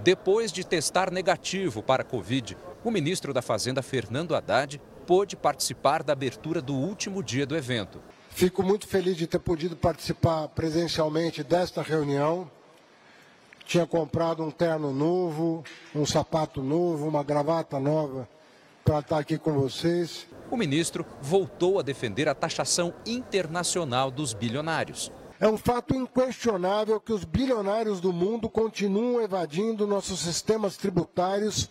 Depois 0.00 0.52
de 0.52 0.64
testar 0.64 1.10
negativo 1.10 1.82
para 1.82 2.02
a 2.02 2.06
Covid, 2.06 2.56
o 2.84 2.90
ministro 2.90 3.34
da 3.34 3.42
Fazenda, 3.42 3.82
Fernando 3.82 4.36
Haddad, 4.36 4.80
pôde 5.06 5.34
participar 5.34 6.02
da 6.02 6.12
abertura 6.12 6.62
do 6.62 6.74
último 6.74 7.22
dia 7.22 7.44
do 7.44 7.56
evento. 7.56 8.00
Fico 8.30 8.62
muito 8.62 8.86
feliz 8.86 9.16
de 9.16 9.26
ter 9.26 9.40
podido 9.40 9.74
participar 9.74 10.46
presencialmente 10.48 11.42
desta 11.42 11.82
reunião 11.82 12.48
tinha 13.68 13.86
comprado 13.86 14.42
um 14.42 14.50
terno 14.50 14.94
novo, 14.94 15.62
um 15.94 16.06
sapato 16.06 16.62
novo, 16.62 17.06
uma 17.06 17.22
gravata 17.22 17.78
nova 17.78 18.26
para 18.82 19.00
estar 19.00 19.18
aqui 19.18 19.36
com 19.36 19.52
vocês. 19.52 20.26
O 20.50 20.56
ministro 20.56 21.04
voltou 21.20 21.78
a 21.78 21.82
defender 21.82 22.30
a 22.30 22.34
taxação 22.34 22.94
internacional 23.04 24.10
dos 24.10 24.32
bilionários. 24.32 25.12
É 25.38 25.46
um 25.46 25.58
fato 25.58 25.94
inquestionável 25.94 26.98
que 26.98 27.12
os 27.12 27.24
bilionários 27.24 28.00
do 28.00 28.10
mundo 28.10 28.48
continuam 28.48 29.20
evadindo 29.20 29.86
nossos 29.86 30.20
sistemas 30.20 30.78
tributários 30.78 31.70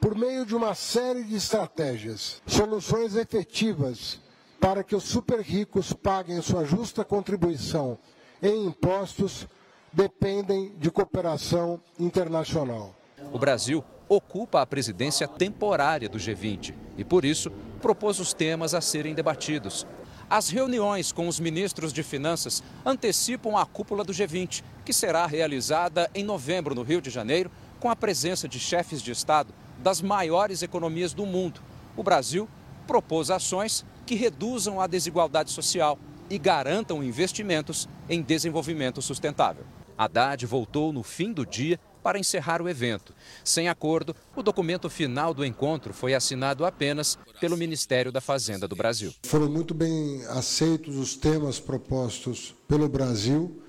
por 0.00 0.14
meio 0.14 0.46
de 0.46 0.56
uma 0.56 0.74
série 0.74 1.24
de 1.24 1.36
estratégias, 1.36 2.40
soluções 2.46 3.16
efetivas 3.16 4.18
para 4.58 4.82
que 4.82 4.96
os 4.96 5.04
super 5.04 5.40
ricos 5.40 5.92
paguem 5.92 6.40
sua 6.40 6.64
justa 6.64 7.04
contribuição 7.04 7.98
em 8.42 8.64
impostos 8.64 9.46
dependem 9.94 10.74
de 10.76 10.90
cooperação 10.90 11.80
internacional. 11.98 12.94
O 13.32 13.38
Brasil 13.38 13.82
ocupa 14.08 14.60
a 14.60 14.66
presidência 14.66 15.26
temporária 15.28 16.08
do 16.08 16.18
G20 16.18 16.74
e, 16.98 17.04
por 17.04 17.24
isso, 17.24 17.50
propôs 17.80 18.18
os 18.18 18.34
temas 18.34 18.74
a 18.74 18.80
serem 18.80 19.14
debatidos. 19.14 19.86
As 20.28 20.48
reuniões 20.48 21.12
com 21.12 21.28
os 21.28 21.38
ministros 21.38 21.92
de 21.92 22.02
Finanças 22.02 22.62
antecipam 22.84 23.56
a 23.56 23.64
cúpula 23.64 24.02
do 24.02 24.12
G20, 24.12 24.64
que 24.84 24.92
será 24.92 25.26
realizada 25.26 26.10
em 26.14 26.24
novembro 26.24 26.74
no 26.74 26.82
Rio 26.82 27.00
de 27.00 27.10
Janeiro, 27.10 27.50
com 27.78 27.88
a 27.88 27.96
presença 27.96 28.48
de 28.48 28.58
chefes 28.58 29.00
de 29.00 29.12
Estado 29.12 29.54
das 29.78 30.02
maiores 30.02 30.62
economias 30.62 31.14
do 31.14 31.24
mundo. 31.24 31.60
O 31.96 32.02
Brasil 32.02 32.48
propôs 32.86 33.30
ações 33.30 33.84
que 34.04 34.14
reduzam 34.14 34.80
a 34.80 34.86
desigualdade 34.86 35.50
social 35.50 35.98
e 36.28 36.38
garantam 36.38 37.02
investimentos 37.02 37.88
em 38.08 38.22
desenvolvimento 38.22 39.00
sustentável. 39.00 39.64
Haddad 39.96 40.44
voltou 40.46 40.92
no 40.92 41.02
fim 41.02 41.32
do 41.32 41.46
dia 41.46 41.78
para 42.02 42.18
encerrar 42.18 42.60
o 42.60 42.68
evento. 42.68 43.14
Sem 43.42 43.68
acordo, 43.68 44.14
o 44.36 44.42
documento 44.42 44.90
final 44.90 45.32
do 45.32 45.44
encontro 45.44 45.94
foi 45.94 46.12
assinado 46.12 46.66
apenas 46.66 47.18
pelo 47.40 47.56
Ministério 47.56 48.12
da 48.12 48.20
Fazenda 48.20 48.68
do 48.68 48.76
Brasil. 48.76 49.14
Foram 49.24 49.48
muito 49.48 49.72
bem 49.72 50.22
aceitos 50.26 50.96
os 50.96 51.16
temas 51.16 51.58
propostos 51.58 52.54
pelo 52.68 52.88
Brasil. 52.90 53.62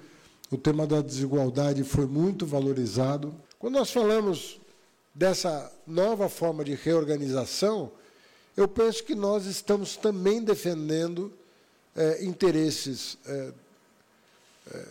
O 0.52 0.58
tema 0.58 0.86
da 0.86 1.02
desigualdade 1.02 1.84
foi 1.84 2.06
muito 2.06 2.46
valorizado. 2.46 3.34
Quando 3.58 3.76
nós 3.76 3.90
falamos 3.90 4.60
dessa 5.14 5.72
nova 5.88 6.28
forma 6.28 6.66
de 6.66 6.76
reorganização, 6.76 7.90
eu 8.58 8.68
penso 8.68 9.04
que 9.04 9.16
nós 9.16 9.46
estamos 9.46 9.96
também 9.96 10.44
defendendo 10.44 11.32
é, 11.96 12.26
interesses 12.26 13.18
é, 13.26 13.52
é, 14.74 14.86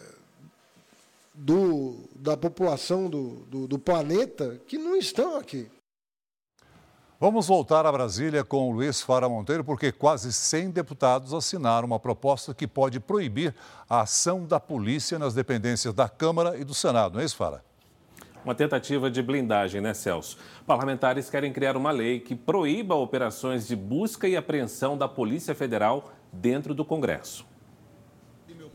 do, 1.35 2.09
da 2.15 2.37
população 2.37 3.11
do, 3.11 3.45
do, 3.47 3.67
do 3.67 3.79
planeta 3.79 4.61
que 4.67 4.79
não 4.79 4.97
estão 4.97 5.37
aqui. 5.37 5.69
Vamos 7.19 7.47
voltar 7.47 7.87
a 7.87 7.93
Brasília 7.93 8.45
com 8.45 8.69
o 8.69 8.73
Luiz 8.73 9.01
Fara 9.01 9.29
Monteiro, 9.29 9.65
porque 9.65 9.91
quase 9.91 10.33
100 10.33 10.71
deputados 10.71 11.33
assinaram 11.33 11.87
uma 11.87 11.99
proposta 11.99 12.53
que 12.53 12.67
pode 12.67 13.01
proibir 13.01 13.55
a 13.89 14.03
ação 14.03 14.45
da 14.45 14.61
polícia 14.61 15.19
nas 15.19 15.33
dependências 15.33 15.95
da 15.95 16.09
Câmara 16.09 16.57
e 16.59 16.65
do 16.65 16.75
Senado, 16.75 17.15
não 17.15 17.21
é 17.21 17.25
isso, 17.25 17.37
Fara? 17.37 17.65
Uma 18.45 18.55
tentativa 18.55 19.11
de 19.11 19.23
blindagem, 19.23 19.81
né, 19.81 19.95
Celso? 19.95 20.37
Parlamentares 20.67 21.31
querem 21.31 21.51
criar 21.51 21.79
uma 21.79 21.91
lei 21.91 22.21
que 22.21 22.35
proíba 22.35 22.95
operações 22.95 23.67
de 23.67 23.75
busca 23.75 24.29
e 24.29 24.37
apreensão 24.37 24.99
da 24.99 25.09
Polícia 25.09 25.55
Federal 25.55 26.13
dentro 26.31 26.75
do 26.75 26.85
Congresso. 26.85 27.47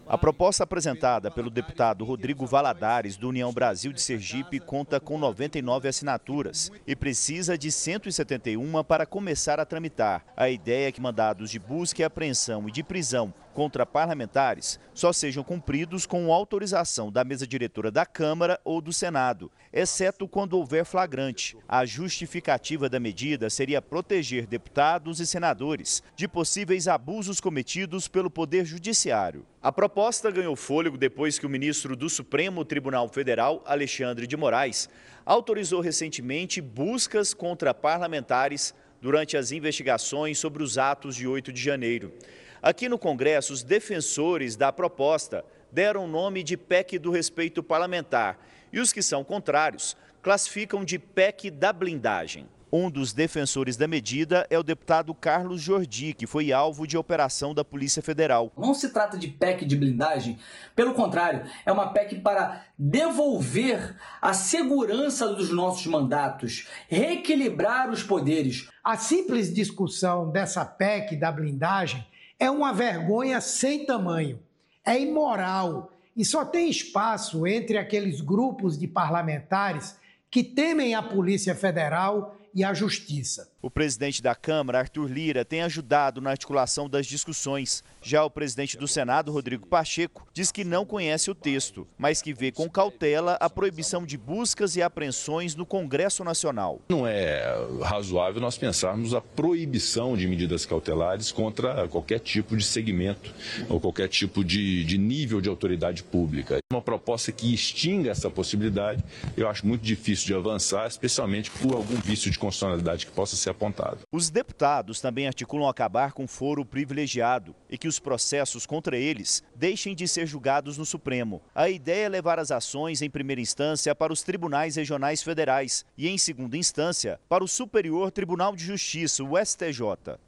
A 0.10 0.18
proposta 0.18 0.64
apresentada 0.64 1.30
pelo 1.30 1.52
deputado 1.52 2.04
Rodrigo 2.04 2.44
Valadares, 2.48 3.16
do 3.16 3.30
União 3.30 3.54
Brasil 3.54 3.94
de 3.94 4.02
Sergipe, 4.02 4.60
conta 4.60 5.00
com 5.00 5.20
99 5.20 5.88
assinaturas 5.88 6.72
e 6.88 6.96
precisa 6.96 7.56
de 7.56 7.72
171 7.72 8.84
para 8.84 9.06
começar 9.06 9.60
a 9.60 9.66
tramitar. 9.66 10.26
A 10.36 10.50
ideia 10.50 10.88
é 10.88 10.92
que 10.92 11.00
mandados 11.00 11.52
de 11.52 11.60
busca 11.60 12.02
e 12.02 12.04
apreensão 12.04 12.68
e 12.68 12.72
de 12.72 12.82
prisão 12.82 13.32
contra 13.54 13.86
parlamentares 13.86 14.80
só 14.94 15.14
sejam 15.14 15.44
cumpridos 15.44 16.06
com 16.06 16.34
autorização 16.34 17.12
da 17.12 17.24
mesa 17.24 17.48
diretora 17.48 17.90
da 17.90 18.06
Câmara 18.06 18.60
ou 18.64 18.82
do 18.82 18.92
Senado, 18.92 19.52
exceto 19.72 20.28
quando 20.28 20.54
houver 20.54 20.86
flagrante. 20.86 21.58
A 21.68 21.86
justificativa 21.86 22.90
da 22.90 23.00
medida 23.00 23.50
seria 23.50 23.82
proteger 23.82 24.46
deputados 24.46 25.20
e 25.20 25.28
senadores 25.28 26.04
de 26.16 26.28
possíveis 26.28 26.88
abusos 26.88 27.40
cometidos 27.40 28.08
pelo 28.08 28.30
Poder 28.30 28.66
Judiciário. 28.66 29.46
A 29.62 29.72
proposta 29.72 30.32
ganhou 30.32 30.56
fôlego 30.56 30.98
depois 30.98 31.38
que 31.38 31.46
o 31.46 31.50
ministro 31.50 31.96
do 31.96 32.10
Supremo 32.10 32.64
Tribunal 32.64 33.10
Federal, 33.10 33.62
Alexandre 33.66 34.26
de 34.26 34.38
Moraes, 34.38 34.90
autorizou 35.26 35.82
recentemente 35.82 36.62
buscas 36.62 37.34
contra 37.34 37.74
parlamentares 37.74 38.74
durante 39.02 39.38
as 39.38 39.52
investigações 39.52 40.38
sobre 40.38 40.64
os 40.64 40.78
atos 40.78 41.16
de 41.16 41.28
8 41.28 41.52
de 41.52 41.62
janeiro. 41.62 42.14
Aqui 42.62 42.90
no 42.90 43.00
Congresso, 43.00 43.54
os 43.54 43.64
defensores 43.64 44.58
da 44.58 44.72
proposta 44.72 45.46
deram 45.72 46.04
o 46.04 46.08
nome 46.08 46.44
de 46.44 46.58
PEC 46.58 47.00
do 47.00 47.10
respeito 47.10 47.64
parlamentar 47.64 48.38
e 48.74 48.82
os 48.82 48.92
que 48.92 49.02
são 49.02 49.24
contrários 49.24 49.96
classificam 50.22 50.84
de 50.84 51.00
PEC 51.00 51.50
da 51.50 51.72
blindagem. 51.72 52.48
Um 52.72 52.92
dos 52.92 53.14
defensores 53.14 53.78
da 53.78 53.88
medida 53.88 54.46
é 54.50 54.60
o 54.60 54.62
deputado 54.62 55.12
Carlos 55.16 55.62
Jordi, 55.62 56.14
que 56.14 56.28
foi 56.28 56.52
alvo 56.52 56.86
de 56.86 56.98
operação 56.98 57.52
da 57.54 57.64
Polícia 57.64 58.04
Federal. 58.04 58.52
Não 58.56 58.74
se 58.76 58.90
trata 58.90 59.18
de 59.18 59.30
PEC 59.30 59.66
de 59.66 59.76
blindagem, 59.78 60.38
pelo 60.76 60.94
contrário, 60.94 61.50
é 61.66 61.72
uma 61.72 61.94
PEC 61.94 62.20
para 62.20 62.66
devolver 62.78 63.96
a 64.22 64.34
segurança 64.34 65.34
dos 65.34 65.50
nossos 65.50 65.88
mandatos, 65.88 66.68
reequilibrar 66.90 67.90
os 67.90 68.04
poderes. 68.04 68.70
A 68.84 68.98
simples 68.98 69.52
discussão 69.52 70.30
dessa 70.30 70.64
PEC 70.64 71.16
da 71.16 71.32
blindagem 71.32 72.06
é 72.40 72.50
uma 72.50 72.72
vergonha 72.72 73.42
sem 73.42 73.86
tamanho, 73.86 74.40
é 74.86 75.00
imoral 75.00 75.92
e 76.16 76.24
só 76.24 76.46
tem 76.46 76.70
espaço 76.70 77.46
entre 77.46 77.78
aqueles 77.78 78.22
grupos 78.22 78.78
de 78.78 78.88
parlamentares 78.88 79.98
que 80.32 80.44
temem 80.44 80.96
a 80.96 81.04
Polícia 81.04 81.54
Federal 81.54 82.38
e 82.56 82.64
a 82.64 82.74
justiça. 82.74 83.52
O 83.62 83.70
presidente 83.70 84.24
da 84.24 84.34
Câmara, 84.34 84.80
Arthur 84.80 85.12
Lira, 85.12 85.44
tem 85.44 85.62
ajudado 85.64 86.22
na 86.22 86.30
articulação 86.30 86.90
das 86.90 87.06
discussões. 87.06 87.84
Já 88.02 88.24
o 88.24 88.30
presidente 88.30 88.78
do 88.78 88.88
Senado, 88.88 89.34
Rodrigo 89.34 89.68
Pacheco, 89.68 90.26
diz 90.34 90.50
que 90.50 90.64
não 90.64 90.86
conhece 90.86 91.30
o 91.30 91.36
texto, 91.36 91.86
mas 91.98 92.22
que 92.22 92.34
vê 92.34 92.54
com 92.54 92.70
cautela 92.70 93.34
a 93.34 93.50
proibição 93.50 94.06
de 94.06 94.18
buscas 94.18 94.78
e 94.78 94.82
apreensões 94.82 95.56
no 95.56 95.66
Congresso 95.66 96.24
Nacional. 96.24 96.80
Não 96.88 97.06
é 97.06 97.44
razoável 97.82 98.40
nós 98.40 98.58
pensarmos 98.58 99.14
a 99.14 99.20
proibição 99.20 100.16
de 100.16 100.26
medidas 100.26 100.66
cautelares 100.66 101.30
contra 101.30 101.86
qualquer 101.90 102.20
tipo 102.20 102.56
de 102.56 102.64
segmento 102.64 103.34
ou 103.68 103.78
qualquer 103.78 104.08
tipo 104.08 104.42
de, 104.42 104.86
de 104.86 104.98
nível 104.98 105.42
de 105.42 105.50
autoridade 105.50 106.02
pública. 106.02 106.60
Uma 106.72 106.82
proposta 106.82 107.30
que 107.34 107.54
extinga 107.54 108.10
essa 108.10 108.30
possibilidade, 108.30 109.04
eu 109.36 109.50
acho 109.50 109.68
muito 109.68 109.82
difícil 109.82 110.28
de 110.28 110.34
avançar, 110.34 110.88
especialmente 110.88 111.52
por 111.52 111.74
algum 111.74 111.96
vício 111.96 112.32
de 112.32 112.40
constitucionalidade 112.40 113.06
que 113.06 113.12
possa 113.12 113.36
ser 113.36 113.49
apontado. 113.50 114.00
Os 114.12 114.30
deputados 114.30 115.02
também 115.02 115.28
articulam 115.28 115.68
acabar 115.68 116.14
com 116.14 116.28
foro 116.28 116.66
privilegiado 116.66 117.56
e 117.70 117.78
que 117.78 117.88
os 117.88 118.00
processos 118.00 118.66
contra 118.66 118.98
eles 118.98 119.44
deixem 119.56 119.96
de 119.96 120.08
ser 120.08 120.26
julgados 120.26 120.78
no 120.78 120.86
Supremo. 120.86 121.42
A 121.54 121.70
ideia 121.70 122.06
é 122.06 122.10
levar 122.10 122.40
as 122.40 122.52
ações 122.52 123.02
em 123.02 123.10
primeira 123.10 123.42
instância 123.42 123.94
para 123.94 124.14
os 124.14 124.24
tribunais 124.24 124.76
regionais 124.76 125.24
federais 125.24 125.86
e, 125.98 126.08
em 126.08 126.18
segunda 126.18 126.58
instância, 126.58 127.20
para 127.28 127.44
o 127.44 127.48
Superior 127.48 128.12
Tribunal 128.12 128.56
de 128.56 128.64
Justiça, 128.64 129.24
o 129.24 129.38
STJ. 129.38 130.20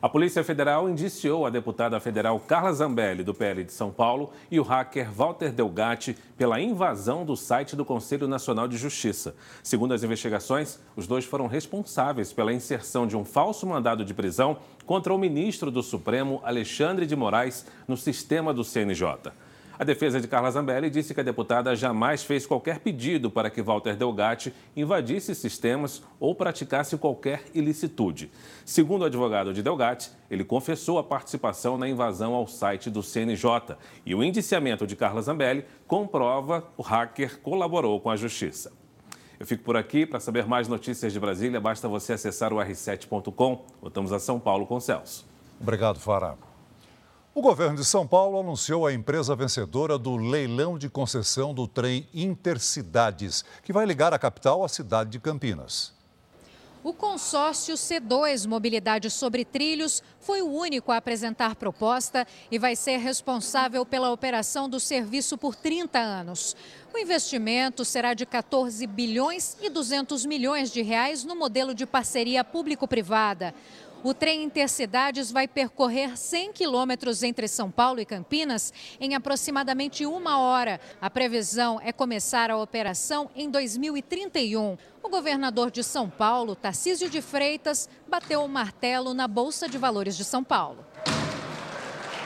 A 0.00 0.10
Polícia 0.10 0.44
Federal 0.44 0.90
indiciou 0.90 1.46
a 1.46 1.50
deputada 1.50 1.98
federal 1.98 2.38
Carla 2.38 2.70
Zambelli, 2.70 3.24
do 3.24 3.32
PL 3.32 3.64
de 3.64 3.72
São 3.72 3.90
Paulo, 3.90 4.30
e 4.50 4.60
o 4.60 4.62
hacker 4.62 5.10
Walter 5.10 5.50
Delgatti 5.50 6.14
pela 6.36 6.60
invasão 6.60 7.24
do 7.24 7.34
site 7.34 7.74
do 7.74 7.82
Conselho 7.82 8.28
Nacional 8.28 8.68
de 8.68 8.76
Justiça. 8.76 9.34
Segundo 9.62 9.94
as 9.94 10.02
investigações, 10.02 10.78
os 10.94 11.06
dois 11.06 11.24
foram 11.24 11.46
responsáveis 11.46 12.30
pela 12.30 12.52
inserção 12.52 13.06
de 13.06 13.16
um 13.16 13.24
falso 13.24 13.66
mandado 13.66 14.04
de 14.04 14.12
prisão 14.12 14.58
contra 14.84 15.14
o 15.14 15.18
ministro 15.18 15.70
do 15.70 15.82
Supremo, 15.82 16.42
Alexandre 16.44 17.06
de 17.06 17.16
Moraes, 17.16 17.64
no 17.88 17.96
sistema 17.96 18.52
do 18.52 18.62
CNJ. 18.62 19.32
A 19.78 19.84
defesa 19.84 20.20
de 20.20 20.26
Carla 20.26 20.50
Zambelli 20.50 20.88
disse 20.88 21.12
que 21.12 21.20
a 21.20 21.24
deputada 21.24 21.76
jamais 21.76 22.24
fez 22.24 22.46
qualquer 22.46 22.78
pedido 22.78 23.30
para 23.30 23.50
que 23.50 23.60
Walter 23.60 23.94
Delgatti 23.94 24.52
invadisse 24.74 25.34
sistemas 25.34 26.02
ou 26.18 26.34
praticasse 26.34 26.96
qualquer 26.96 27.44
ilicitude. 27.54 28.30
Segundo 28.64 29.02
o 29.02 29.04
advogado 29.04 29.52
de 29.52 29.62
Delgatti, 29.62 30.10
ele 30.30 30.44
confessou 30.44 30.98
a 30.98 31.04
participação 31.04 31.76
na 31.76 31.88
invasão 31.88 32.34
ao 32.34 32.46
site 32.46 32.88
do 32.90 33.02
CNJ 33.02 33.76
e 34.04 34.14
o 34.14 34.24
indiciamento 34.24 34.86
de 34.86 34.96
Carla 34.96 35.20
Zambelli 35.20 35.64
comprova 35.86 36.64
o 36.76 36.82
hacker 36.82 37.38
colaborou 37.40 38.00
com 38.00 38.10
a 38.10 38.16
justiça. 38.16 38.72
Eu 39.38 39.46
fico 39.46 39.62
por 39.62 39.76
aqui. 39.76 40.06
Para 40.06 40.20
saber 40.20 40.46
mais 40.46 40.66
notícias 40.66 41.12
de 41.12 41.20
Brasília, 41.20 41.60
basta 41.60 41.86
você 41.88 42.14
acessar 42.14 42.52
o 42.52 42.56
r7.com. 42.56 43.64
Voltamos 43.80 44.12
a 44.12 44.18
São 44.18 44.40
Paulo 44.40 44.66
com 44.66 44.80
Celso. 44.80 45.26
Obrigado, 45.60 45.98
Fará. 45.98 46.36
O 47.36 47.42
governo 47.42 47.76
de 47.76 47.84
São 47.84 48.06
Paulo 48.06 48.40
anunciou 48.40 48.86
a 48.86 48.94
empresa 48.94 49.36
vencedora 49.36 49.98
do 49.98 50.16
leilão 50.16 50.78
de 50.78 50.88
concessão 50.88 51.52
do 51.52 51.68
trem 51.68 52.08
Intercidades, 52.14 53.44
que 53.62 53.74
vai 53.74 53.84
ligar 53.84 54.14
a 54.14 54.18
capital 54.18 54.64
à 54.64 54.68
cidade 54.70 55.10
de 55.10 55.20
Campinas. 55.20 55.92
O 56.82 56.94
consórcio 56.94 57.74
C2 57.74 58.46
Mobilidade 58.46 59.10
sobre 59.10 59.44
Trilhos 59.44 60.02
foi 60.18 60.40
o 60.40 60.50
único 60.50 60.90
a 60.90 60.96
apresentar 60.96 61.56
proposta 61.56 62.26
e 62.50 62.58
vai 62.58 62.74
ser 62.74 62.98
responsável 62.98 63.84
pela 63.84 64.12
operação 64.12 64.66
do 64.66 64.80
serviço 64.80 65.36
por 65.36 65.54
30 65.54 65.98
anos. 65.98 66.56
O 66.94 66.98
investimento 66.98 67.84
será 67.84 68.14
de 68.14 68.24
14 68.24 68.86
bilhões 68.86 69.58
e 69.60 69.68
200 69.68 70.24
milhões 70.24 70.70
de 70.70 70.80
reais 70.80 71.24
no 71.24 71.36
modelo 71.36 71.74
de 71.74 71.84
parceria 71.84 72.42
público-privada. 72.42 73.52
O 74.06 74.14
trem 74.14 74.44
Intercidades 74.44 75.32
vai 75.32 75.48
percorrer 75.48 76.16
100 76.16 76.52
quilômetros 76.52 77.24
entre 77.24 77.48
São 77.48 77.72
Paulo 77.72 77.98
e 77.98 78.04
Campinas 78.04 78.72
em 79.00 79.16
aproximadamente 79.16 80.06
uma 80.06 80.38
hora. 80.38 80.78
A 81.00 81.10
previsão 81.10 81.80
é 81.82 81.90
começar 81.90 82.48
a 82.48 82.56
operação 82.56 83.28
em 83.34 83.50
2031. 83.50 84.78
O 85.02 85.08
governador 85.08 85.72
de 85.72 85.82
São 85.82 86.08
Paulo, 86.08 86.54
Tarcísio 86.54 87.10
de 87.10 87.20
Freitas, 87.20 87.88
bateu 88.06 88.44
o 88.44 88.48
martelo 88.48 89.12
na 89.12 89.26
Bolsa 89.26 89.68
de 89.68 89.76
Valores 89.76 90.16
de 90.16 90.22
São 90.22 90.44
Paulo. 90.44 90.86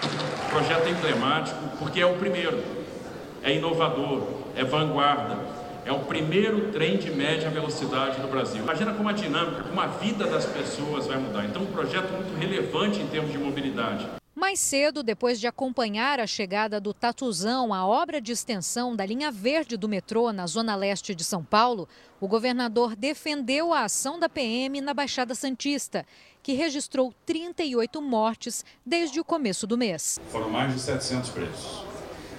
O 0.03 0.51
projeto 0.51 0.87
é 0.87 0.91
emblemático 0.91 1.79
porque 1.79 1.99
é 1.99 2.05
o 2.05 2.19
primeiro, 2.19 2.63
é 3.43 3.55
inovador, 3.55 4.27
é 4.55 4.63
vanguarda 4.63 5.60
é 5.91 5.93
o 5.93 6.05
primeiro 6.05 6.71
trem 6.71 6.97
de 6.97 7.11
média 7.11 7.51
velocidade 7.51 8.21
no 8.21 8.29
Brasil. 8.29 8.63
Imagina 8.63 8.95
como 8.95 9.09
a 9.09 9.13
dinâmica, 9.13 9.65
como 9.65 9.81
a 9.81 9.89
vida 9.89 10.25
das 10.25 10.47
pessoas 10.47 11.09
vai 11.09 11.19
mudar. 11.19 11.45
Então, 11.45 11.63
um 11.63 11.67
projeto 11.67 12.13
muito 12.13 12.33
relevante 12.39 13.01
em 13.01 13.09
termos 13.09 13.33
de 13.33 13.39
mobilidade. 13.39 14.07
Mais 14.33 14.61
cedo, 14.61 15.03
depois 15.03 15.41
de 15.41 15.49
acompanhar 15.49 16.21
a 16.21 16.29
chegada 16.29 16.81
do 16.81 16.95
Tatuzão, 16.95 17.75
a 17.75 17.85
obra 17.85 18.21
de 18.21 18.31
extensão 18.31 18.95
da 18.95 19.05
linha 19.05 19.33
verde 19.33 19.77
do 19.77 19.89
metrô 19.89 20.33
na 20.33 20.47
zona 20.47 20.77
leste 20.77 21.13
de 21.13 21.25
São 21.25 21.43
Paulo, 21.43 21.89
o 22.21 22.29
governador 22.29 22.95
defendeu 22.95 23.75
a 23.75 23.83
ação 23.83 24.17
da 24.17 24.29
PM 24.29 24.81
na 24.81 24.95
Baixada 24.95 25.35
Santista, 25.35 26.07
que 26.41 26.53
registrou 26.53 27.13
38 27.27 28.01
mortes 28.01 28.65
desde 28.87 29.19
o 29.19 29.25
começo 29.25 29.67
do 29.67 29.77
mês. 29.77 30.21
Foram 30.29 30.51
mais 30.51 30.73
de 30.73 30.81
700 30.81 31.31
presos 31.31 31.90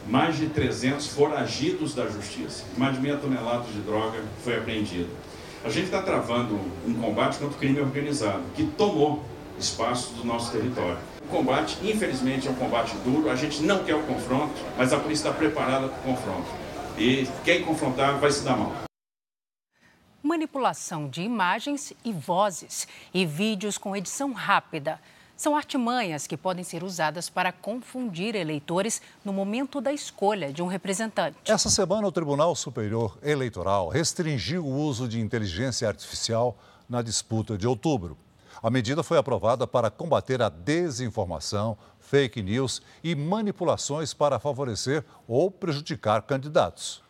mais 0.08 0.38
de 0.38 0.48
300 0.48 1.08
foragidos 1.08 1.94
da 1.94 2.08
justiça, 2.08 2.66
mais 2.78 2.96
de 2.96 3.02
meia 3.02 3.18
tonelada 3.18 3.64
de 3.64 3.80
droga 3.82 4.24
foi 4.44 4.58
apreendida. 4.58 5.10
A 5.64 5.70
gente 5.70 5.86
está 5.86 6.02
travando 6.02 6.60
um 6.88 6.94
combate 6.96 7.38
contra 7.38 7.56
o 7.56 7.60
crime 7.60 7.80
organizado, 7.80 8.42
que 8.56 8.66
tomou 8.66 9.24
espaço 9.60 10.14
do 10.14 10.26
nosso 10.26 10.52
território. 10.52 10.98
O 11.24 11.28
combate, 11.28 11.78
infelizmente, 11.84 12.48
é 12.48 12.52
um 12.52 12.56
combate 12.56 12.96
duro, 13.06 13.30
a 13.30 13.36
gente 13.36 13.62
não 13.62 13.84
quer 13.84 13.96
o 13.96 14.04
confronto, 14.04 14.54
mas 14.78 14.92
a 14.92 15.00
polícia 15.00 15.28
está 15.28 15.38
preparada 15.38 15.88
para 15.88 16.00
o 16.00 16.16
confronto. 16.16 16.48
E 16.98 17.28
quem 17.44 17.64
confrontar 17.64 18.18
vai 18.20 18.32
se 18.32 18.44
dar 18.44 18.58
mal. 18.58 18.72
Manipulação 20.24 21.08
de 21.08 21.22
imagens 21.22 21.94
e 22.04 22.12
vozes 22.12 22.88
e 23.14 23.26
vídeos 23.26 23.78
com 23.78 23.96
edição 23.96 24.34
rápida 24.34 25.00
são 25.42 25.56
artimanhas 25.56 26.28
que 26.28 26.38
podem 26.38 26.64
ser 26.64 26.84
usadas 26.84 27.28
para 27.28 27.52
confundir 27.52 28.36
eleitores 28.36 29.02
no 29.26 29.34
momento 29.34 29.82
da 29.82 29.92
escolha 29.92 30.54
de 30.54 30.62
um 30.62 30.68
representante. 30.68 31.36
Essa 31.48 31.68
semana, 31.68 32.08
o 32.08 32.12
Tribunal 32.12 32.56
Superior 32.56 33.18
Eleitoral 33.24 33.90
restringiu 33.90 34.64
o 34.64 34.72
uso 34.72 35.08
de 35.08 35.20
inteligência 35.20 35.88
artificial 35.88 36.56
na 36.88 37.02
disputa 37.02 37.58
de 37.58 37.68
outubro. 37.68 38.16
A 38.62 38.70
medida 38.70 39.02
foi 39.02 39.18
aprovada 39.18 39.66
para 39.66 39.90
combater 39.90 40.44
a 40.44 40.50
desinformação, 40.50 41.76
fake 42.00 42.44
news 42.44 42.80
e 43.04 43.16
manipulações 43.16 44.14
para 44.14 44.38
favorecer 44.38 45.04
ou 45.28 45.50
prejudicar 45.50 46.22
candidatos. 46.22 47.02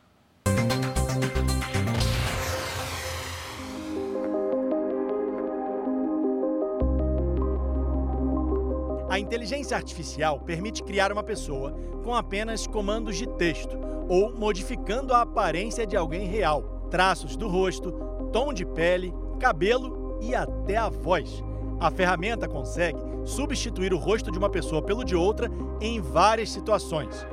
Inteligência 9.31 9.77
artificial 9.77 10.41
permite 10.41 10.83
criar 10.83 11.09
uma 11.09 11.23
pessoa 11.23 11.71
com 12.03 12.13
apenas 12.13 12.67
comandos 12.67 13.15
de 13.15 13.25
texto 13.25 13.79
ou 14.09 14.29
modificando 14.35 15.13
a 15.13 15.21
aparência 15.21 15.87
de 15.87 15.95
alguém 15.95 16.27
real, 16.27 16.85
traços 16.91 17.37
do 17.37 17.47
rosto, 17.47 17.93
tom 18.33 18.53
de 18.53 18.65
pele, 18.65 19.13
cabelo 19.39 20.19
e 20.21 20.35
até 20.35 20.75
a 20.75 20.89
voz. 20.89 21.41
A 21.79 21.89
ferramenta 21.89 22.45
consegue 22.45 22.99
substituir 23.23 23.93
o 23.93 23.97
rosto 23.97 24.29
de 24.29 24.37
uma 24.37 24.49
pessoa 24.49 24.81
pelo 24.81 25.05
de 25.05 25.15
outra 25.15 25.49
em 25.79 26.01
várias 26.01 26.51
situações. 26.51 27.25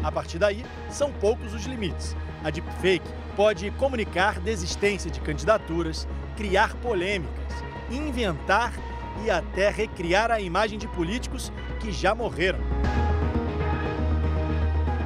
A 0.00 0.12
partir 0.12 0.38
daí, 0.38 0.64
são 0.88 1.12
poucos 1.12 1.52
os 1.52 1.64
limites. 1.64 2.16
A 2.44 2.50
deepfake 2.50 3.10
pode 3.34 3.68
comunicar 3.72 4.38
desistência 4.38 5.10
de 5.10 5.20
candidaturas, 5.20 6.06
criar 6.36 6.76
polêmicas, 6.76 7.67
inventar 7.90 8.72
e 9.24 9.30
até 9.30 9.70
recriar 9.70 10.30
a 10.30 10.40
imagem 10.40 10.78
de 10.78 10.86
políticos 10.88 11.52
que 11.80 11.90
já 11.92 12.14
morreram. 12.14 12.60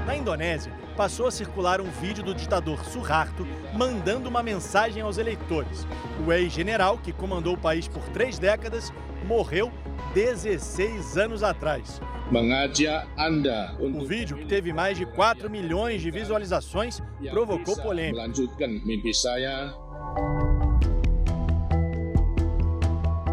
Na 0.07 0.17
Indonésia, 0.17 0.73
passou 0.97 1.27
a 1.27 1.31
circular 1.31 1.81
um 1.81 1.91
vídeo 1.91 2.23
do 2.23 2.35
ditador 2.35 2.85
Suharto 2.85 3.47
mandando 3.75 4.29
uma 4.29 4.43
mensagem 4.43 5.03
aos 5.03 5.17
eleitores. 5.19 5.87
O 6.27 6.33
ex-general, 6.33 6.99
que 6.99 7.13
comandou 7.13 7.55
o 7.55 7.59
país 7.59 7.89
por 7.89 8.03
três 8.11 8.39
décadas, 8.39 8.93
morreu 9.25 9.73
16 10.15 11.17
anos 11.17 11.43
atrás. 11.43 12.01
O 13.81 14.07
vídeo, 14.07 14.37
que 14.37 14.45
teve 14.47 14.73
mais 14.73 14.97
de 14.99 15.07
4 15.07 15.49
milhões 15.51 16.03
de 16.03 16.11
visualizações, 16.11 17.01
provocou 17.31 17.75
polêmica. 17.83 18.23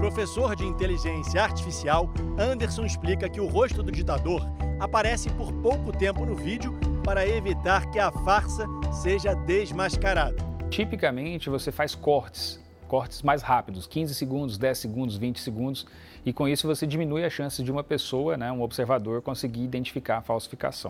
Professor 0.10 0.55
de 0.55 0.66
inteligência 0.66 1.39
artificial, 1.39 2.10
Anderson 2.36 2.84
explica 2.84 3.30
que 3.30 3.39
o 3.39 3.45
rosto 3.45 3.84
do 3.84 3.91
ditador 3.91 4.41
aparece 4.80 5.30
por 5.30 5.53
pouco 5.53 5.91
tempo 5.91 6.26
no 6.26 6.36
vídeo 6.36 6.74
para 7.03 7.28
evitar 7.28 7.91
que 7.91 7.99
a 7.99 8.12
farsa 8.12 8.66
seja 8.91 9.36
desmascarada. 9.36 10.36
Tipicamente, 10.72 11.47
você 11.47 11.72
faz 11.72 11.93
cortes, 11.93 12.60
cortes 12.88 13.22
mais 13.22 13.43
rápidos, 13.43 13.86
15 13.86 14.16
segundos, 14.16 14.57
10 14.57 14.80
segundos, 14.80 15.16
20 15.16 15.39
segundos, 15.39 15.86
e 16.26 16.34
com 16.34 16.47
isso 16.47 16.66
você 16.66 16.88
diminui 16.88 17.24
a 17.24 17.30
chance 17.30 17.62
de 17.62 17.72
uma 17.72 17.84
pessoa, 17.84 18.36
né, 18.36 18.51
um 18.51 18.64
observador, 18.64 19.22
conseguir 19.22 19.64
identificar 19.64 20.18
a 20.18 20.22
falsificação. 20.24 20.89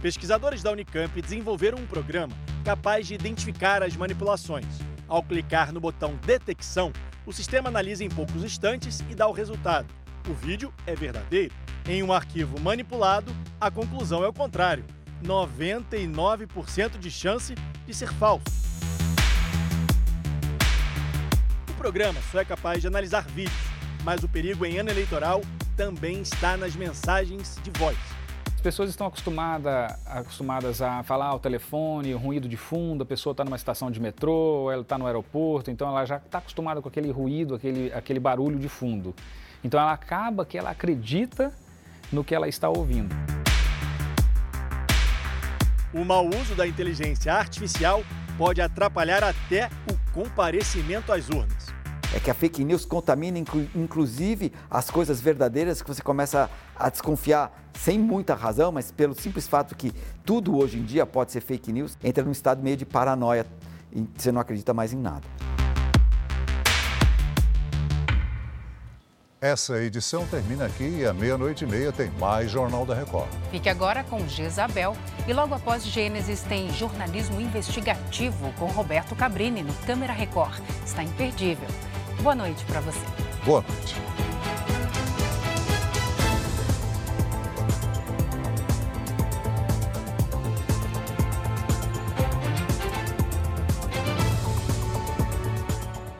Pesquisadores 0.00 0.62
da 0.62 0.70
Unicamp 0.70 1.20
desenvolveram 1.20 1.78
um 1.78 1.86
programa 1.86 2.32
capaz 2.64 3.08
de 3.08 3.14
identificar 3.14 3.82
as 3.82 3.96
manipulações. 3.96 4.89
Ao 5.10 5.24
clicar 5.24 5.72
no 5.72 5.80
botão 5.80 6.14
Detecção, 6.24 6.92
o 7.26 7.32
sistema 7.32 7.68
analisa 7.68 8.04
em 8.04 8.08
poucos 8.08 8.44
instantes 8.44 9.00
e 9.10 9.14
dá 9.16 9.26
o 9.26 9.32
resultado. 9.32 9.92
O 10.28 10.32
vídeo 10.32 10.72
é 10.86 10.94
verdadeiro. 10.94 11.52
Em 11.88 12.00
um 12.00 12.12
arquivo 12.12 12.60
manipulado, 12.60 13.34
a 13.60 13.72
conclusão 13.72 14.22
é 14.22 14.28
o 14.28 14.32
contrário: 14.32 14.84
99% 15.20 16.96
de 16.96 17.10
chance 17.10 17.56
de 17.84 17.92
ser 17.92 18.12
falso. 18.12 18.44
O 21.68 21.74
programa 21.74 22.20
só 22.30 22.38
é 22.38 22.44
capaz 22.44 22.80
de 22.80 22.86
analisar 22.86 23.26
vídeos, 23.26 23.58
mas 24.04 24.22
o 24.22 24.28
perigo 24.28 24.64
em 24.64 24.78
ano 24.78 24.90
eleitoral 24.90 25.40
também 25.76 26.22
está 26.22 26.56
nas 26.56 26.76
mensagens 26.76 27.58
de 27.64 27.70
voz. 27.80 27.98
As 28.60 28.62
pessoas 28.62 28.90
estão 28.90 29.06
acostumada, 29.06 29.98
acostumadas 30.04 30.82
a 30.82 31.02
falar 31.02 31.28
ao 31.28 31.40
telefone, 31.40 32.12
ruído 32.12 32.46
de 32.46 32.58
fundo, 32.58 33.02
a 33.02 33.06
pessoa 33.06 33.32
está 33.32 33.42
numa 33.42 33.56
estação 33.56 33.90
de 33.90 33.98
metrô, 33.98 34.70
ela 34.70 34.82
está 34.82 34.98
no 34.98 35.06
aeroporto, 35.06 35.70
então 35.70 35.88
ela 35.88 36.04
já 36.04 36.18
está 36.18 36.36
acostumada 36.36 36.82
com 36.82 36.86
aquele 36.86 37.10
ruído, 37.10 37.54
aquele, 37.54 37.90
aquele 37.94 38.20
barulho 38.20 38.58
de 38.58 38.68
fundo. 38.68 39.14
Então 39.64 39.80
ela 39.80 39.94
acaba 39.94 40.44
que 40.44 40.58
ela 40.58 40.68
acredita 40.68 41.54
no 42.12 42.22
que 42.22 42.34
ela 42.34 42.46
está 42.48 42.68
ouvindo. 42.68 43.14
O 45.94 46.04
mau 46.04 46.26
uso 46.26 46.54
da 46.54 46.68
inteligência 46.68 47.32
artificial 47.32 48.04
pode 48.36 48.60
atrapalhar 48.60 49.24
até 49.24 49.70
o 49.90 50.12
comparecimento 50.12 51.14
às 51.14 51.30
urnas. 51.30 51.79
É 52.14 52.18
que 52.18 52.30
a 52.30 52.34
fake 52.34 52.64
news 52.64 52.84
contamina 52.84 53.38
inclusive 53.74 54.52
as 54.68 54.90
coisas 54.90 55.20
verdadeiras 55.20 55.80
que 55.80 55.88
você 55.88 56.02
começa 56.02 56.50
a 56.74 56.90
desconfiar 56.90 57.70
sem 57.74 57.98
muita 57.98 58.34
razão, 58.34 58.72
mas 58.72 58.90
pelo 58.90 59.14
simples 59.14 59.46
fato 59.46 59.76
que 59.76 59.92
tudo 60.24 60.56
hoje 60.58 60.78
em 60.78 60.84
dia 60.84 61.06
pode 61.06 61.30
ser 61.30 61.40
fake 61.40 61.72
news, 61.72 61.96
entra 62.02 62.24
num 62.24 62.32
estado 62.32 62.62
meio 62.62 62.76
de 62.76 62.84
paranoia 62.84 63.46
e 63.92 64.04
você 64.16 64.32
não 64.32 64.40
acredita 64.40 64.74
mais 64.74 64.92
em 64.92 64.98
nada. 64.98 65.22
Essa 69.40 69.82
edição 69.82 70.26
termina 70.26 70.66
aqui 70.66 70.98
e 70.98 71.06
à 71.06 71.14
meia-noite 71.14 71.64
e 71.64 71.66
meia 71.66 71.90
tem 71.90 72.10
mais 72.18 72.50
Jornal 72.50 72.84
da 72.84 72.94
Record. 72.94 73.30
Fique 73.50 73.70
agora 73.70 74.04
com 74.04 74.28
Jezabel 74.28 74.94
e 75.26 75.32
logo 75.32 75.54
após 75.54 75.82
Gênesis 75.82 76.42
tem 76.42 76.70
jornalismo 76.74 77.40
investigativo 77.40 78.52
com 78.58 78.66
Roberto 78.66 79.16
Cabrini 79.16 79.62
no 79.62 79.72
Câmera 79.86 80.12
Record. 80.12 80.60
Está 80.84 81.02
imperdível. 81.02 81.68
Boa 82.22 82.34
noite 82.34 82.62
para 82.66 82.80
você. 82.80 83.00
Boa 83.46 83.64
noite. 83.66 83.96